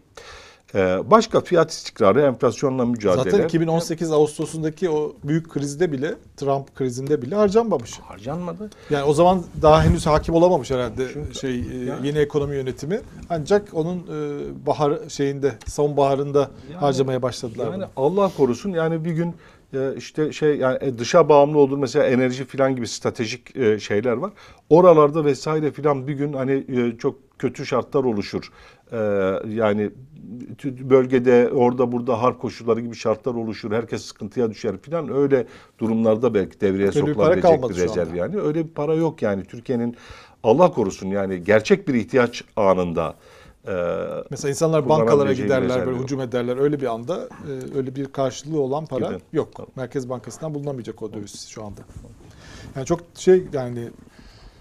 Ee, 0.74 0.98
başka 1.11 1.40
fiyat 1.40 1.70
istikrarı, 1.70 2.20
enflasyonla 2.20 2.85
mücadele. 2.87 3.30
Zaten 3.30 3.44
2018 3.44 4.12
Ağustos'undaki 4.12 4.90
o 4.90 5.12
büyük 5.24 5.50
krizde 5.50 5.92
bile, 5.92 6.14
Trump 6.37 6.74
krizinde 6.76 7.22
bile 7.22 7.35
harcanmamış. 7.35 7.98
harcanmadı. 7.98 8.70
Yani 8.90 9.04
o 9.04 9.12
zaman 9.14 9.42
daha 9.62 9.83
henüz 9.85 10.06
hakim 10.06 10.35
olamamış 10.35 10.70
herhalde 10.70 11.35
şey 11.40 11.61
e, 11.61 11.85
Yani- 11.85 12.06
yeni 12.06 12.18
ekonomi 12.18 12.56
yönetimi. 12.56 13.00
Ancak 13.30 13.68
onun 13.72 13.96
e, 13.98 14.66
bahar 14.66 14.98
şeyinde 15.09 15.52
sonbaharında 15.66 16.50
harcamaya 16.76 17.22
başladılar. 17.22 17.64
Yani 17.66 17.76
bunu. 17.76 17.87
Allah 17.96 18.30
korusun 18.37 18.70
yani 18.70 19.04
bir 19.04 19.11
gün 19.12 19.35
işte 19.96 20.33
şey 20.33 20.56
yani 20.56 20.78
e, 20.80 20.98
dışa 20.98 21.28
bağımlı 21.28 21.59
olduğu 21.59 21.78
mesela 21.78 22.06
enerji 22.06 22.44
filan 22.44 22.76
gibi 22.76 22.88
stratejik 22.88 23.56
e, 23.56 23.78
şeyler 23.78 24.12
var. 24.12 24.33
Oralarda 24.70 25.24
vesaire 25.24 25.70
filan 25.70 26.09
bir 26.09 26.12
gün 26.12 26.33
hani 26.33 26.64
e, 26.68 26.98
çok 26.98 27.38
kötü 27.38 27.66
şartlar 27.66 28.04
oluşur. 28.04 28.52
E, 28.92 28.96
yani 29.48 29.90
bölgede 30.64 31.50
orada 31.54 31.92
burada 31.92 32.22
harp 32.22 32.40
koşulları 32.40 32.80
gibi 32.80 32.94
şartlar 32.94 33.35
oluşur. 33.35 33.72
Herkes 33.72 34.02
sıkıntıya 34.02 34.50
düşer 34.50 34.78
filan. 34.83 35.16
Öyle 35.16 35.46
durumlarda 35.78 36.35
belki 36.35 36.61
devreye 36.61 36.88
Öyle 36.88 37.06
bir 37.06 37.06
sokulabilecek 37.06 37.68
bir 37.68 37.74
şu 37.74 37.80
rezerv 37.80 38.14
yani. 38.14 38.40
Öyle 38.40 38.64
bir 38.64 38.70
para 38.70 38.94
yok 38.94 39.22
yani. 39.22 39.44
Türkiye'nin 39.44 39.96
Allah 40.42 40.72
korusun 40.72 41.06
yani 41.06 41.44
gerçek 41.44 41.88
bir 41.88 41.94
ihtiyaç 41.94 42.44
anında 42.56 43.14
e, 43.68 43.72
Mesela 44.30 44.50
insanlar 44.50 44.88
bankalara 44.88 45.30
bir 45.30 45.36
giderler, 45.36 45.86
böyle 45.86 45.98
hücum 45.98 46.20
ederler. 46.20 46.56
Öyle 46.56 46.80
bir 46.80 46.86
anda 46.86 47.16
e, 47.26 47.76
öyle 47.78 47.96
bir 47.96 48.06
karşılığı 48.06 48.60
olan 48.60 48.86
para 48.86 49.06
Gibi. 49.08 49.18
yok. 49.32 49.48
Merkez 49.76 50.08
Bankası'ndan 50.08 50.54
bulunamayacak 50.54 51.02
o 51.02 51.12
döviz 51.12 51.48
şu 51.48 51.64
anda. 51.64 51.80
Yani 52.76 52.86
çok 52.86 53.00
şey 53.14 53.44
yani 53.52 53.88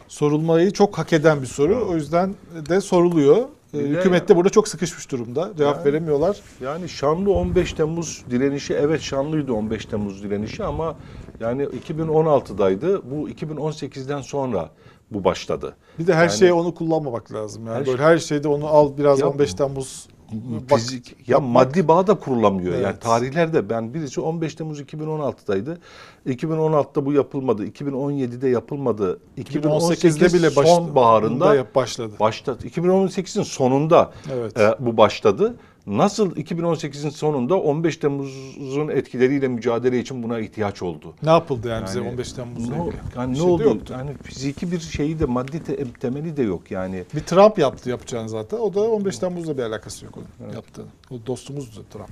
sorulmayı 0.07 0.71
çok 0.71 0.97
hak 0.97 1.13
eden 1.13 1.41
bir 1.41 1.47
soru. 1.47 1.87
O 1.89 1.95
yüzden 1.95 2.35
de 2.69 2.81
soruluyor. 2.81 3.37
E, 3.73 3.79
Bir 3.79 3.83
de- 3.83 3.89
Hükümet 3.99 4.29
de 4.29 4.35
burada 4.35 4.49
çok 4.49 4.67
sıkışmış 4.67 5.11
durumda. 5.11 5.51
Cevap 5.57 5.75
Yani- 5.77 5.85
veremiyorlar. 5.85 6.41
Yani 6.61 6.89
şanlı 6.89 7.31
15 7.31 7.73
Temmuz 7.73 8.23
direnişi 8.29 8.73
evet 8.73 9.01
şanlıydı 9.01 9.53
15 9.53 9.85
Temmuz 9.85 10.23
direnişi 10.23 10.63
ama 10.63 10.95
yani 11.39 11.63
2016'daydı. 11.63 13.01
Bu 13.11 13.29
2018'den 13.29 14.21
sonra 14.21 14.69
bu 15.11 15.23
başladı. 15.23 15.75
Bir 15.99 16.07
de 16.07 16.13
her 16.13 16.21
Yani- 16.27 16.37
şeye 16.37 16.53
onu 16.53 16.75
kullanmamak 16.75 17.33
lazım. 17.33 17.65
Yani 17.65 17.75
Her 17.75 17.85
böyle 17.85 17.97
şey- 17.97 18.05
her 18.05 18.17
şeyde 18.17 18.47
onu 18.47 18.67
al 18.67 18.97
biraz 18.97 19.19
Ya- 19.19 19.29
15 19.29 19.53
Temmuz 19.53 20.07
bak, 20.71 20.79
Fizik, 20.79 21.07
ya 21.11 21.15
yapmak- 21.27 21.51
maddi 21.53 21.87
bağ 21.87 22.07
da 22.07 22.13
kurulamıyor. 22.19 22.73
Yani 22.73 22.83
Evet. 22.83 23.01
tarihlerde 23.01 23.69
ben 23.69 23.93
birisi 23.93 24.21
15 24.21 24.55
Temmuz 24.55 24.79
2016'daydı. 24.79 25.77
2016'da 26.25 27.05
bu 27.05 27.13
yapılmadı. 27.13 27.65
2017'de 27.65 28.47
yapılmadı. 28.47 29.19
2018'de 29.37 30.33
bile 30.33 30.55
baş, 30.55 30.67
sonbaharında 30.67 31.33
bunda 31.45 31.55
yap- 31.55 31.75
başladı. 31.75 32.13
başladı. 32.19 32.67
2018'in 32.67 33.43
sonunda 33.43 34.11
Evet. 34.33 34.59
e, 34.59 34.75
bu 34.79 34.97
başladı. 34.97 35.55
Nasıl 35.87 36.35
2018'in 36.35 37.09
sonunda 37.09 37.55
15 37.59 37.97
Temmuz'un 37.97 38.87
etkileriyle 38.87 39.47
mücadele 39.47 39.99
için 39.99 40.23
buna 40.23 40.39
ihtiyaç 40.39 40.81
oldu? 40.81 41.13
Ne 41.23 41.29
yapıldı 41.29 41.67
yani, 41.69 41.85
bize 41.85 41.99
Yani 41.99 42.09
15 42.09 42.33
Temmuz'la 42.33 42.75
Ne, 42.75 42.81
ilgili? 42.83 42.95
yani 43.17 43.31
ne 43.33 43.37
şey 43.37 43.45
oldu? 43.45 43.63
yoktu. 43.63 43.93
Yani 43.97 44.11
fiziki 44.23 44.71
bir 44.71 44.79
şeyi 44.79 45.19
de 45.19 45.25
maddi 45.25 45.63
te- 45.63 45.91
temeli 45.91 46.37
de 46.37 46.43
yok 46.43 46.71
yani. 46.71 47.03
Bir 47.15 47.19
Trump 47.19 47.57
yaptı 47.57 47.89
yapacağını 47.89 48.29
zaten. 48.29 48.57
O 48.57 48.73
da 48.73 48.81
15 48.81 49.17
Temmuz'la 49.19 49.57
bir 49.57 49.63
alakası 49.63 50.05
yok 50.05 50.13
onun 50.41 50.53
yaptığı. 50.53 50.85
O 51.11 51.15
dostumuzdu 51.27 51.85
Trump. 51.93 52.09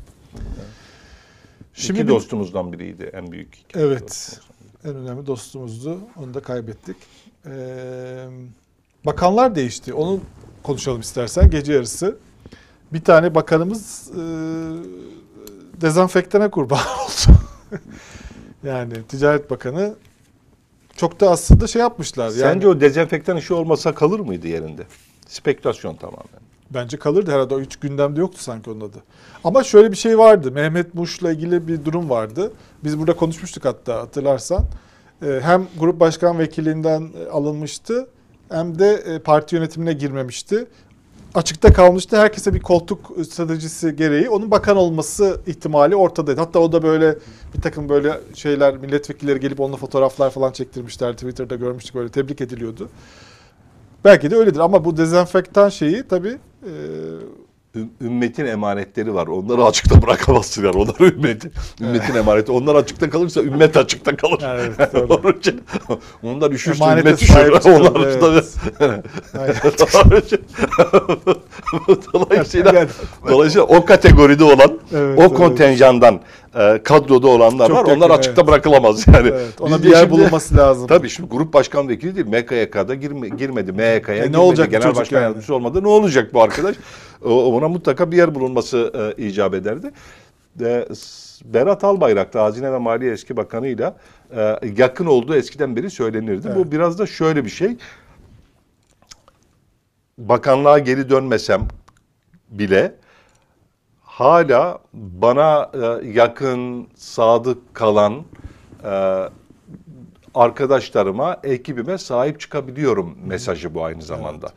Şimdi 1.74 2.04
bir- 2.04 2.08
dostumuzdan 2.08 2.74
biriydi 2.74 3.12
en 3.14 3.32
büyük. 3.32 3.56
iki 3.58 3.80
Evet. 3.80 4.40
En 4.86 4.96
önemli 4.96 5.28
dostumuzdu. 5.28 5.98
Onu 6.16 6.34
da 6.34 6.40
kaybettik. 6.40 6.96
Ee, 7.46 8.26
bakanlar 9.06 9.56
değişti. 9.56 9.94
Onu 9.94 10.20
konuşalım 10.64 11.02
istersen 11.02 11.50
gece 11.50 11.74
yarısı. 11.74 12.18
Bir 12.94 13.02
tane 13.02 13.36
bakanımız 13.36 14.12
e, 14.12 14.22
dezenfektana 15.82 16.52
kurban 16.52 16.80
oldu. 17.04 17.38
yani 18.64 18.94
Ticaret 19.10 19.50
Bakanı 19.52 19.96
çok 20.96 21.20
da 21.20 21.32
aslında 21.32 21.68
şey 21.68 21.82
yapmışlar. 21.82 22.26
Yani 22.26 22.36
Sence 22.38 22.68
o 22.68 22.82
dezenfektan 22.82 23.38
işi 23.38 23.54
olmasa 23.54 23.96
kalır 23.96 24.20
mıydı 24.20 24.48
yerinde? 24.48 24.84
Spekülasyon 25.28 25.96
tamamen. 25.96 26.48
Bence 26.72 26.98
kalırdı 26.98 27.32
herhalde. 27.32 27.56
O 27.56 27.62
hiç 27.62 27.76
gündemde 27.76 28.20
yoktu 28.20 28.38
sanki 28.42 28.70
onun 28.70 28.82
adı. 28.82 28.98
Ama 29.44 29.64
şöyle 29.64 29.92
bir 29.92 29.98
şey 29.98 30.18
vardı. 30.18 30.52
Mehmet 30.52 30.94
Muş'la 30.96 31.32
ilgili 31.32 31.68
bir 31.68 31.86
durum 31.86 32.10
vardı. 32.10 32.54
Biz 32.84 33.00
burada 33.00 33.16
konuşmuştuk 33.16 33.66
hatta 33.66 33.96
hatırlarsan. 34.02 34.66
Ee, 35.26 35.40
Hem 35.44 35.68
grup 35.80 36.00
başkan 36.00 36.40
vekilinden 36.40 37.10
e, 37.26 37.30
alınmıştı 37.30 38.08
hem 38.50 38.80
de 38.80 38.94
e, 38.94 39.20
parti 39.20 39.56
yönetimine 39.56 39.94
girmemişti. 39.94 40.68
Açıkta 41.36 41.74
kalmıştı. 41.74 42.18
Herkese 42.18 42.54
bir 42.54 42.60
koltuk 42.60 43.12
stratejisi 43.30 43.96
gereği 43.96 44.30
onun 44.30 44.52
bakan 44.52 44.78
olması 44.78 45.42
ihtimali 45.48 45.96
ortadaydı. 45.96 46.40
Hatta 46.42 46.60
o 46.60 46.72
da 46.72 46.84
böyle 46.84 47.16
bir 47.56 47.62
takım 47.62 47.90
böyle 47.90 48.20
şeyler 48.34 48.78
milletvekilleri 48.78 49.40
gelip 49.40 49.60
onunla 49.60 49.78
fotoğraflar 49.78 50.30
falan 50.30 50.52
çektirmişler. 50.52 51.14
Twitter'da 51.14 51.56
görmüştük 51.56 51.96
böyle 51.96 52.10
tebrik 52.10 52.42
ediliyordu. 52.42 52.90
Belki 54.06 54.32
de 54.32 54.36
öyledir 54.36 54.60
ama 54.60 54.86
bu 54.86 54.98
dezenfektan 54.98 55.70
şeyi 55.70 56.04
tabii 56.08 56.38
e, 56.64 56.72
Ümmetin 58.02 58.46
emanetleri 58.46 59.14
var. 59.14 59.28
Onları 59.28 59.66
açıkta 59.66 60.02
bırakamazsın 60.02 60.66
yani. 60.66 60.78
Onlar 60.78 61.00
ümmetin, 61.00 61.52
ümmetin 61.82 62.16
emaneti. 62.16 62.52
Onlar 62.52 62.76
açıkta 62.76 63.10
kalırsa 63.10 63.42
ümmet 63.42 63.78
açıkta 63.78 64.16
kalır. 64.16 64.44
Evet, 64.46 64.80
doğru. 64.94 65.14
Onun 65.14 65.34
için 65.34 65.62
onlar 66.24 66.52
üşürse 66.52 66.84
Emanete 66.84 67.10
ümmet 67.10 67.22
üşür. 67.22 67.72
Onlar 67.72 68.06
evet. 68.06 68.22
tabii. 68.22 68.98
Dolayısıyla, 72.14 72.72
Evet. 72.76 72.90
dolayısıyla 73.30 73.68
o 73.68 73.86
kategoride 73.86 74.44
olan, 74.44 74.80
Evet, 74.96 75.20
o 75.20 75.34
kontenjandan 75.34 76.20
e, 76.56 76.84
kadroda 76.84 77.28
olanlar 77.28 77.68
Çok 77.68 77.78
var. 77.78 77.86
yakın, 77.86 78.02
Onlar 78.02 78.10
açıkta 78.20 78.42
evet. 78.42 78.52
bırakılamaz 78.52 79.08
yani. 79.08 79.28
Evet, 79.28 79.62
ona 79.62 79.78
Biz 79.78 79.84
bir 79.84 79.90
yer 79.90 79.98
şimdi- 80.00 80.12
bulunması 80.12 80.58
lazım. 80.58 80.88
Tabii 80.88 81.10
şimdi 81.10 81.30
grup 81.30 81.54
başkan 81.54 81.90
vekili 81.90 82.16
değil. 82.16 82.28
MKYK'da 82.28 82.96
girme, 82.96 83.30
girmedi. 83.30 83.72
MHK'ya 83.72 84.16
E 84.26 84.32
ne 84.32 84.38
olacak 84.38 84.72
Genel 84.72 84.96
başkan 84.96 85.18
yani? 85.18 85.24
yardımcısı 85.24 85.56
olmadı. 85.56 85.84
Ne 85.84 85.88
olacak 85.88 86.34
bu 86.34 86.42
arkadaş? 86.42 86.76
Ona 87.26 87.68
mutlaka 87.68 88.12
bir 88.12 88.18
yer 88.18 88.36
bulunması 88.36 89.14
e, 89.18 89.26
icap 89.28 89.54
ederdi. 89.54 89.92
E, 90.62 90.86
Berat 91.46 91.84
Albayrak 91.84 92.34
da 92.34 92.44
Hazine 92.44 92.72
ve 92.74 92.78
Maliye 92.78 93.12
eski 93.12 93.38
bakanıyla 93.38 93.96
e, 94.38 94.60
yakın 94.78 95.06
olduğu 95.06 95.36
eskiden 95.36 95.76
beri 95.76 95.90
söylenirdi. 95.90 96.48
Evet. 96.48 96.58
Bu 96.58 96.72
biraz 96.72 97.00
da 97.00 97.06
şöyle 97.06 97.46
bir 97.46 97.50
şey. 97.50 97.78
Bakanlığa 100.18 100.80
geri 100.80 101.10
dönmesem 101.10 101.62
bile 102.50 102.96
hala 104.20 104.80
bana 104.94 105.72
e, 105.74 106.08
yakın, 106.10 106.88
sadık 106.96 107.76
kalan 107.76 108.24
e, 108.84 109.24
arkadaşlarıma, 110.36 111.38
ekibime 111.44 111.98
sahip 111.98 112.40
çıkabiliyorum 112.40 113.18
mesajı 113.26 113.76
bu 113.76 113.84
aynı 113.84 114.02
zamanda. 114.02 114.50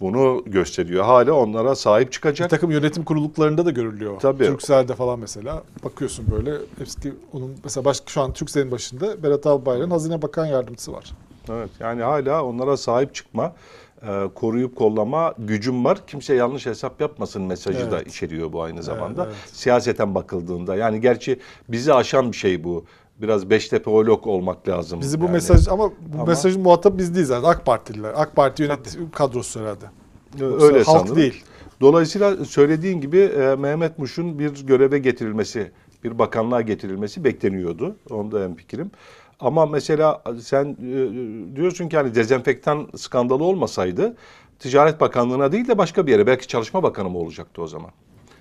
Bunu 0.00 0.42
gösteriyor. 0.46 1.04
Hala 1.04 1.32
onlara 1.32 1.74
sahip 1.74 2.06
Bir 2.06 2.12
çıkacak. 2.12 2.50
takım 2.50 2.70
yönetim 2.70 3.04
kuruluklarında 3.04 3.66
da 3.66 3.70
görülüyor. 3.70 4.20
Tabii. 4.20 4.44
Türkcell'de 4.44 4.94
falan 4.94 5.18
mesela 5.18 5.62
bakıyorsun 5.84 6.24
böyle 6.30 6.54
eski 6.82 7.12
onun 7.32 7.56
mesela 7.64 7.84
baş, 7.84 8.02
şu 8.06 8.20
an 8.20 8.32
Türkcell'in 8.32 8.70
başında 8.70 9.22
Berat 9.22 9.46
Albayrak'ın 9.46 9.90
Hazine 9.90 10.22
Bakan 10.22 10.46
Yardımcısı 10.46 10.92
var. 10.92 11.04
Evet, 11.52 11.70
yani 11.80 12.02
hala 12.02 12.44
onlara 12.44 12.76
sahip 12.76 13.14
çıkma, 13.14 13.52
e, 14.02 14.28
koruyup 14.34 14.76
kollama 14.76 15.34
gücüm 15.38 15.84
var. 15.84 15.98
Kimse 16.06 16.34
yanlış 16.34 16.66
hesap 16.66 17.00
yapmasın 17.00 17.42
mesajı 17.42 17.90
da 17.90 17.96
Evet. 17.96 18.06
içeriyor 18.08 18.52
bu 18.52 18.62
aynı 18.62 18.82
zamanda. 18.82 19.24
evet. 19.24 19.34
Siyaseten 19.52 20.14
bakıldığında. 20.14 20.76
Yani 20.76 21.00
gerçi 21.00 21.38
bizi 21.68 21.94
aşan 21.94 22.32
bir 22.32 22.36
şey 22.36 22.64
bu. 22.64 22.84
Biraz 23.22 23.50
Beştepeolog 23.50 24.26
olmak 24.26 24.68
lazım. 24.68 25.00
Bizi 25.00 25.20
bu 25.20 25.24
Yani. 25.24 25.32
mesaj 25.32 25.68
ama 25.68 25.84
bu 25.90 25.94
Ama- 26.14 26.24
mesajın 26.24 26.62
muhatabı 26.62 26.98
biz 26.98 27.14
değiliz 27.14 27.28
zaten. 27.28 27.48
AK 27.48 27.66
Partililer. 27.66 28.12
AK 28.16 28.36
Parti 28.36 28.62
yönetim 28.62 29.10
kadrosu 29.10 29.60
herhalde. 29.60 29.84
Yoksa 30.40 30.66
Öyle 30.66 30.82
halk 30.82 30.98
sanırım. 30.98 31.16
değil. 31.16 31.44
Dolayısıyla 31.80 32.44
söylediğin 32.44 33.00
gibi 33.00 33.18
e, 33.18 33.56
Mehmet 33.56 33.98
Muş'un 33.98 34.38
bir 34.38 34.66
göreve 34.66 34.98
getirilmesi, 34.98 35.70
bir 36.04 36.18
bakanlığa 36.18 36.60
getirilmesi 36.60 37.24
bekleniyordu. 37.24 37.96
Onda 38.10 38.44
en 38.44 38.54
fikrim. 38.54 38.90
Ama 39.40 39.66
mesela 39.66 40.22
sen 40.40 40.64
e, 40.66 41.56
diyorsun 41.56 41.88
ki 41.88 41.96
hani 41.96 42.14
dezenfektan 42.14 42.88
skandalı 42.96 43.44
olmasaydı 43.44 44.16
Ticaret 44.58 45.00
Bakanlığı'na 45.00 45.52
değil 45.52 45.68
de 45.68 45.78
başka 45.78 46.06
bir 46.06 46.12
yere 46.12 46.26
belki 46.26 46.46
Çalışma 46.48 46.82
Bakanı 46.82 47.10
mı 47.10 47.18
olacaktı 47.18 47.62
o 47.62 47.66
zaman? 47.66 47.90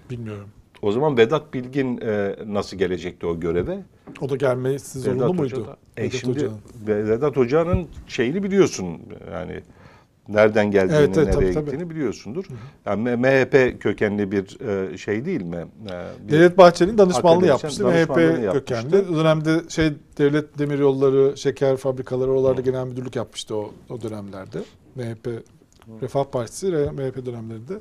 Bilmiyorum. 0.09 0.47
O 0.81 0.91
zaman 0.91 1.17
Vedat 1.17 1.53
Bilgin 1.53 2.01
e, 2.01 2.35
nasıl 2.45 2.77
gelecekti 2.77 3.25
o 3.25 3.39
göreve? 3.39 3.79
O 4.21 4.29
da 4.29 4.35
gelmesi 4.35 4.99
zorunlu 4.99 5.23
Vedat 5.23 5.35
muydu? 5.35 5.55
Hoca 5.55 5.67
da- 5.67 5.77
E 5.97 6.01
Vedat 6.03 6.13
şimdi 6.19 6.33
Hoca'nın. 6.39 6.59
Vedat 6.87 7.37
Hoca'nın 7.37 7.87
şeyini 8.07 8.43
biliyorsun 8.43 8.99
yani 9.31 9.61
nereden 10.29 10.71
geldiğini, 10.71 10.97
Evet, 10.97 11.17
evet, 11.17 11.27
nereye 11.27 11.31
tabii, 11.33 11.53
tabii. 11.53 11.65
gittiğini 11.65 11.89
biliyorsundur. 11.89 12.45
Yani 12.85 13.15
MHP 13.15 13.79
kökenli 13.81 14.31
bir 14.31 14.59
e, 14.93 14.97
şey 14.97 15.25
değil 15.25 15.41
mi? 15.41 15.67
E, 15.91 16.27
bir- 16.27 16.31
Devlet 16.33 16.57
Bahçeli'nin 16.57 16.97
danışmanlığı 16.97 17.45
yapmıştı. 17.47 17.83
MHP 17.85 18.17
yapmıştı. 18.21 18.51
kökenli. 18.53 19.11
O 19.11 19.15
dönemde 19.15 19.61
şey 19.69 19.93
devlet 20.17 20.59
demiryolları, 20.59 21.37
şeker 21.37 21.77
fabrikaları 21.77 22.31
oralarda 22.31 22.61
genel 22.61 22.85
müdürlük 22.87 23.15
yapmıştı 23.15 23.55
o, 23.55 23.73
o 23.89 24.01
dönemlerde. 24.01 24.57
MHP, 24.95 25.27
Refah 26.01 26.23
Partisi, 26.23 26.67
Re- 26.67 26.91
MHP 26.91 27.25
dönemlerinde. 27.25 27.73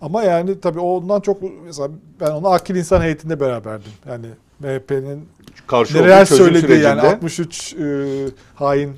Ama 0.00 0.22
yani 0.22 0.60
tabii 0.60 0.80
ondan 0.80 1.20
çok 1.20 1.38
mesela 1.64 1.90
ben 2.20 2.30
onu 2.30 2.48
akil 2.48 2.74
insan 2.76 3.00
heyetinde 3.02 3.40
beraberdim. 3.40 3.92
Yani 4.08 4.26
MHP'nin 4.60 5.28
karşı 5.66 6.02
neler 6.02 6.24
söylediği 6.24 6.80
yani 6.80 7.00
sürecinde- 7.00 7.14
63 7.14 7.74
e, 7.74 8.06
hain 8.54 8.88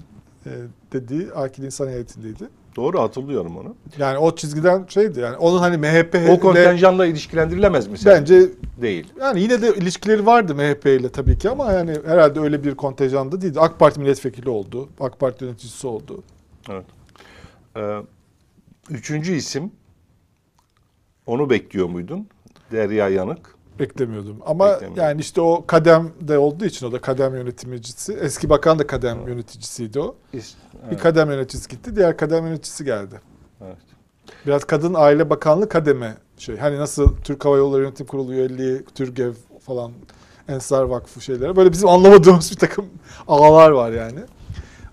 e, 0.46 0.50
dediği 0.92 1.32
akil 1.32 1.62
insan 1.62 1.88
heyetindeydi. 1.88 2.48
Doğru 2.76 3.00
hatırlıyorum 3.00 3.56
onu. 3.56 3.74
Yani 3.98 4.18
o 4.18 4.34
çizgiden 4.34 4.86
şeydi 4.88 5.20
yani 5.20 5.36
onun 5.36 5.58
hani 5.58 5.76
MHP 5.76 6.14
O 6.14 6.18
ile 6.18 6.40
kontenjanla 6.40 7.06
ilişkilendirilemez 7.06 7.88
mi 7.88 7.98
sen? 7.98 8.20
bence 8.20 8.40
değil. 8.82 9.12
Yani 9.20 9.40
yine 9.40 9.62
de 9.62 9.74
ilişkileri 9.74 10.26
vardı 10.26 10.54
MHP 10.54 10.86
ile 10.86 11.08
tabii 11.08 11.38
ki 11.38 11.50
ama 11.50 11.72
yani 11.72 11.96
herhalde 12.06 12.40
öyle 12.40 12.64
bir 12.64 12.74
kontenjanda 12.74 13.40
değildi. 13.40 13.60
AK 13.60 13.78
Parti 13.78 14.00
milletvekili 14.00 14.50
oldu. 14.50 14.88
AK 15.00 15.20
Parti 15.20 15.44
yöneticisi 15.44 15.86
oldu. 15.86 16.22
Evet. 16.70 16.84
Ee, 17.76 17.98
üçüncü 18.90 19.34
isim 19.34 19.72
onu 21.26 21.50
bekliyor 21.50 21.88
muydun? 21.88 22.26
Derya 22.72 23.08
Yanık. 23.08 23.59
Beklemiyordum. 23.80 24.36
Ama 24.46 24.66
Beklemiyordum. 24.68 25.02
yani 25.02 25.20
işte 25.20 25.40
o 25.40 25.64
kademde 25.66 26.38
olduğu 26.38 26.64
için 26.64 26.86
o 26.86 26.92
da 26.92 27.00
kadem 27.00 27.34
yöneticisi. 27.34 28.12
Eski 28.12 28.50
bakan 28.50 28.78
da 28.78 28.86
kadem 28.86 29.28
yöneticisiydi 29.28 30.00
o. 30.00 30.14
Bir 30.34 30.56
Evet, 30.88 31.00
kadem 31.02 31.30
yöneticisi 31.30 31.68
gitti. 31.68 31.96
Diğer 31.96 32.16
kadem 32.16 32.46
yöneticisi 32.46 32.84
geldi. 32.84 33.20
evet. 33.64 33.76
Biraz 34.46 34.64
Kadın 34.64 34.94
Aile 34.94 35.30
Bakanlığı 35.30 35.68
kademe 35.68 36.14
şey. 36.38 36.56
Hani 36.56 36.78
nasıl 36.78 37.16
Türk 37.24 37.44
Hava 37.44 37.56
Yolları 37.56 37.82
Yönetim 37.82 38.06
Kurulu 38.06 38.32
üyeliği, 38.32 38.84
TÜRGEV 38.94 39.32
falan, 39.60 39.92
Ensar 40.48 40.82
Vakfı 40.82 41.20
şeyleri. 41.20 41.56
Böyle 41.56 41.72
bizim 41.72 41.88
anlamadığımız 41.88 42.50
bir 42.50 42.56
takım 42.56 42.86
ağlar 43.28 43.70
var 43.70 43.90
yani. 43.92 44.20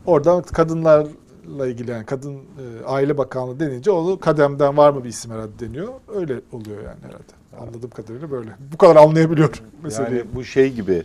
Oradan 0.06 0.42
kadınlarla 0.42 1.68
ilgili 1.68 1.92
yani 1.92 2.06
kadın 2.06 2.36
e, 2.36 2.86
aile 2.86 3.18
bakanlığı 3.18 3.60
denince 3.60 3.92
onu 3.92 4.20
kademden 4.20 4.78
var 4.78 4.90
mı 4.92 5.04
bir 5.04 5.10
isim 5.10 5.32
herhalde 5.32 5.60
deniyor. 5.60 5.94
Öyle 6.16 6.42
oluyor 6.52 6.78
yani 6.84 6.98
herhalde. 7.04 7.37
Anladığım 7.62 7.90
kadarıyla 7.90 8.32
böyle. 8.32 8.50
Bu 8.74 8.78
kadar 8.78 8.96
anlayabiliyorum 8.96 9.60
meseleyi. 9.84 10.18
Yani 10.18 10.36
bu 10.36 10.44
şey 10.44 10.74
gibi 10.74 11.04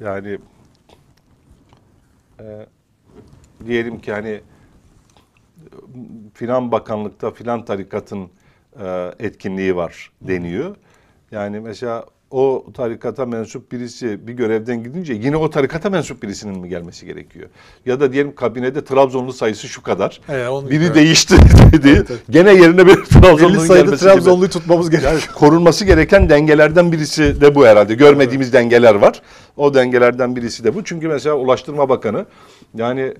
yani 0.00 0.38
e, 2.40 2.66
diyelim 3.66 4.00
ki 4.00 4.12
hani 4.12 4.40
filan 6.34 6.72
bakanlıkta 6.72 7.30
filan 7.30 7.64
tarikatın 7.64 8.28
e, 8.80 9.14
etkinliği 9.18 9.76
var 9.76 10.12
deniyor. 10.20 10.76
Yani 11.30 11.60
mesela 11.60 12.04
o 12.34 12.64
tarikata 12.74 13.26
mensup 13.26 13.72
birisi 13.72 14.26
bir 14.26 14.32
görevden 14.32 14.82
gidince 14.84 15.12
yine 15.14 15.36
o 15.36 15.50
tarikata 15.50 15.90
mensup 15.90 16.22
birisinin 16.22 16.58
mi 16.58 16.68
gelmesi 16.68 17.06
gerekiyor? 17.06 17.48
Ya 17.86 18.00
da 18.00 18.12
diyelim 18.12 18.34
kabinede 18.34 18.84
Trabzonlu 18.84 19.32
sayısı 19.32 19.68
şu 19.68 19.82
kadar. 19.82 20.20
Evet, 20.28 20.48
onu- 20.48 20.70
Biri 20.70 20.84
evet. 20.84 20.94
değişti 20.94 21.36
dedi. 21.72 21.88
Evet, 21.88 22.10
evet. 22.10 22.20
Gene 22.30 22.54
yerine 22.54 22.86
bir 22.86 23.04
sayıda 23.04 23.32
gelmesi 23.32 23.84
gibi. 23.86 23.96
Trabzonlu'yu 23.96 24.50
tutmamız 24.50 24.90
gerekiyor. 24.90 25.12
Yani 25.12 25.22
korunması 25.34 25.84
gereken 25.84 26.28
dengelerden 26.28 26.92
birisi 26.92 27.40
de 27.40 27.54
bu 27.54 27.66
herhalde. 27.66 27.94
Görmediğimiz 27.94 28.52
dengeler 28.52 28.94
var. 28.94 29.22
O 29.56 29.74
dengelerden 29.74 30.36
birisi 30.36 30.64
de 30.64 30.74
bu. 30.74 30.84
Çünkü 30.84 31.08
mesela 31.08 31.34
Ulaştırma 31.34 31.88
Bakanı 31.88 32.26
yani 32.74 33.14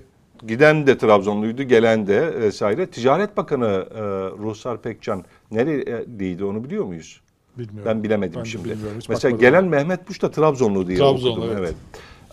giden 0.47 0.87
de 0.87 0.97
Trabzonluydu, 0.97 1.63
gelen 1.63 2.07
de 2.07 2.39
vesaire. 2.41 2.85
Ticaret 2.85 3.37
Bakanı 3.37 3.85
e, 3.95 4.01
Ruhsar 4.43 4.81
Pekcan 4.81 5.23
nereliydi 5.51 6.43
onu 6.45 6.63
biliyor 6.63 6.85
muyuz? 6.85 7.21
Bilmiyorum. 7.57 7.83
Ben 7.85 8.03
bilemedim 8.03 8.39
Ben 8.39 8.43
şimdi. 8.43 8.77
Mesela 8.95 9.15
bakmadım. 9.15 9.37
gelen 9.39 9.65
Mehmet 9.65 10.09
Buş 10.09 10.21
da 10.21 10.31
Trabzonlu 10.31 10.87
diye 10.87 10.97
Trabzonlu, 10.97 11.31
okudum. 11.41 11.57
evet. 11.57 11.73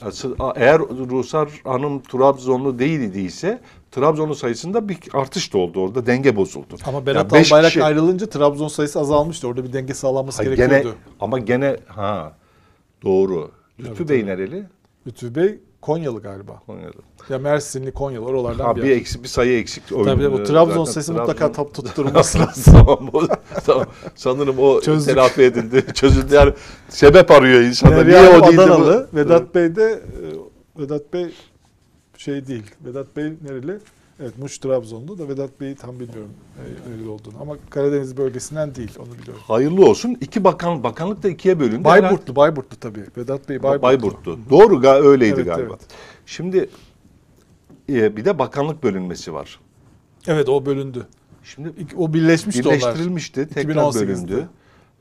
Asıl- 0.03 0.37
Eğer 0.57 0.79
Ruhsar 0.81 1.49
Hanım 1.65 2.03
Trabzonlu 2.03 2.79
değil 2.79 3.01
idiyse 3.01 3.61
Trabzonlu 3.91 4.35
sayısında 4.35 4.89
bir 4.89 4.99
artış 5.13 5.53
da 5.55 5.59
oldu 5.59 5.81
orada. 5.81 6.07
Denge 6.07 6.37
bozuldu. 6.37 6.77
Ama 6.87 7.07
Berat 7.07 7.33
Yani 7.33 7.41
beş 7.41 7.53
Albayrak 7.53 7.71
kişi- 7.73 7.85
ayrılınca 7.85 8.27
Trabzon 8.27 8.69
sayısı 8.69 9.01
azalmıştı. 9.01 9.49
Orada 9.49 9.65
bir 9.65 9.73
denge 9.73 9.95
sağlanması 9.95 10.39
Ha, 10.39 10.45
gerekiyordu. 10.45 10.73
gene 10.75 10.93
ama 11.21 11.39
gene 11.39 11.77
ha 11.87 12.33
doğru. 13.05 13.51
Lütfü 13.81 13.95
Tabii, 13.95 14.09
Bey 14.09 14.27
nereli? 14.27 14.65
Lütfü 15.07 15.35
Bey 15.35 15.59
Konyalı 15.83 16.21
galiba. 16.23 16.61
Konya'da. 16.67 16.93
Ya 17.29 17.39
Mersinli 17.39 17.93
Konyalı 17.93 18.25
oralardan 18.27 18.65
Ha, 18.65 18.77
bir. 18.77 18.83
bir 18.83 18.91
eksik 18.91 19.23
bir 19.23 19.29
sayı 19.29 19.59
eksik. 19.59 19.89
Tabii 19.89 20.31
bu 20.31 20.35
Oyun, 20.35 20.45
Trabzon 20.45 20.85
zaten 20.85 20.93
sesi 20.93 21.13
Trabzon- 21.13 21.19
mutlaka 21.21 21.53
tap 21.53 21.75
tutturulması 21.75 22.39
lazım. 22.47 22.65
tamam, 22.75 23.11
o, 23.13 23.23
tamam. 23.67 23.87
Sanırım 24.15 24.59
o 24.59 24.81
Çözdük. 24.81 25.15
telafi 25.15 25.43
edildi. 25.43 25.85
Çözüldü. 25.95 26.35
Yani 26.35 26.53
sebep 26.89 27.31
arıyor 27.31 27.61
insanlar. 27.61 28.07
Niye 28.09 28.29
o 28.29 28.47
değildi 28.47 28.61
Adanalı. 28.63 29.09
bu? 29.13 29.17
Vedat 29.17 29.55
Bey 29.55 29.77
de 29.77 29.83
e, 29.93 30.83
Vedat 30.83 31.13
Bey 31.13 31.35
şey 32.17 32.47
değil. 32.47 32.65
Vedat 32.85 33.17
Bey 33.17 33.33
nereli? 33.43 33.79
Evet 34.21 34.39
Muş 34.39 34.59
Trabzonlu 34.59 35.19
da 35.19 35.29
Vedat 35.29 35.61
Bey'i 35.61 35.75
tam 35.77 36.01
bilmiyorum 36.01 36.31
e, 36.59 36.91
nereli 36.91 37.09
olduğunu. 37.09 37.35
Ama 37.41 37.57
Karadeniz 37.71 38.17
bölgesinden 38.17 38.75
değil 38.75 38.91
onu 38.99 39.13
biliyorum. 39.19 39.41
Hayırlı 39.47 39.87
olsun. 39.87 40.17
İki 40.21 40.45
bakan, 40.45 40.83
bakanlık 40.83 41.23
da 41.23 41.29
ikiye 41.29 41.61
bölündü. 41.61 41.85
Bayburtlu, 41.85 42.37
Bayburtlu 42.37 42.77
tabii. 42.77 43.05
Vedat 43.17 43.49
Bey 43.49 43.63
Bayburtlu. 43.63 43.83
Bayburt'tu. 43.83 44.39
Doğru 44.51 44.75
ga- 44.75 45.03
öyleydi 45.07 45.35
Evet, 45.35 45.47
galiba. 45.47 45.69
evet. 45.71 45.81
Şimdi 46.27 46.69
e, 47.93 48.17
bir 48.17 48.25
de 48.25 48.39
bakanlık 48.39 48.83
bölünmesi 48.83 49.35
var. 49.35 49.61
Evet 50.27 50.49
o 50.49 50.67
bölündü. 50.67 51.07
Şimdi 51.45 51.69
İki- 51.79 51.97
O 51.97 52.15
birleşmişti 52.15 52.69
onlar. 52.69 52.79
birleştirilmişti, 52.81 53.49
tekrar 53.49 53.75
2018'de. 53.75 54.09
bölündü. 54.09 54.49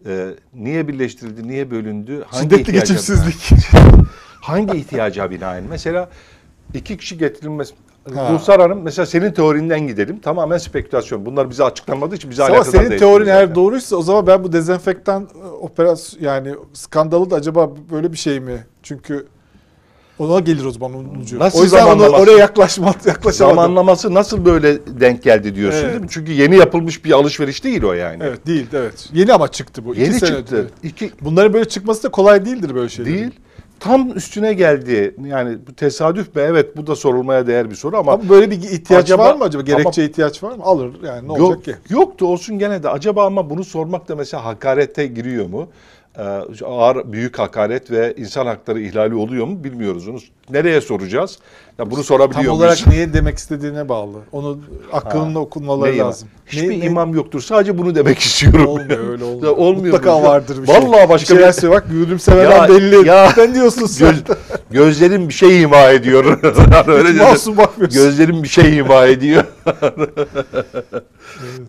Ee, 0.06 0.30
niye 0.54 0.88
birleştirildi, 0.88 1.48
niye 1.48 1.72
bölündü? 1.72 2.26
Şiddetli 2.40 2.62
ihtiyaca- 2.62 2.80
geçimsizlik. 2.80 3.50
Hangi 4.42 4.78
ihtiyaca 4.78 5.32
binaen? 5.32 5.64
Mesela 5.70 6.10
iki 6.74 6.98
kişi 6.98 7.18
getirilmesi. 7.18 7.74
Ha. 8.16 8.34
Ruhsar 8.34 8.62
Hanım 8.62 8.82
mesela 8.82 9.06
senin 9.06 9.32
teorinden 9.32 9.88
gidelim. 9.88 10.20
Tamamen 10.20 10.58
spekülasyon. 10.58 11.26
Bunlar 11.26 11.50
bize 11.50 11.64
açıklanmadığı 11.64 12.16
için 12.16 12.32
bize 12.32 12.44
alakadar 12.44 12.64
senin 12.84 12.98
teorin 12.98 13.26
zaten. 13.26 13.38
eğer 13.40 13.56
doğruysa 13.56 13.96
o 13.96 14.02
zaman 14.02 14.28
ben 14.28 14.44
bu 14.44 14.54
dezenfektan 14.54 15.30
e, 15.44 15.48
operasyon 15.48 16.24
yani 16.24 16.56
skandalı 16.74 17.30
da 17.30 17.36
acaba 17.36 17.72
böyle 17.92 18.12
bir 18.14 18.18
şey 18.18 18.40
mi? 18.40 18.66
Çünkü 18.84 19.28
ona 20.20 20.40
gelir 20.40 20.66
o 20.66 20.72
zaman 20.72 20.94
onun 20.94 21.22
ucu. 21.22 21.40
Nasıl 21.40 21.60
o 21.60 21.64
yüzden 21.64 21.88
onu 21.88 22.08
oraya 22.08 22.38
yaklaşma, 22.38 22.86
yaklaşamadım. 23.06 23.56
Zamanlaması 23.56 24.14
nasıl 24.14 24.46
böyle 24.46 25.00
denk 25.00 25.24
geldi 25.24 25.56
diyorsun 25.56 25.80
Evet. 25.80 25.92
değil 25.92 26.02
mi? 26.02 26.08
Çünkü 26.12 26.32
yeni 26.32 26.58
yapılmış 26.58 27.06
bir 27.06 27.12
alışveriş 27.12 27.64
değil 27.64 27.84
o 27.84 27.94
yani. 27.94 28.24
Evet 28.24 28.48
değil 28.48 28.68
evet. 28.74 29.10
Yeni 29.14 29.34
ama 29.34 29.48
çıktı 29.48 29.86
bu. 29.86 29.92
İki 29.94 30.02
Yeni 30.02 30.14
sene 30.14 30.30
çıktı. 30.38 30.56
önce. 30.56 30.68
İki, 30.84 31.12
Bunların 31.22 31.54
böyle 31.54 31.66
çıkması 31.66 32.04
da 32.04 32.10
kolay 32.10 32.46
değildir 32.46 32.76
böyle 32.76 32.90
şeyler. 32.90 33.14
değil. 33.14 33.32
Tam 33.82 34.18
üstüne 34.18 34.54
geldi. 34.54 35.16
Yani 35.26 35.58
bu 35.68 35.74
tesadüf 35.76 36.36
mü? 36.36 36.42
Evet 36.46 36.78
bu 36.78 36.88
da 36.88 36.96
sorulmaya 36.96 37.48
değer 37.48 37.70
bir 37.70 37.76
soru 37.76 37.98
ama 37.98 38.12
Ama 38.14 38.30
böyle 38.30 38.52
bir 38.52 38.56
ihtiyaç 38.56 39.04
Acaba- 39.04 39.24
var 39.24 39.36
mı 39.36 39.44
acaba? 39.44 39.64
Gerekçe 39.64 40.06
ihtiyaç 40.06 40.44
var 40.44 40.52
mı? 40.52 40.64
Alır 40.64 40.92
yani 41.04 41.28
ne 41.28 41.32
olacak 41.32 41.64
ki? 41.64 41.76
Yoktu 41.90 42.28
olsun 42.28 42.60
gene 42.60 42.84
de. 42.84 42.90
Acaba 42.90 43.26
ama 43.26 43.50
bunu 43.50 43.64
sormak 43.64 44.08
da 44.08 44.16
mesela 44.16 44.46
hakarete 44.46 45.08
giriyor 45.08 45.46
mu? 45.46 45.68
Ee, 46.18 46.22
ağır 46.66 47.12
büyük 47.14 47.40
hakaret 47.40 47.92
ve 47.92 48.14
insan 48.18 48.46
hakları 48.46 48.82
ihlali 48.82 49.16
oluyor 49.16 49.46
mu 49.48 49.64
bilmiyoruz. 49.64 50.08
Onu 50.08 50.18
nereye 50.50 50.82
soracağız? 50.82 51.40
Ya 51.82 51.92
bunu 51.92 52.04
sorabiliyor 52.04 52.46
Tam 52.46 52.58
muyuz? 52.58 52.60
olarak 52.62 52.88
niye 52.88 53.14
demek 53.14 53.38
istediğine 53.38 53.90
bağlı. 53.90 54.18
Onu 54.32 54.60
aklınla 54.94 55.40
okunmaları 55.40 55.92
Ne 55.92 55.96
imam? 55.96 56.08
lazım. 56.08 56.28
Hiçbir 56.48 56.70
Ne- 56.70 56.76
imam 56.86 57.14
yoktur. 57.14 57.42
Sadece 57.42 57.78
bunu 57.78 57.96
demek 57.96 58.20
istiyorum. 58.20 58.66
Olmuyor 58.68 59.08
öyle 59.12 59.26
Ya 59.26 59.32
olmuyor. 59.32 59.58
olmuyor 59.58 59.94
Mutlaka 59.94 60.22
bu. 60.22 60.28
vardır 60.28 60.62
bir 60.62 60.68
şey. 60.68 60.76
Vallahi 60.76 61.10
başka 61.10 61.34
bir 61.34 61.40
şeyler 61.40 61.56
bir- 61.64 61.70
bak 61.70 61.86
gülümsemeden 61.92 62.52
Ya- 62.52 62.70
belli. 62.70 63.08
ya- 63.08 63.32
Sen 63.36 63.56
diyorsun 63.56 63.86
sen. 63.86 64.10
Göz, 64.10 64.38
gözlerim 64.72 65.30
bir 65.30 65.34
şey 65.34 65.62
ima 65.62 65.90
ediyor. 65.90 66.40
Öyle 66.88 67.24
masum 67.24 67.58
bakmıyorsun. 67.58 68.04
Gözlerim 68.04 68.44
bir 68.44 68.48
şey 68.48 68.78
ima 68.78 69.06
ediyor. 69.06 69.44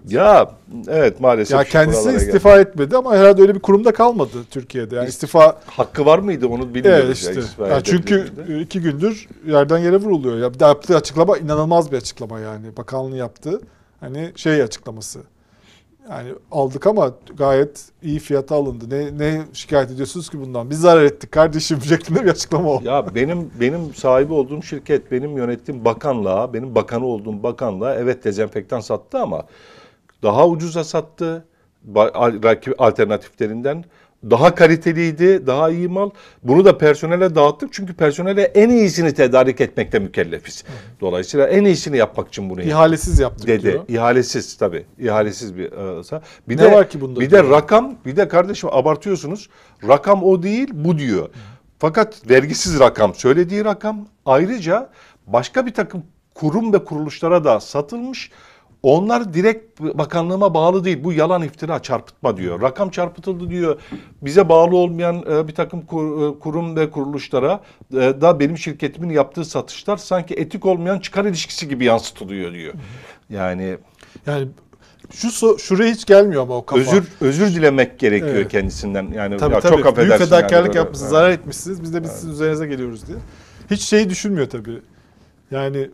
ya 0.09 0.51
evet 0.89 1.21
maalesef. 1.21 1.59
ya 1.59 1.65
kendisi 1.65 1.99
buralara 1.99 2.19
geldi. 2.19 2.25
istifa 2.25 2.61
etmedi 2.61 2.97
ama 2.97 3.17
herhalde 3.17 3.43
öyle 3.43 3.55
bir 3.55 3.61
kurumda 3.61 3.93
kalmadı 3.93 4.39
Türkiye'de. 4.51 4.97
Yani 4.97 5.09
istifa 5.09 5.61
Hakkı 5.67 6.07
var 6.07 6.19
mıydı 6.19 6.47
onu 6.47 6.75
bilmiyoruz. 6.75 7.05
evet 7.05 7.25
ya, 7.25 7.31
işte. 7.31 7.41
istifa 7.41 7.69
Ya 7.69 7.81
çünkü 7.81 8.27
iki 8.61 8.81
gündür 8.81 9.29
yerden 9.47 9.79
yere 9.79 9.97
vuruluyor. 9.97 10.39
Ya 10.39 10.55
bir 10.55 10.59
de 10.59 10.65
yaptığı 10.65 10.97
açıklama 10.97 11.39
inanılmaz 11.39 11.93
bir 11.93 11.97
açıklama 11.97 12.41
yani. 12.41 12.77
Bakanlığın 12.77 13.17
yaptığı 13.17 13.61
hani 14.01 14.33
şey 14.37 14.63
açıklaması. 14.63 15.21
Yani 16.11 16.35
aldık 16.51 16.87
ama 16.87 17.13
gayet 17.37 17.85
iyi 18.03 18.19
fiyata 18.19 18.55
alındı. 18.55 18.85
Ne 18.91 19.19
ne 19.19 19.43
şikayet 19.53 19.91
ediyorsunuz 19.91 20.31
ki 20.31 20.41
bundan? 20.41 20.71
Biz 20.71 20.81
zarar 20.81 21.05
ettik 21.05 21.33
kardeşim 21.33 21.81
şeklinde 21.89 22.25
bir 22.25 22.31
açıklama 22.31 22.71
o. 22.71 22.81
Ya 22.85 23.15
benim 23.15 23.51
benim 23.61 23.95
sahibi 23.95 24.33
olduğum 24.33 24.63
şirket, 24.63 25.13
benim 25.13 25.37
yönettiğim 25.37 25.85
bakanlığa, 25.85 26.55
benim 26.55 26.75
bakanı 26.75 27.07
olduğum 27.07 27.43
bakanlığa 27.43 27.95
evet 27.95 28.25
dezenfektan 28.25 28.81
sattı 28.81 29.19
ama 29.19 29.43
daha 30.23 30.49
ucuza 30.49 30.85
sattı. 30.85 31.45
Alternatiflerinden 32.79 33.85
daha 34.31 34.55
kaliteliydi, 34.55 35.47
daha 35.47 35.71
iyi 35.71 35.89
mal. 35.89 36.11
Bunu 36.43 36.65
da 36.65 36.79
personele 36.79 37.35
dağıttık 37.35 37.73
çünkü 37.73 37.95
personele 37.95 38.43
en 38.43 38.69
iyisini 38.69 39.15
tedarik 39.15 39.61
etmekte 39.61 39.99
mükellefiz. 39.99 40.65
Dolayısıyla 41.01 41.47
en 41.47 41.65
iyisini 41.65 41.97
yapmak 41.97 42.29
için 42.29 42.51
bunu 42.51 42.63
İhalesiz 42.63 43.19
yaptık 43.19 43.49
dedi. 43.49 43.63
diyor. 43.63 43.85
İhalesiz 43.89 44.57
tabii. 44.57 44.85
İhalesiz 44.99 45.57
bir 45.57 45.67
e, 45.73 46.21
bir 46.49 46.57
Ne 46.57 46.63
de 46.63 46.73
var 46.73 46.91
ki 46.91 47.01
bunda 47.01 47.21
Bir 47.21 47.31
diyor? 47.31 47.45
de 47.45 47.51
rakam, 47.51 47.95
bir 48.07 48.17
de 48.17 48.29
kardeşim 48.29 48.69
abartıyorsunuz. 48.73 49.49
Rakam 49.89 50.23
o 50.23 50.43
değil, 50.43 50.69
bu 50.73 50.99
diyor. 50.99 51.29
Fakat 51.79 52.31
vergisiz 52.31 52.81
rakam, 52.81 53.15
söylediği 53.15 53.65
rakam 53.65 54.07
ayrıca 54.27 54.91
başka 55.27 55.67
bir 55.67 55.75
takım 55.75 56.03
kurum 56.35 56.73
ve 56.73 56.85
kuruluşlara 56.85 57.45
da 57.45 57.61
satılmış. 57.61 58.31
Onlar 58.83 59.35
direkt 59.35 59.81
bakanlığıma 59.81 60.55
bağlı 60.55 60.85
değil. 60.85 61.05
Bu 61.05 61.13
yalan 61.13 61.43
iftira 61.43 61.83
çarpıtma 61.83 62.37
diyor. 62.37 62.63
Rakam 62.63 62.91
çarpıtıldı 62.91 63.51
diyor. 63.51 63.81
Bize 64.23 64.49
bağlı 64.49 64.77
olmayan 64.77 65.25
e, 65.31 65.49
bir 65.49 65.55
takım 65.55 65.81
kur- 65.87 66.37
e, 66.37 66.39
kurum 66.39 66.77
ve 66.77 66.91
kuruluşlara 66.91 67.61
e, 67.93 67.97
da 67.97 68.41
benim 68.41 68.59
şirketimin 68.59 69.11
yaptığı 69.11 69.45
satışlar 69.45 69.97
sanki 69.97 70.35
etik 70.35 70.67
olmayan 70.67 70.99
çıkar 70.99 71.25
ilişkisi 71.25 71.69
gibi 71.69 71.85
yansıtılıyor 71.85 72.53
diyor. 72.53 72.75
Yani 73.31 73.77
Yani 74.27 74.49
şu 75.11 75.59
şuraya 75.59 75.93
hiç 75.93 76.05
gelmiyor 76.07 76.43
ama 76.43 76.57
o 76.57 76.67
kafa. 76.67 76.81
özür 76.83 77.05
özür 77.21 77.47
dilemek 77.55 77.99
gerekiyor 77.99 78.35
Evet. 78.35 78.49
kendisinden. 78.53 79.13
Yani 79.15 79.37
Tabii 79.37 79.55
ya 79.55 79.61
tabii. 79.61 79.77
çok 79.77 79.87
affedersin. 79.87 80.19
Büyük 80.19 80.31
fedakarlık 80.31 80.75
yani 80.75 80.77
yapmışsınız, 80.77 81.13
Ha. 81.13 81.17
zarar 81.17 81.31
etmişsiniz. 81.31 81.83
Biz 81.83 81.95
de 81.95 82.03
biz 82.03 82.11
sizin 82.11 82.31
üzerinize 82.31 82.67
geliyoruz 82.67 83.07
diye. 83.07 83.19
Hiç 83.71 83.83
şeyi 83.83 84.11
düşünmüyor 84.11 84.51
tabii. 84.51 84.83
Yani 85.51 85.91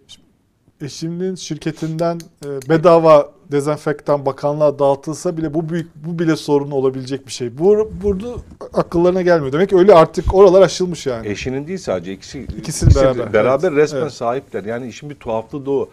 eşimin 0.81 1.35
şirketinden 1.35 2.21
e, 2.45 2.49
bedava 2.69 3.31
dezenfektan 3.53 4.27
bakanlığa 4.27 4.79
dağıtılsa 4.79 5.37
bile 5.37 5.55
bu 5.55 5.69
büyük 5.69 5.91
bu 6.07 6.19
bile 6.19 6.37
sorun 6.37 6.71
olabilecek 6.71 7.27
bir 7.27 7.33
şey. 7.33 7.59
Bu 7.59 7.91
burada 8.03 8.27
akıllarına 8.75 9.23
gelmiyor. 9.23 9.53
Demek 9.53 9.69
ki 9.69 9.77
öyle 9.77 9.95
artık 9.95 10.35
oralar 10.35 10.63
aşılmış 10.63 11.07
yani. 11.07 11.29
Eşinin 11.29 11.67
değil 11.67 11.79
sadece 11.79 12.13
ikisi 12.13 12.41
İkisinin 12.43 12.91
ikisi 12.91 13.05
beraber, 13.05 13.33
beraber 13.33 13.69
evet. 13.73 13.79
resmen 13.83 14.01
Evet. 14.01 14.13
sahipler. 14.13 14.65
Yani 14.65 14.89
işin 14.89 15.11
bir 15.11 15.15
tuhaflığı 15.15 15.67
da 15.67 15.71
o. 15.71 15.89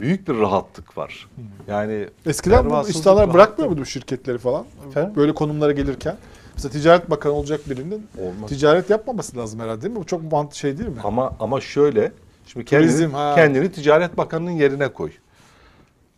Büyük 0.00 0.28
bir 0.28 0.38
rahatlık 0.38 0.98
var. 0.98 1.28
Yani 1.68 2.08
Eskiden 2.26 2.70
bu 2.70 2.88
insanlar 2.88 3.34
bırakmıyor 3.34 3.68
muydu 3.70 3.80
bu 3.80 3.86
şirketleri 3.86 4.38
falan? 4.38 4.64
Efendim? 4.88 5.12
Böyle 5.16 5.34
konumlara 5.34 5.72
gelirken. 5.72 6.16
Mesela 6.54 6.72
ticaret 6.72 7.10
bakanı 7.10 7.32
olacak 7.32 7.60
birinin 7.70 8.06
Olmaz. 8.18 8.50
ticaret 8.50 8.90
yapmaması 8.90 9.36
lazım 9.36 9.60
herhalde 9.60 9.82
değil 9.82 9.94
mi? 9.94 10.00
Bu 10.00 10.06
çok 10.06 10.32
mant 10.32 10.54
şey 10.54 10.78
değil 10.78 10.88
mi? 10.88 11.00
Ama 11.04 11.32
ama 11.40 11.60
şöyle 11.60 12.12
şimdi 12.46 12.64
kendini, 12.64 12.90
Turizm, 12.90 13.10
ha. 13.12 13.34
kendini 13.34 13.72
Ticaret 13.72 14.16
Bakanı'nın 14.16 14.50
yerine 14.50 14.88
koy. 14.88 15.10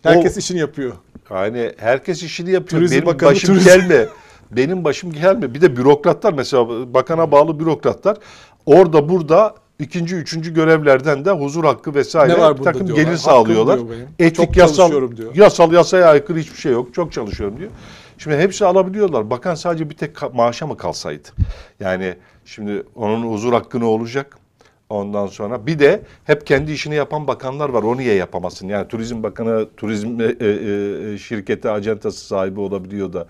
Herkes 0.03 0.37
O- 0.37 0.39
işini 0.39 0.59
yapıyor. 0.59 0.93
Yani 1.31 1.73
herkes 1.77 2.23
işini 2.23 2.51
yapıyor. 2.51 2.69
Turizm 2.81 2.95
Benim 2.95 3.07
Bakanı 3.07 3.31
başım 3.31 3.47
turizm. 3.55 3.69
gelme. 3.69 4.07
Benim 4.51 4.85
başım 4.85 5.13
gelme. 5.13 5.55
Bir 5.55 5.61
de 5.61 5.77
bürokratlar 5.77 6.33
mesela 6.33 6.95
bakana 6.95 7.33
bağlı 7.33 7.61
bürokratlar 7.61 8.17
orada 8.67 9.09
burada 9.09 9.55
ikinci, 9.79 10.17
üçüncü 10.17 10.55
görevlerden 10.55 11.25
de 11.25 11.31
huzur 11.31 11.65
hakkı 11.65 11.95
vesaire 11.95 12.33
Ne 12.33 12.39
var 12.39 12.59
bir 12.59 12.63
takım 12.63 12.87
diyorlar. 12.87 13.05
gelir 13.05 13.17
sağlıyorlar. 13.17 13.81
Etik 14.19 14.37
Çok 14.37 14.57
yasal, 14.57 15.17
diyor. 15.17 15.35
yasal 15.35 15.73
yasaya 15.73 16.07
aykırı 16.09 16.39
hiçbir 16.39 16.59
şey 16.59 16.73
yok. 16.73 16.95
Çok 16.95 17.13
çalışıyorum 17.13 17.59
diyor. 17.59 17.71
Şimdi 18.19 18.37
hepsi 18.37 18.67
alabiliyorlar. 18.67 19.31
Bakan 19.31 19.55
sadece 19.55 19.91
bir 19.91 19.95
tek 19.97 20.35
maaşa 20.35 20.67
mı 20.67 20.77
kalsaydı? 20.77 21.29
Yani 21.81 22.15
şimdi 22.45 22.83
onun 22.95 23.33
huzur 23.33 23.53
hakkı 23.53 23.81
ne 23.81 23.85
olacak? 23.85 24.39
Ondan 24.91 25.27
sonra 25.27 25.67
bir 25.67 25.79
de 25.79 26.03
hep 26.25 26.47
kendi 26.47 26.73
işini 26.73 26.95
yapan 26.95 27.27
bakanlar 27.27 27.69
var. 27.69 27.83
O 27.83 27.97
niye 27.97 28.15
yapamasın? 28.15 28.69
Yani 28.69 28.89
Turizm 28.89 29.23
Bakanı 29.23 29.67
turizm 29.77 30.21
e, 30.21 30.25
e, 30.25 31.13
e, 31.13 31.19
şirketi 31.19 31.71
acentası 31.71 32.27
sahibi 32.27 32.61
olabiliyor 32.61 33.13
da 33.13 33.27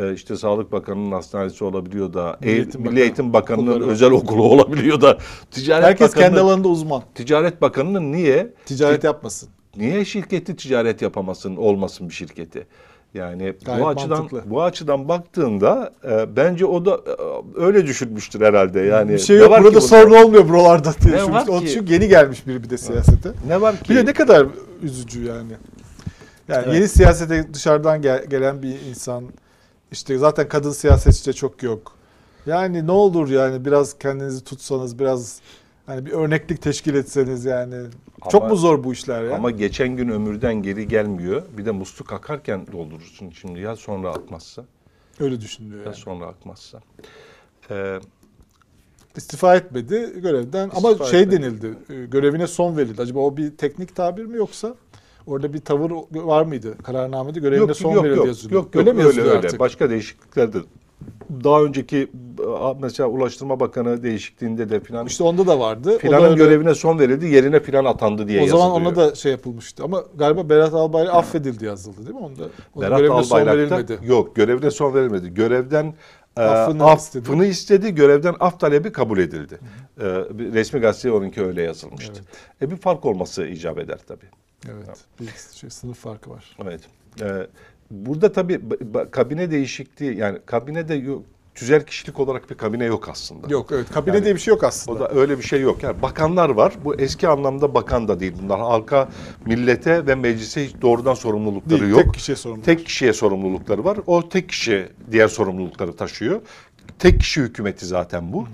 e, 0.00 0.12
işte 0.14 0.36
Sağlık 0.36 0.72
Bakanı'nın 0.72 1.12
hastanesi 1.12 1.64
olabiliyor 1.64 2.14
da 2.14 2.36
Milli 2.40 2.50
Milli 2.50 2.60
Eğitim 2.60 2.80
Eğitim, 2.80 2.84
Bakanı- 2.84 2.98
Eğitim 3.00 3.32
Bakanı'nın 3.32 3.66
okulları 3.70 3.90
özel 3.90 4.10
okulu 4.10 4.42
olabiliyor 4.42 5.00
da 5.00 5.18
Ticaret 5.50 5.84
Herkes 5.84 6.08
Bakanı, 6.10 6.24
kendi 6.24 6.40
alanında 6.40 6.68
uzman. 6.68 7.02
Ticaret 7.14 7.62
Bakanı'nın 7.62 8.12
niye 8.12 8.52
Ticaret 8.66 9.04
yapmasın. 9.04 9.48
Niye 9.76 10.04
şirketi 10.04 10.56
ticaret 10.56 11.02
yapamasın, 11.02 11.56
olmasın 11.56 12.08
bir 12.08 12.14
şirketi? 12.14 12.66
Yani 13.16 13.54
Gayet 13.64 13.82
bu 13.84 13.88
açıdan 13.88 14.18
mantıklı. 14.18 14.42
bu 14.50 14.62
açıdan 14.62 15.08
baktığında 15.08 15.92
e, 16.10 16.36
bence 16.36 16.66
o 16.66 16.84
da 16.84 16.94
e, 16.94 17.60
öyle 17.60 17.86
düşünmüştür 17.86 18.40
herhalde. 18.40 18.80
Yani 18.80 19.12
bir 19.12 19.18
şey 19.18 19.36
yok 19.36 19.50
var 19.50 19.62
burada 19.64 19.80
sorun 19.80 20.24
olmuyor 20.24 20.48
buralarda 20.48 20.92
diye 21.02 21.12
Ne 21.14 21.18
düşünmüş. 21.18 21.34
var 21.36 21.46
O 21.48 21.60
ki? 21.60 21.68
çünkü 21.72 21.92
yeni 21.92 22.08
gelmiş 22.08 22.46
biri 22.46 22.62
bir 22.64 22.70
de 22.70 22.78
siyasete. 22.78 23.30
Ne 23.48 23.60
var 23.60 23.76
ki? 23.76 23.90
Bir 23.90 23.96
de 23.96 24.04
ne 24.06 24.12
kadar 24.12 24.46
üzücü 24.82 25.24
yani. 25.24 25.52
Yani 26.48 26.62
Evet. 26.64 26.74
yeni 26.74 26.88
siyasete 26.88 27.54
dışarıdan 27.54 28.02
gel- 28.02 28.24
gelen 28.26 28.62
bir 28.62 28.80
insan 28.90 29.24
işte 29.92 30.18
zaten 30.18 30.48
kadın 30.48 30.70
siyasetçi 30.70 31.26
de 31.26 31.32
çok 31.32 31.62
yok. 31.62 31.92
Yani 32.46 32.86
ne 32.86 32.92
olur 32.92 33.28
yani 33.28 33.64
biraz 33.64 33.98
kendinizi 33.98 34.44
tutsanız 34.44 34.98
biraz 34.98 35.40
Hani 35.86 36.06
bir 36.06 36.12
örneklik 36.12 36.62
teşkil 36.62 36.94
etseniz 36.94 37.44
yani. 37.44 37.74
Ama- 38.22 38.30
Çok 38.30 38.50
mu 38.50 38.56
zor 38.56 38.84
bu 38.84 38.92
işler 38.92 39.22
ya? 39.24 39.34
Ama 39.34 39.50
geçen 39.50 39.88
gün 39.96 40.08
ömürden 40.08 40.54
geri 40.62 40.88
gelmiyor. 40.88 41.42
Bir 41.58 41.64
de 41.66 41.70
musluk 41.70 42.12
akarken 42.12 42.66
doldurursun 42.72 43.30
şimdi 43.30 43.60
ya 43.60 43.76
sonra 43.76 44.10
akmazsa 44.10 44.64
Öyle 45.20 45.40
düşünülüyor 45.40 45.80
ya 45.80 45.86
yani. 45.86 45.96
sonra 45.96 46.26
akmazsa. 46.26 46.80
Ee, 47.70 47.98
İstifa 49.16 49.56
etmedi 49.56 50.12
görevden 50.20 50.70
ama 50.76 51.04
şey 51.04 51.20
etmedi. 51.20 51.42
denildi. 51.42 51.74
e, 51.90 52.06
Görevine 52.06 52.46
son 52.46 52.76
verildi. 52.76 53.02
Acaba 53.02 53.18
o 53.20 53.36
bir 53.36 53.50
teknik 53.56 53.96
tabir 53.96 54.24
mi 54.24 54.36
yoksa 54.36 54.74
orada 55.26 55.52
bir 55.52 55.58
tavır 55.60 55.90
var 56.12 56.42
mıydı? 56.42 56.78
Kararnamede 56.82 57.40
görevine 57.40 57.66
yok, 57.66 57.76
son 57.76 57.92
yok, 57.92 58.04
verildi 58.04 58.18
yok, 58.18 58.26
yazılıyor. 58.26 58.62
yok, 58.62 58.74
yok, 58.74 58.76
öyle 58.86 58.92
mi 58.92 59.04
öyle 59.04 59.20
öyle. 59.20 59.32
artık? 59.38 59.60
Başka 59.60 59.90
değişiklikler 59.90 60.52
de 60.52 60.58
daha 61.44 61.62
önceki 61.62 62.08
mesela 62.80 63.08
Ulaştırma 63.08 63.60
Bakanı 63.60 64.02
değişikliğinde 64.02 64.70
de 64.70 64.80
filan 64.80 65.06
İşte 65.06 65.24
onda 65.24 65.46
da 65.46 65.60
vardı. 65.60 65.90
O 65.90 65.94
da 65.94 65.98
filanın 65.98 66.24
öyle- 66.24 66.34
görevine 66.44 66.74
son 66.74 66.98
verildi 66.98 67.26
yerine 67.26 67.60
filan 67.60 67.84
atandı 67.84 68.28
diye 68.28 68.42
O 68.42 68.46
zaman 68.46 68.64
yazılıyor. 68.68 68.92
ona 68.92 68.96
da 68.96 69.14
şey 69.14 69.32
yapılmıştı 69.32 69.84
ama 69.84 70.04
galiba 70.18 70.48
Berat 70.48 70.74
Albayrak 70.74 71.14
affedildi 71.14 71.64
yazıldı 71.64 71.96
değil 71.98 72.10
mi? 72.18 72.18
Onda, 72.20 72.42
onun 72.74 72.86
Berat 72.86 72.98
görevine 72.98 73.22
son 73.24 73.46
verilmedi. 73.46 73.98
yok 74.04 74.36
görevine 74.36 74.70
son 74.70 74.94
verilmedi. 74.94 75.34
Görevden 75.34 75.94
e, 76.36 76.40
Affını 76.42 76.84
affını, 76.84 77.44
istedi. 77.46 77.46
istedi. 77.46 77.94
Görevden 77.94 78.34
af 78.40 78.60
talebi 78.60 78.92
kabul 78.92 79.18
edildi. 79.18 79.58
E, 80.00 80.04
resmi 80.54 80.80
gazeteye 80.80 81.14
onunki 81.14 81.42
öyle 81.42 81.62
yazılmıştı. 81.62 82.20
E, 82.62 82.70
bir 82.70 82.76
fark 82.76 83.06
olması 83.06 83.46
icap 83.46 83.78
eder 83.78 83.98
tabii. 84.08 84.26
Evet. 84.68 84.96
Bir 85.20 85.28
şey, 85.54 85.70
sınıf 85.70 85.98
farkı 85.98 86.30
var. 86.30 86.56
Evet. 86.62 86.80
E, 87.20 87.46
burada 87.90 88.32
tabii 88.32 88.60
kabine 89.10 89.50
değişikliği 89.50 90.16
yani 90.16 90.38
kabinede 90.46 90.94
yok, 90.94 91.22
tüzel 91.56 91.86
kişilik 91.86 92.20
olarak 92.20 92.50
bir 92.50 92.54
kabine 92.54 92.84
yok 92.84 93.08
aslında. 93.08 93.48
Yok 93.48 93.72
evet. 93.72 93.90
Kabine 93.92 94.14
Yani 94.14 94.24
diye 94.24 94.34
bir 94.34 94.40
şey 94.40 94.54
yok 94.54 94.64
aslında. 94.64 94.98
O 94.98 95.00
da 95.00 95.20
öyle 95.20 95.38
bir 95.38 95.42
şey 95.42 95.60
yok. 95.60 95.82
Yani 95.82 96.02
bakanlar 96.02 96.50
var. 96.50 96.74
Bu 96.84 96.94
eski 96.94 97.28
anlamda 97.28 97.74
bakan 97.74 98.08
da 98.08 98.20
değil 98.20 98.32
bunlar. 98.42 98.60
Halka, 98.60 99.08
millete 99.46 100.06
ve 100.06 100.14
meclise 100.14 100.66
hiç 100.66 100.74
doğrudan 100.82 101.14
sorumlulukları 101.14 101.80
Değil, 101.80 101.92
yok. 101.92 102.02
tek 102.04 102.14
kişiye 102.14 102.36
sorumlu. 102.36 102.62
Tek 102.62 102.86
kişiye 102.86 103.12
sorumlulukları 103.12 103.84
var. 103.84 103.98
O 104.06 104.28
tek 104.28 104.48
kişi 104.48 104.88
diğer 105.10 105.28
sorumlulukları 105.28 105.96
taşıyor. 105.96 106.40
Tek 106.98 107.20
kişi 107.20 107.40
hükümeti 107.40 107.86
zaten 107.86 108.32
bu. 108.32 108.46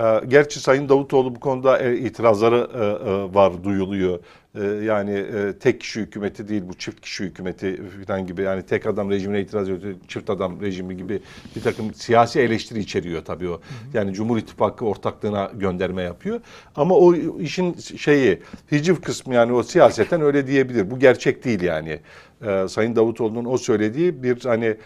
Ee, 0.00 0.20
gerçi 0.28 0.60
Sayın 0.60 0.88
Davutoğlu 0.88 1.34
bu 1.34 1.40
konuda 1.40 1.78
e, 1.78 1.96
itirazları 1.96 2.68
e, 2.74 3.10
e, 3.10 3.34
var, 3.34 3.64
duyuluyor. 3.64 4.18
E, 4.56 4.64
yani 4.64 5.10
e, 5.10 5.52
tek 5.60 5.80
kişi 5.80 6.00
hükümeti 6.00 6.48
değil 6.48 6.62
bu 6.68 6.74
çift 6.74 7.00
kişi 7.00 7.24
hükümeti 7.24 7.82
falan 8.06 8.26
gibi 8.26 8.42
yani 8.42 8.62
tek 8.62 8.86
adam 8.86 9.10
rejimine 9.10 9.40
itiraz 9.40 9.68
ediyor, 9.68 9.94
çift 10.08 10.30
adam 10.30 10.60
rejimi 10.60 10.96
gibi 10.96 11.20
bir 11.56 11.60
takım 11.60 11.94
siyasi 11.94 12.40
eleştiri 12.40 12.78
içeriyor 12.78 13.24
tabii 13.24 13.48
o. 13.48 13.60
Yani 13.94 14.12
Cumhur 14.12 14.38
İttifakı 14.38 14.84
ortaklığına 14.84 15.50
gönderme 15.54 16.02
yapıyor. 16.02 16.40
Ama 16.76 16.94
o 16.94 17.14
işin 17.40 17.74
şeyi 17.74 18.42
hiciv 18.72 18.96
kısmı 18.96 19.34
yani 19.34 19.52
o 19.52 19.62
siyaseten 19.62 20.20
öyle 20.20 20.46
diyebilir. 20.46 20.90
Bu 20.90 20.98
gerçek 20.98 21.44
değil 21.44 21.60
yani. 21.60 22.00
Ee, 22.44 22.68
Sayın 22.68 22.96
Davutoğlu'nun 22.96 23.44
o 23.44 23.58
söylediği 23.58 24.22
bir 24.22 24.44
hani 24.44 24.64
e, 24.64 24.76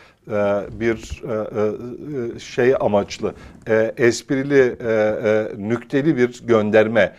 bir 0.80 1.22
e, 1.28 2.36
e, 2.36 2.38
şey 2.38 2.74
amaçlı, 2.80 3.34
e, 3.68 3.94
esprili, 3.96 4.76
e, 4.80 4.92
e, 4.92 5.68
nükteli 5.68 6.16
bir 6.16 6.40
gönderme 6.46 7.12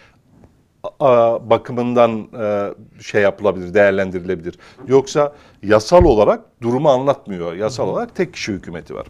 bakımından 1.49 2.27
e, 2.39 2.73
şey 3.01 3.21
yapılabilir, 3.21 3.73
değerlendirilebilir. 3.73 4.59
Yoksa 4.87 5.35
yasal 5.63 6.05
olarak 6.05 6.61
durumu 6.61 6.89
anlatmıyor. 6.89 7.53
Yasal 7.53 7.87
olarak 7.87 8.15
tek 8.15 8.33
kişi 8.33 8.51
hükümeti 8.51 8.95
var. 8.95 9.07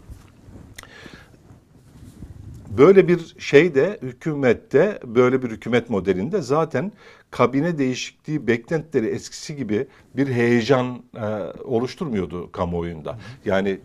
Böyle 2.77 3.07
bir 3.07 3.35
şey 3.39 3.75
de 3.75 3.99
hükümette, 4.01 4.99
böyle 5.05 5.43
bir 5.43 5.49
hükümet 5.49 5.89
modelinde 5.89 6.41
zaten 6.41 6.91
kabine 7.31 7.77
değişikliği 7.77 8.47
beklentileri 8.47 9.07
eskisi 9.07 9.55
gibi 9.55 9.87
bir 10.15 10.27
heyecan 10.27 11.03
e, 11.15 11.25
oluşturmuyordu 11.63 12.51
kamuoyunda. 12.51 13.17
Yani 13.45 13.79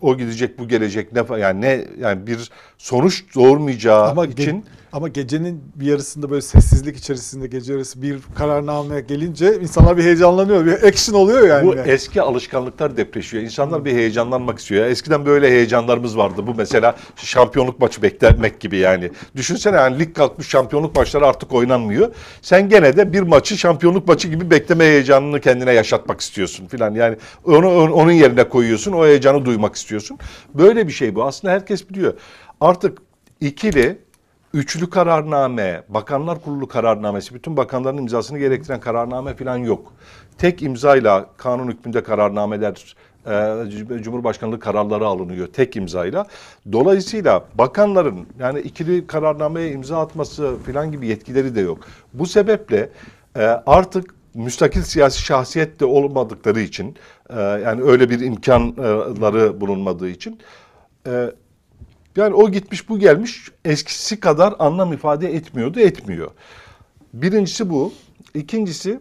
o 0.00 0.16
gidecek, 0.16 0.58
bu 0.58 0.68
gelecek 0.68 1.12
ne 1.12 1.38
yani 1.38 1.60
ne 1.60 1.84
yani 2.00 2.26
bir 2.26 2.50
sonuç 2.78 3.34
doğurmayacağı 3.34 4.10
Ama, 4.10 4.26
için 4.26 4.64
ama 4.92 5.08
gecenin 5.08 5.62
bir 5.74 5.86
yarısında 5.86 6.30
böyle 6.30 6.42
sessizlik 6.42 6.96
içerisinde 6.96 7.46
gece 7.46 7.72
yarısı 7.72 8.02
bir 8.02 8.18
kararname 8.34 9.00
gelince 9.00 9.60
insanlar 9.60 9.96
bir 9.96 10.04
heyecanlanıyor. 10.04 10.66
Bir 10.66 10.72
action 10.72 11.20
oluyor 11.20 11.48
yani. 11.48 11.66
Bu 11.66 11.74
eski 11.74 12.22
alışkanlıklar 12.22 12.96
depreşiyor. 12.96 13.42
İnsanlar 13.42 13.84
bir 13.84 13.92
heyecanlanmak 13.92 14.58
istiyor. 14.58 14.86
Eskiden 14.86 15.26
böyle 15.26 15.50
heyecanlarımız 15.50 16.16
vardı. 16.16 16.46
Bu 16.46 16.54
mesela 16.54 16.96
şampiyonluk 17.16 17.80
maçı 17.80 18.02
beklemek 18.02 18.60
gibi 18.60 18.76
yani. 18.76 19.10
Düşünsene 19.36 19.76
yani 19.76 19.98
lig 19.98 20.14
kalkmış 20.14 20.48
şampiyonluk 20.48 20.96
maçları 20.96 21.26
artık 21.26 21.52
oynanmıyor. 21.52 22.14
Sen 22.42 22.68
gene 22.68 22.96
de 22.96 23.12
bir 23.12 23.20
maçı 23.20 23.58
şampiyonluk 23.58 24.08
maçı 24.08 24.28
gibi 24.28 24.50
bekleme 24.50 24.84
heyecanını 24.84 25.40
kendine 25.40 25.72
yaşatmak 25.72 26.20
istiyorsun 26.20 26.66
filan. 26.66 26.94
Yani 26.94 27.16
onu 27.44 27.92
onun 27.92 28.12
yerine 28.12 28.48
koyuyorsun. 28.48 28.92
O 28.92 29.06
heyecanı 29.06 29.44
duymak 29.44 29.74
istiyorsun. 29.74 30.18
Böyle 30.54 30.86
bir 30.86 30.92
şey 30.92 31.14
bu. 31.14 31.24
Aslında 31.24 31.54
herkes 31.54 31.90
biliyor. 31.90 32.14
Artık 32.60 32.98
ikili 33.40 33.98
Üçlü 34.54 34.90
kararname, 34.90 35.82
bakanlar 35.88 36.42
kurulu 36.42 36.68
kararnamesi, 36.68 37.34
bütün 37.34 37.56
bakanların 37.56 37.96
imzasını 37.96 38.38
gerektiren 38.38 38.80
kararname 38.80 39.34
falan 39.34 39.56
yok. 39.56 39.92
Tek 40.38 40.62
imzayla 40.62 41.26
kanun 41.36 41.68
hükmünde 41.68 42.02
kararnameler, 42.02 42.96
e, 43.26 44.02
Cumhurbaşkanlığı 44.02 44.60
kararları 44.60 45.06
alınıyor 45.06 45.46
tek 45.46 45.76
imzayla. 45.76 46.26
Dolayısıyla 46.72 47.44
bakanların 47.54 48.26
yani 48.38 48.60
ikili 48.60 49.06
kararnameye 49.06 49.70
imza 49.70 50.00
atması 50.00 50.56
falan 50.66 50.92
gibi 50.92 51.06
yetkileri 51.06 51.54
de 51.54 51.60
yok. 51.60 51.78
Bu 52.12 52.26
sebeple 52.26 52.88
e, 53.36 53.44
artık 53.66 54.14
müstakil 54.34 54.82
siyasi 54.82 55.22
şahsiyet 55.22 55.80
de 55.80 55.84
olmadıkları 55.84 56.60
için, 56.60 56.96
e, 57.30 57.40
yani 57.40 57.82
öyle 57.82 58.10
bir 58.10 58.20
imkanları 58.20 59.60
bulunmadığı 59.60 60.08
için 60.08 60.38
yani 62.16 62.34
o 62.34 62.50
gitmiş 62.50 62.88
bu 62.88 62.98
gelmiş 62.98 63.48
eskisi 63.64 64.20
kadar 64.20 64.54
anlam 64.58 64.92
ifade 64.92 65.34
etmiyordu 65.34 65.80
etmiyor. 65.80 66.30
Birincisi 67.14 67.70
bu. 67.70 67.92
İkincisi 68.34 69.00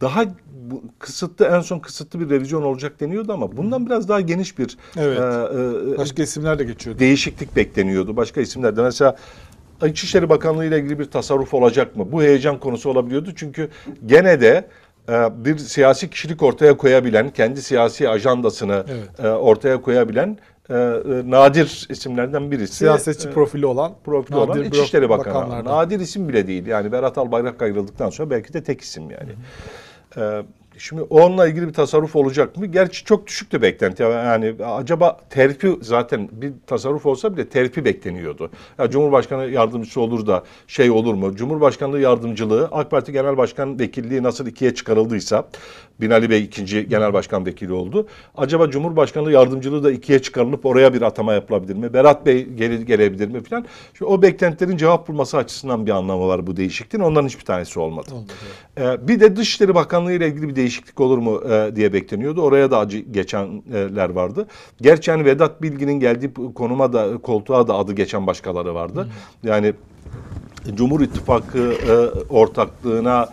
daha 0.00 0.24
bu 0.70 0.82
kısıtlı 0.98 1.44
en 1.46 1.60
son 1.60 1.78
kısıtlı 1.78 2.20
bir 2.20 2.30
revizyon 2.30 2.62
olacak 2.62 3.00
deniyordu 3.00 3.32
ama 3.32 3.56
bundan 3.56 3.86
biraz 3.86 4.08
daha 4.08 4.20
geniş 4.20 4.58
bir 4.58 4.76
Evet. 4.96 5.18
e, 5.18 5.94
e, 5.94 5.98
Başka 5.98 6.22
isimler 6.22 6.58
de 6.58 6.64
geçiyordu. 6.64 6.98
değişiklik 7.00 7.56
bekleniyordu. 7.56 8.16
Başka 8.16 8.40
isimlerde 8.40 8.82
mesela 8.82 9.16
İçişleri 9.86 10.28
Bakanlığı 10.28 10.64
ile 10.64 10.78
ilgili 10.80 10.98
bir 10.98 11.04
tasarruf 11.04 11.54
olacak 11.54 11.96
mı? 11.96 12.12
Bu 12.12 12.22
heyecan 12.22 12.60
konusu 12.60 12.90
olabiliyordu 12.90 13.30
çünkü 13.36 13.68
gene 14.06 14.40
de 14.40 14.68
e, 15.08 15.44
bir 15.44 15.58
siyasi 15.58 16.10
kişilik 16.10 16.42
ortaya 16.42 16.76
koyabilen, 16.76 17.30
kendi 17.30 17.62
siyasi 17.62 18.08
ajandasını 18.08 18.84
Evet. 18.88 19.20
e, 19.24 19.28
ortaya 19.28 19.80
koyabilen 19.82 20.38
e, 20.70 20.74
e, 20.74 21.30
nadir 21.30 21.86
isimlerden 21.90 22.50
birisi. 22.50 22.74
Siyasetçi 22.74 23.28
E, 23.28 23.30
profili 23.30 23.66
olan 23.66 23.92
profili 24.04 24.36
nadir 24.36 24.48
olan 24.48 24.64
İçişleri 24.64 25.08
Bakanı. 25.08 25.64
Nadir 25.64 26.00
isim 26.00 26.28
bile 26.28 26.46
değil. 26.46 26.66
Yani 26.66 26.92
Berat 26.92 27.18
Albayrak 27.18 27.62
ayrıldıktan 27.62 28.10
sonra 28.10 28.30
belki 28.30 28.52
de 28.52 28.62
tek 28.62 28.80
isim 28.80 29.10
yani. 29.10 29.32
Ee, 30.16 30.42
şimdi 30.78 31.02
onunla 31.02 31.48
ilgili 31.48 31.68
bir 31.68 31.72
tasarruf 31.72 32.16
olacak 32.16 32.56
mı? 32.56 32.66
Gerçi 32.66 33.04
çok 33.04 33.26
düşüktü 33.26 33.62
beklenti. 33.62 34.02
Yani 34.02 34.54
acaba 34.64 35.16
terfi 35.30 35.78
zaten 35.82 36.28
bir 36.32 36.52
tasarruf 36.66 37.06
olsa 37.06 37.36
bile 37.36 37.48
terfi 37.48 37.84
bekleniyordu. 37.84 38.50
Ya 38.78 38.90
Cumhurbaşkanı 38.90 39.46
yardımcısı 39.46 40.00
olur 40.00 40.26
da 40.26 40.44
şey 40.66 40.90
olur 40.90 41.14
mu? 41.14 41.36
Cumhurbaşkanlığı 41.36 42.00
yardımcılığı 42.00 42.68
AK 42.72 42.90
Parti 42.90 43.12
Genel 43.12 43.36
Başkan 43.36 43.78
Vekilliği 43.78 44.22
nasıl 44.22 44.46
ikiye 44.46 44.74
çıkarıldıysa 44.74 45.48
Binali 46.00 46.30
Bey 46.30 46.44
ikinci 46.44 46.88
Genel 46.88 47.12
Başkan 47.12 47.46
Vekili 47.46 47.72
oldu. 47.72 48.06
Acaba 48.36 48.70
Cumhurbaşkanlığı 48.70 49.32
yardımcılığı 49.32 49.84
da 49.84 49.92
ikiye 49.92 50.22
çıkarılıp 50.22 50.66
oraya 50.66 50.94
bir 50.94 51.02
atama 51.02 51.32
yapılabilir 51.32 51.74
mi? 51.74 51.92
Berat 51.92 52.26
Bey 52.26 52.46
gele, 52.46 52.76
gelebilir 52.76 53.28
mi. 53.28 53.42
Şimdi 53.98 54.10
o 54.10 54.22
beklentilerin 54.22 54.76
cevap 54.76 55.08
bulması 55.08 55.36
açısından 55.36 55.86
bir 55.86 55.90
anlamı 55.90 56.28
var 56.28 56.46
bu 56.46 56.56
değişikliğin. 56.56 57.04
Onların 57.04 57.28
hiçbir 57.28 57.44
tanesi 57.44 57.80
olmadı. 57.80 58.10
Olmadı, 58.12 58.32
Ee, 58.78 59.08
bir 59.08 59.20
de 59.20 59.36
Dışişleri 59.36 59.74
Bakanlığı 59.74 60.12
ile 60.12 60.28
ilgili 60.28 60.48
bir 60.48 60.56
değişiklik 60.56 61.00
olur 61.00 61.18
mu 61.18 61.42
e, 61.50 61.76
diye 61.76 61.92
bekleniyordu. 61.92 62.42
Oraya 62.42 62.70
da 62.70 62.78
acı 62.78 62.98
geçenler 62.98 64.10
vardı. 64.10 64.46
Gerçi 64.80 65.10
yani 65.10 65.24
Vedat 65.24 65.62
Bilgin'in 65.62 66.00
geldiği 66.00 66.34
konuma 66.54 66.92
da 66.92 67.18
koltuğa 67.18 67.68
da 67.68 67.74
adı 67.74 67.92
geçen 67.92 68.26
başkaları 68.26 68.74
vardı. 68.74 69.08
Yani 69.42 69.74
Cumhur 70.74 71.00
İttifakı 71.00 71.58
e, 71.58 71.92
ortaklığına 72.28 73.28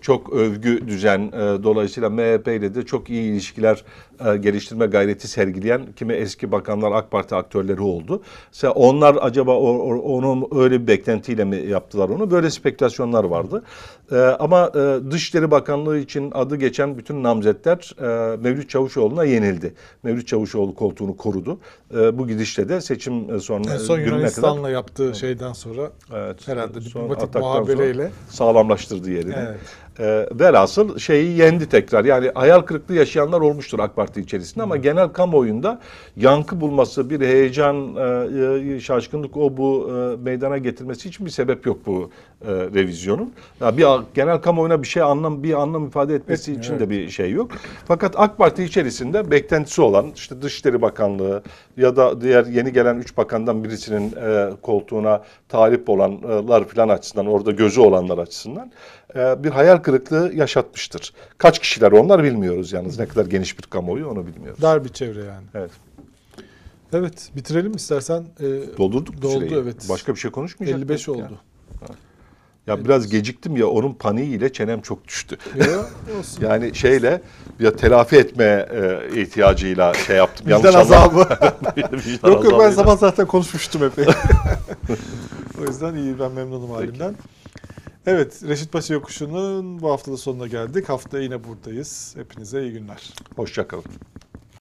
çok 0.00 0.32
övgü 0.32 0.88
düzen 0.88 1.20
e, 1.20 1.62
dolayısıyla 1.62 2.10
MHP 2.10 2.48
ile 2.48 2.74
de 2.74 2.86
çok 2.86 3.10
iyi 3.10 3.32
ilişkiler 3.32 3.84
e, 4.26 4.36
geliştirme 4.36 4.86
gayreti 4.86 5.28
sergileyen 5.28 5.86
kimi 5.96 6.12
eski 6.12 6.52
bakanlar 6.52 6.92
AK 6.92 7.10
Parti 7.10 7.34
aktörleri 7.34 7.80
oldu. 7.80 8.22
Mesela 8.52 8.72
onlar 8.72 9.16
acaba 9.20 9.56
onun 9.56 10.48
öyle 10.52 10.82
bir 10.82 10.86
beklentiyle 10.86 11.44
mi 11.44 11.56
yaptılar 11.56 12.08
onu? 12.08 12.30
Böyle 12.30 12.50
spekülasyonlar 12.50 13.24
vardı. 13.24 13.62
Ee, 14.12 14.16
ama 14.16 14.72
e, 14.74 15.10
Dışişleri 15.10 15.50
Bakanlığı 15.50 15.98
için 15.98 16.30
adı 16.34 16.56
geçen 16.56 16.98
bütün 16.98 17.22
namzetler 17.22 17.92
e, 18.00 18.36
Mevlüt 18.36 18.70
Çavuşoğlu'na 18.70 19.24
yenildi. 19.24 19.74
Mevlüt 20.02 20.28
Çavuşoğlu 20.28 20.74
koltuğunu 20.74 21.16
korudu. 21.16 21.58
E, 21.94 22.18
bu 22.18 22.28
gidişle 22.28 22.68
de 22.68 22.80
seçim 22.80 23.34
e, 23.34 23.40
sonra 23.40 23.72
En 23.72 23.78
son 23.78 23.96
gününe 23.96 24.08
kadar 24.10 24.16
Yunanistan'la 24.16 24.70
yaptığı 24.70 25.14
şeyden 25.14 25.52
sonra 25.52 25.90
Evet. 26.14 26.48
herhalde 26.48 26.80
diplomatik 26.80 27.34
muhabereyle. 27.34 28.10
sağlamlaştırdı 28.28 29.10
yerini. 29.10 29.34
Evet. 29.38 29.58
Ee, 30.00 30.26
velhasıl 30.32 30.98
şeyi 30.98 31.38
yendi 31.38 31.68
tekrar. 31.68 32.04
Yani 32.04 32.30
hayal 32.34 32.60
kırıklığı 32.60 32.94
yaşayanlar 32.94 33.40
olmuştur 33.40 33.78
AK 33.78 33.96
Parti 33.96 34.20
içerisinde 34.20 34.62
ama 34.62 34.76
genel 34.76 35.08
kamuoyunda 35.08 35.80
yankı 36.16 36.60
bulması, 36.60 37.10
bir 37.10 37.20
heyecan, 37.20 37.96
e, 37.96 38.74
e, 38.74 38.80
şaşkınlık 38.80 39.36
o 39.36 39.56
bu 39.56 39.90
e, 39.90 40.22
meydana 40.24 40.58
getirmesi 40.58 41.08
için 41.08 41.26
bir 41.26 41.30
sebep 41.30 41.66
yok 41.66 41.78
bu 41.86 42.10
e, 42.42 42.50
revizyonun. 42.50 43.32
Ya 43.60 43.76
bir 43.76 43.86
genel 44.14 44.38
kamuoyuna 44.38 44.82
bir 44.82 44.88
şey 44.88 45.02
anlam 45.02 45.42
bir 45.42 45.54
anlam 45.54 45.86
ifade 45.86 46.14
etmesi 46.14 46.42
Etmiyor, 46.42 46.64
için 46.64 46.72
evet. 46.72 46.86
de 46.86 46.90
bir 46.90 47.10
şey 47.10 47.30
yok. 47.30 47.50
Fakat 47.88 48.14
AK 48.16 48.38
Parti 48.38 48.64
içerisinde 48.64 49.30
beklentisi 49.30 49.82
olan 49.82 50.06
işte 50.14 50.42
Dışişleri 50.42 50.82
Bakanlığı 50.82 51.42
ya 51.76 51.96
da 51.96 52.20
diğer 52.20 52.46
yeni 52.46 52.72
gelen 52.72 52.96
üç 52.96 53.16
bakandan 53.16 53.64
birisinin 53.64 54.12
e, 54.16 54.50
koltuğuna 54.62 55.22
talip 55.48 55.88
olanlar 55.88 56.64
falan 56.64 56.88
açısından 56.88 57.26
orada 57.26 57.50
gözü 57.50 57.80
olanlar 57.80 58.18
açısından 58.18 58.72
e, 59.07 59.07
bir 59.14 59.50
hayal 59.50 59.76
kırıklığı 59.76 60.32
yaşatmıştır. 60.34 61.12
Kaç 61.38 61.58
kişiler 61.58 61.92
onlar 61.92 62.22
bilmiyoruz 62.22 62.72
yalnız. 62.72 62.98
Ne 62.98 63.06
kadar 63.06 63.26
geniş 63.26 63.58
bir 63.58 63.62
kamuoyu 63.62 64.08
onu 64.08 64.26
bilmiyoruz. 64.26 64.62
Dar 64.62 64.84
bir 64.84 64.88
çevre 64.88 65.24
yani. 65.24 65.46
Evet. 65.54 65.70
Evet 66.92 67.30
bitirelim 67.36 67.72
istersen. 67.72 68.24
Ee, 68.40 68.44
Doldurduk 68.78 69.22
Doldu, 69.22 69.40
süreyi. 69.40 69.54
evet. 69.54 69.88
Başka 69.88 70.14
bir 70.14 70.20
şey 70.20 70.30
konuşmayacak 70.30 70.78
55 70.78 71.08
mıydık 71.08 71.24
oldu. 71.24 71.38
Ya? 71.82 71.94
ya 72.66 72.84
biraz 72.84 73.08
geciktim 73.08 73.56
ya 73.56 73.66
onun 73.66 73.94
paniğiyle 73.94 74.52
çenem 74.52 74.80
çok 74.80 75.08
düştü. 75.08 75.36
Ya, 75.56 75.66
olsun. 76.18 76.42
Yani 76.42 76.74
şeyle 76.74 77.22
ya 77.60 77.76
telafi 77.76 78.16
etme 78.16 78.68
e, 78.72 79.20
ihtiyacıyla 79.22 79.94
şey 79.94 80.16
yaptım. 80.16 80.46
Vicdan 80.46 80.58
Yanlış 80.58 80.74
azabı. 80.74 81.18
Vicdan 82.06 82.30
yok 82.30 82.44
yok 82.44 82.60
ben 82.60 82.70
sabah 82.70 82.98
zaten 82.98 83.26
konuşmuştum 83.26 83.84
epey. 83.84 84.04
o 85.60 85.64
yüzden 85.66 85.94
iyi 85.94 86.18
ben 86.18 86.32
memnunum 86.32 86.70
halimden. 86.70 87.14
Evet 88.10 88.42
Reşit 88.48 88.72
Paşa 88.72 88.94
Yokuşu'nun 88.94 89.80
bu 89.80 89.90
haftada 89.90 90.16
sonuna 90.16 90.46
geldik. 90.46 90.88
Haftaya 90.88 91.24
yine 91.24 91.44
buradayız. 91.44 92.14
Hepinize 92.16 92.62
iyi 92.62 92.72
günler. 92.72 93.14
Hoşça 93.36 93.68
kalın. 93.68 93.84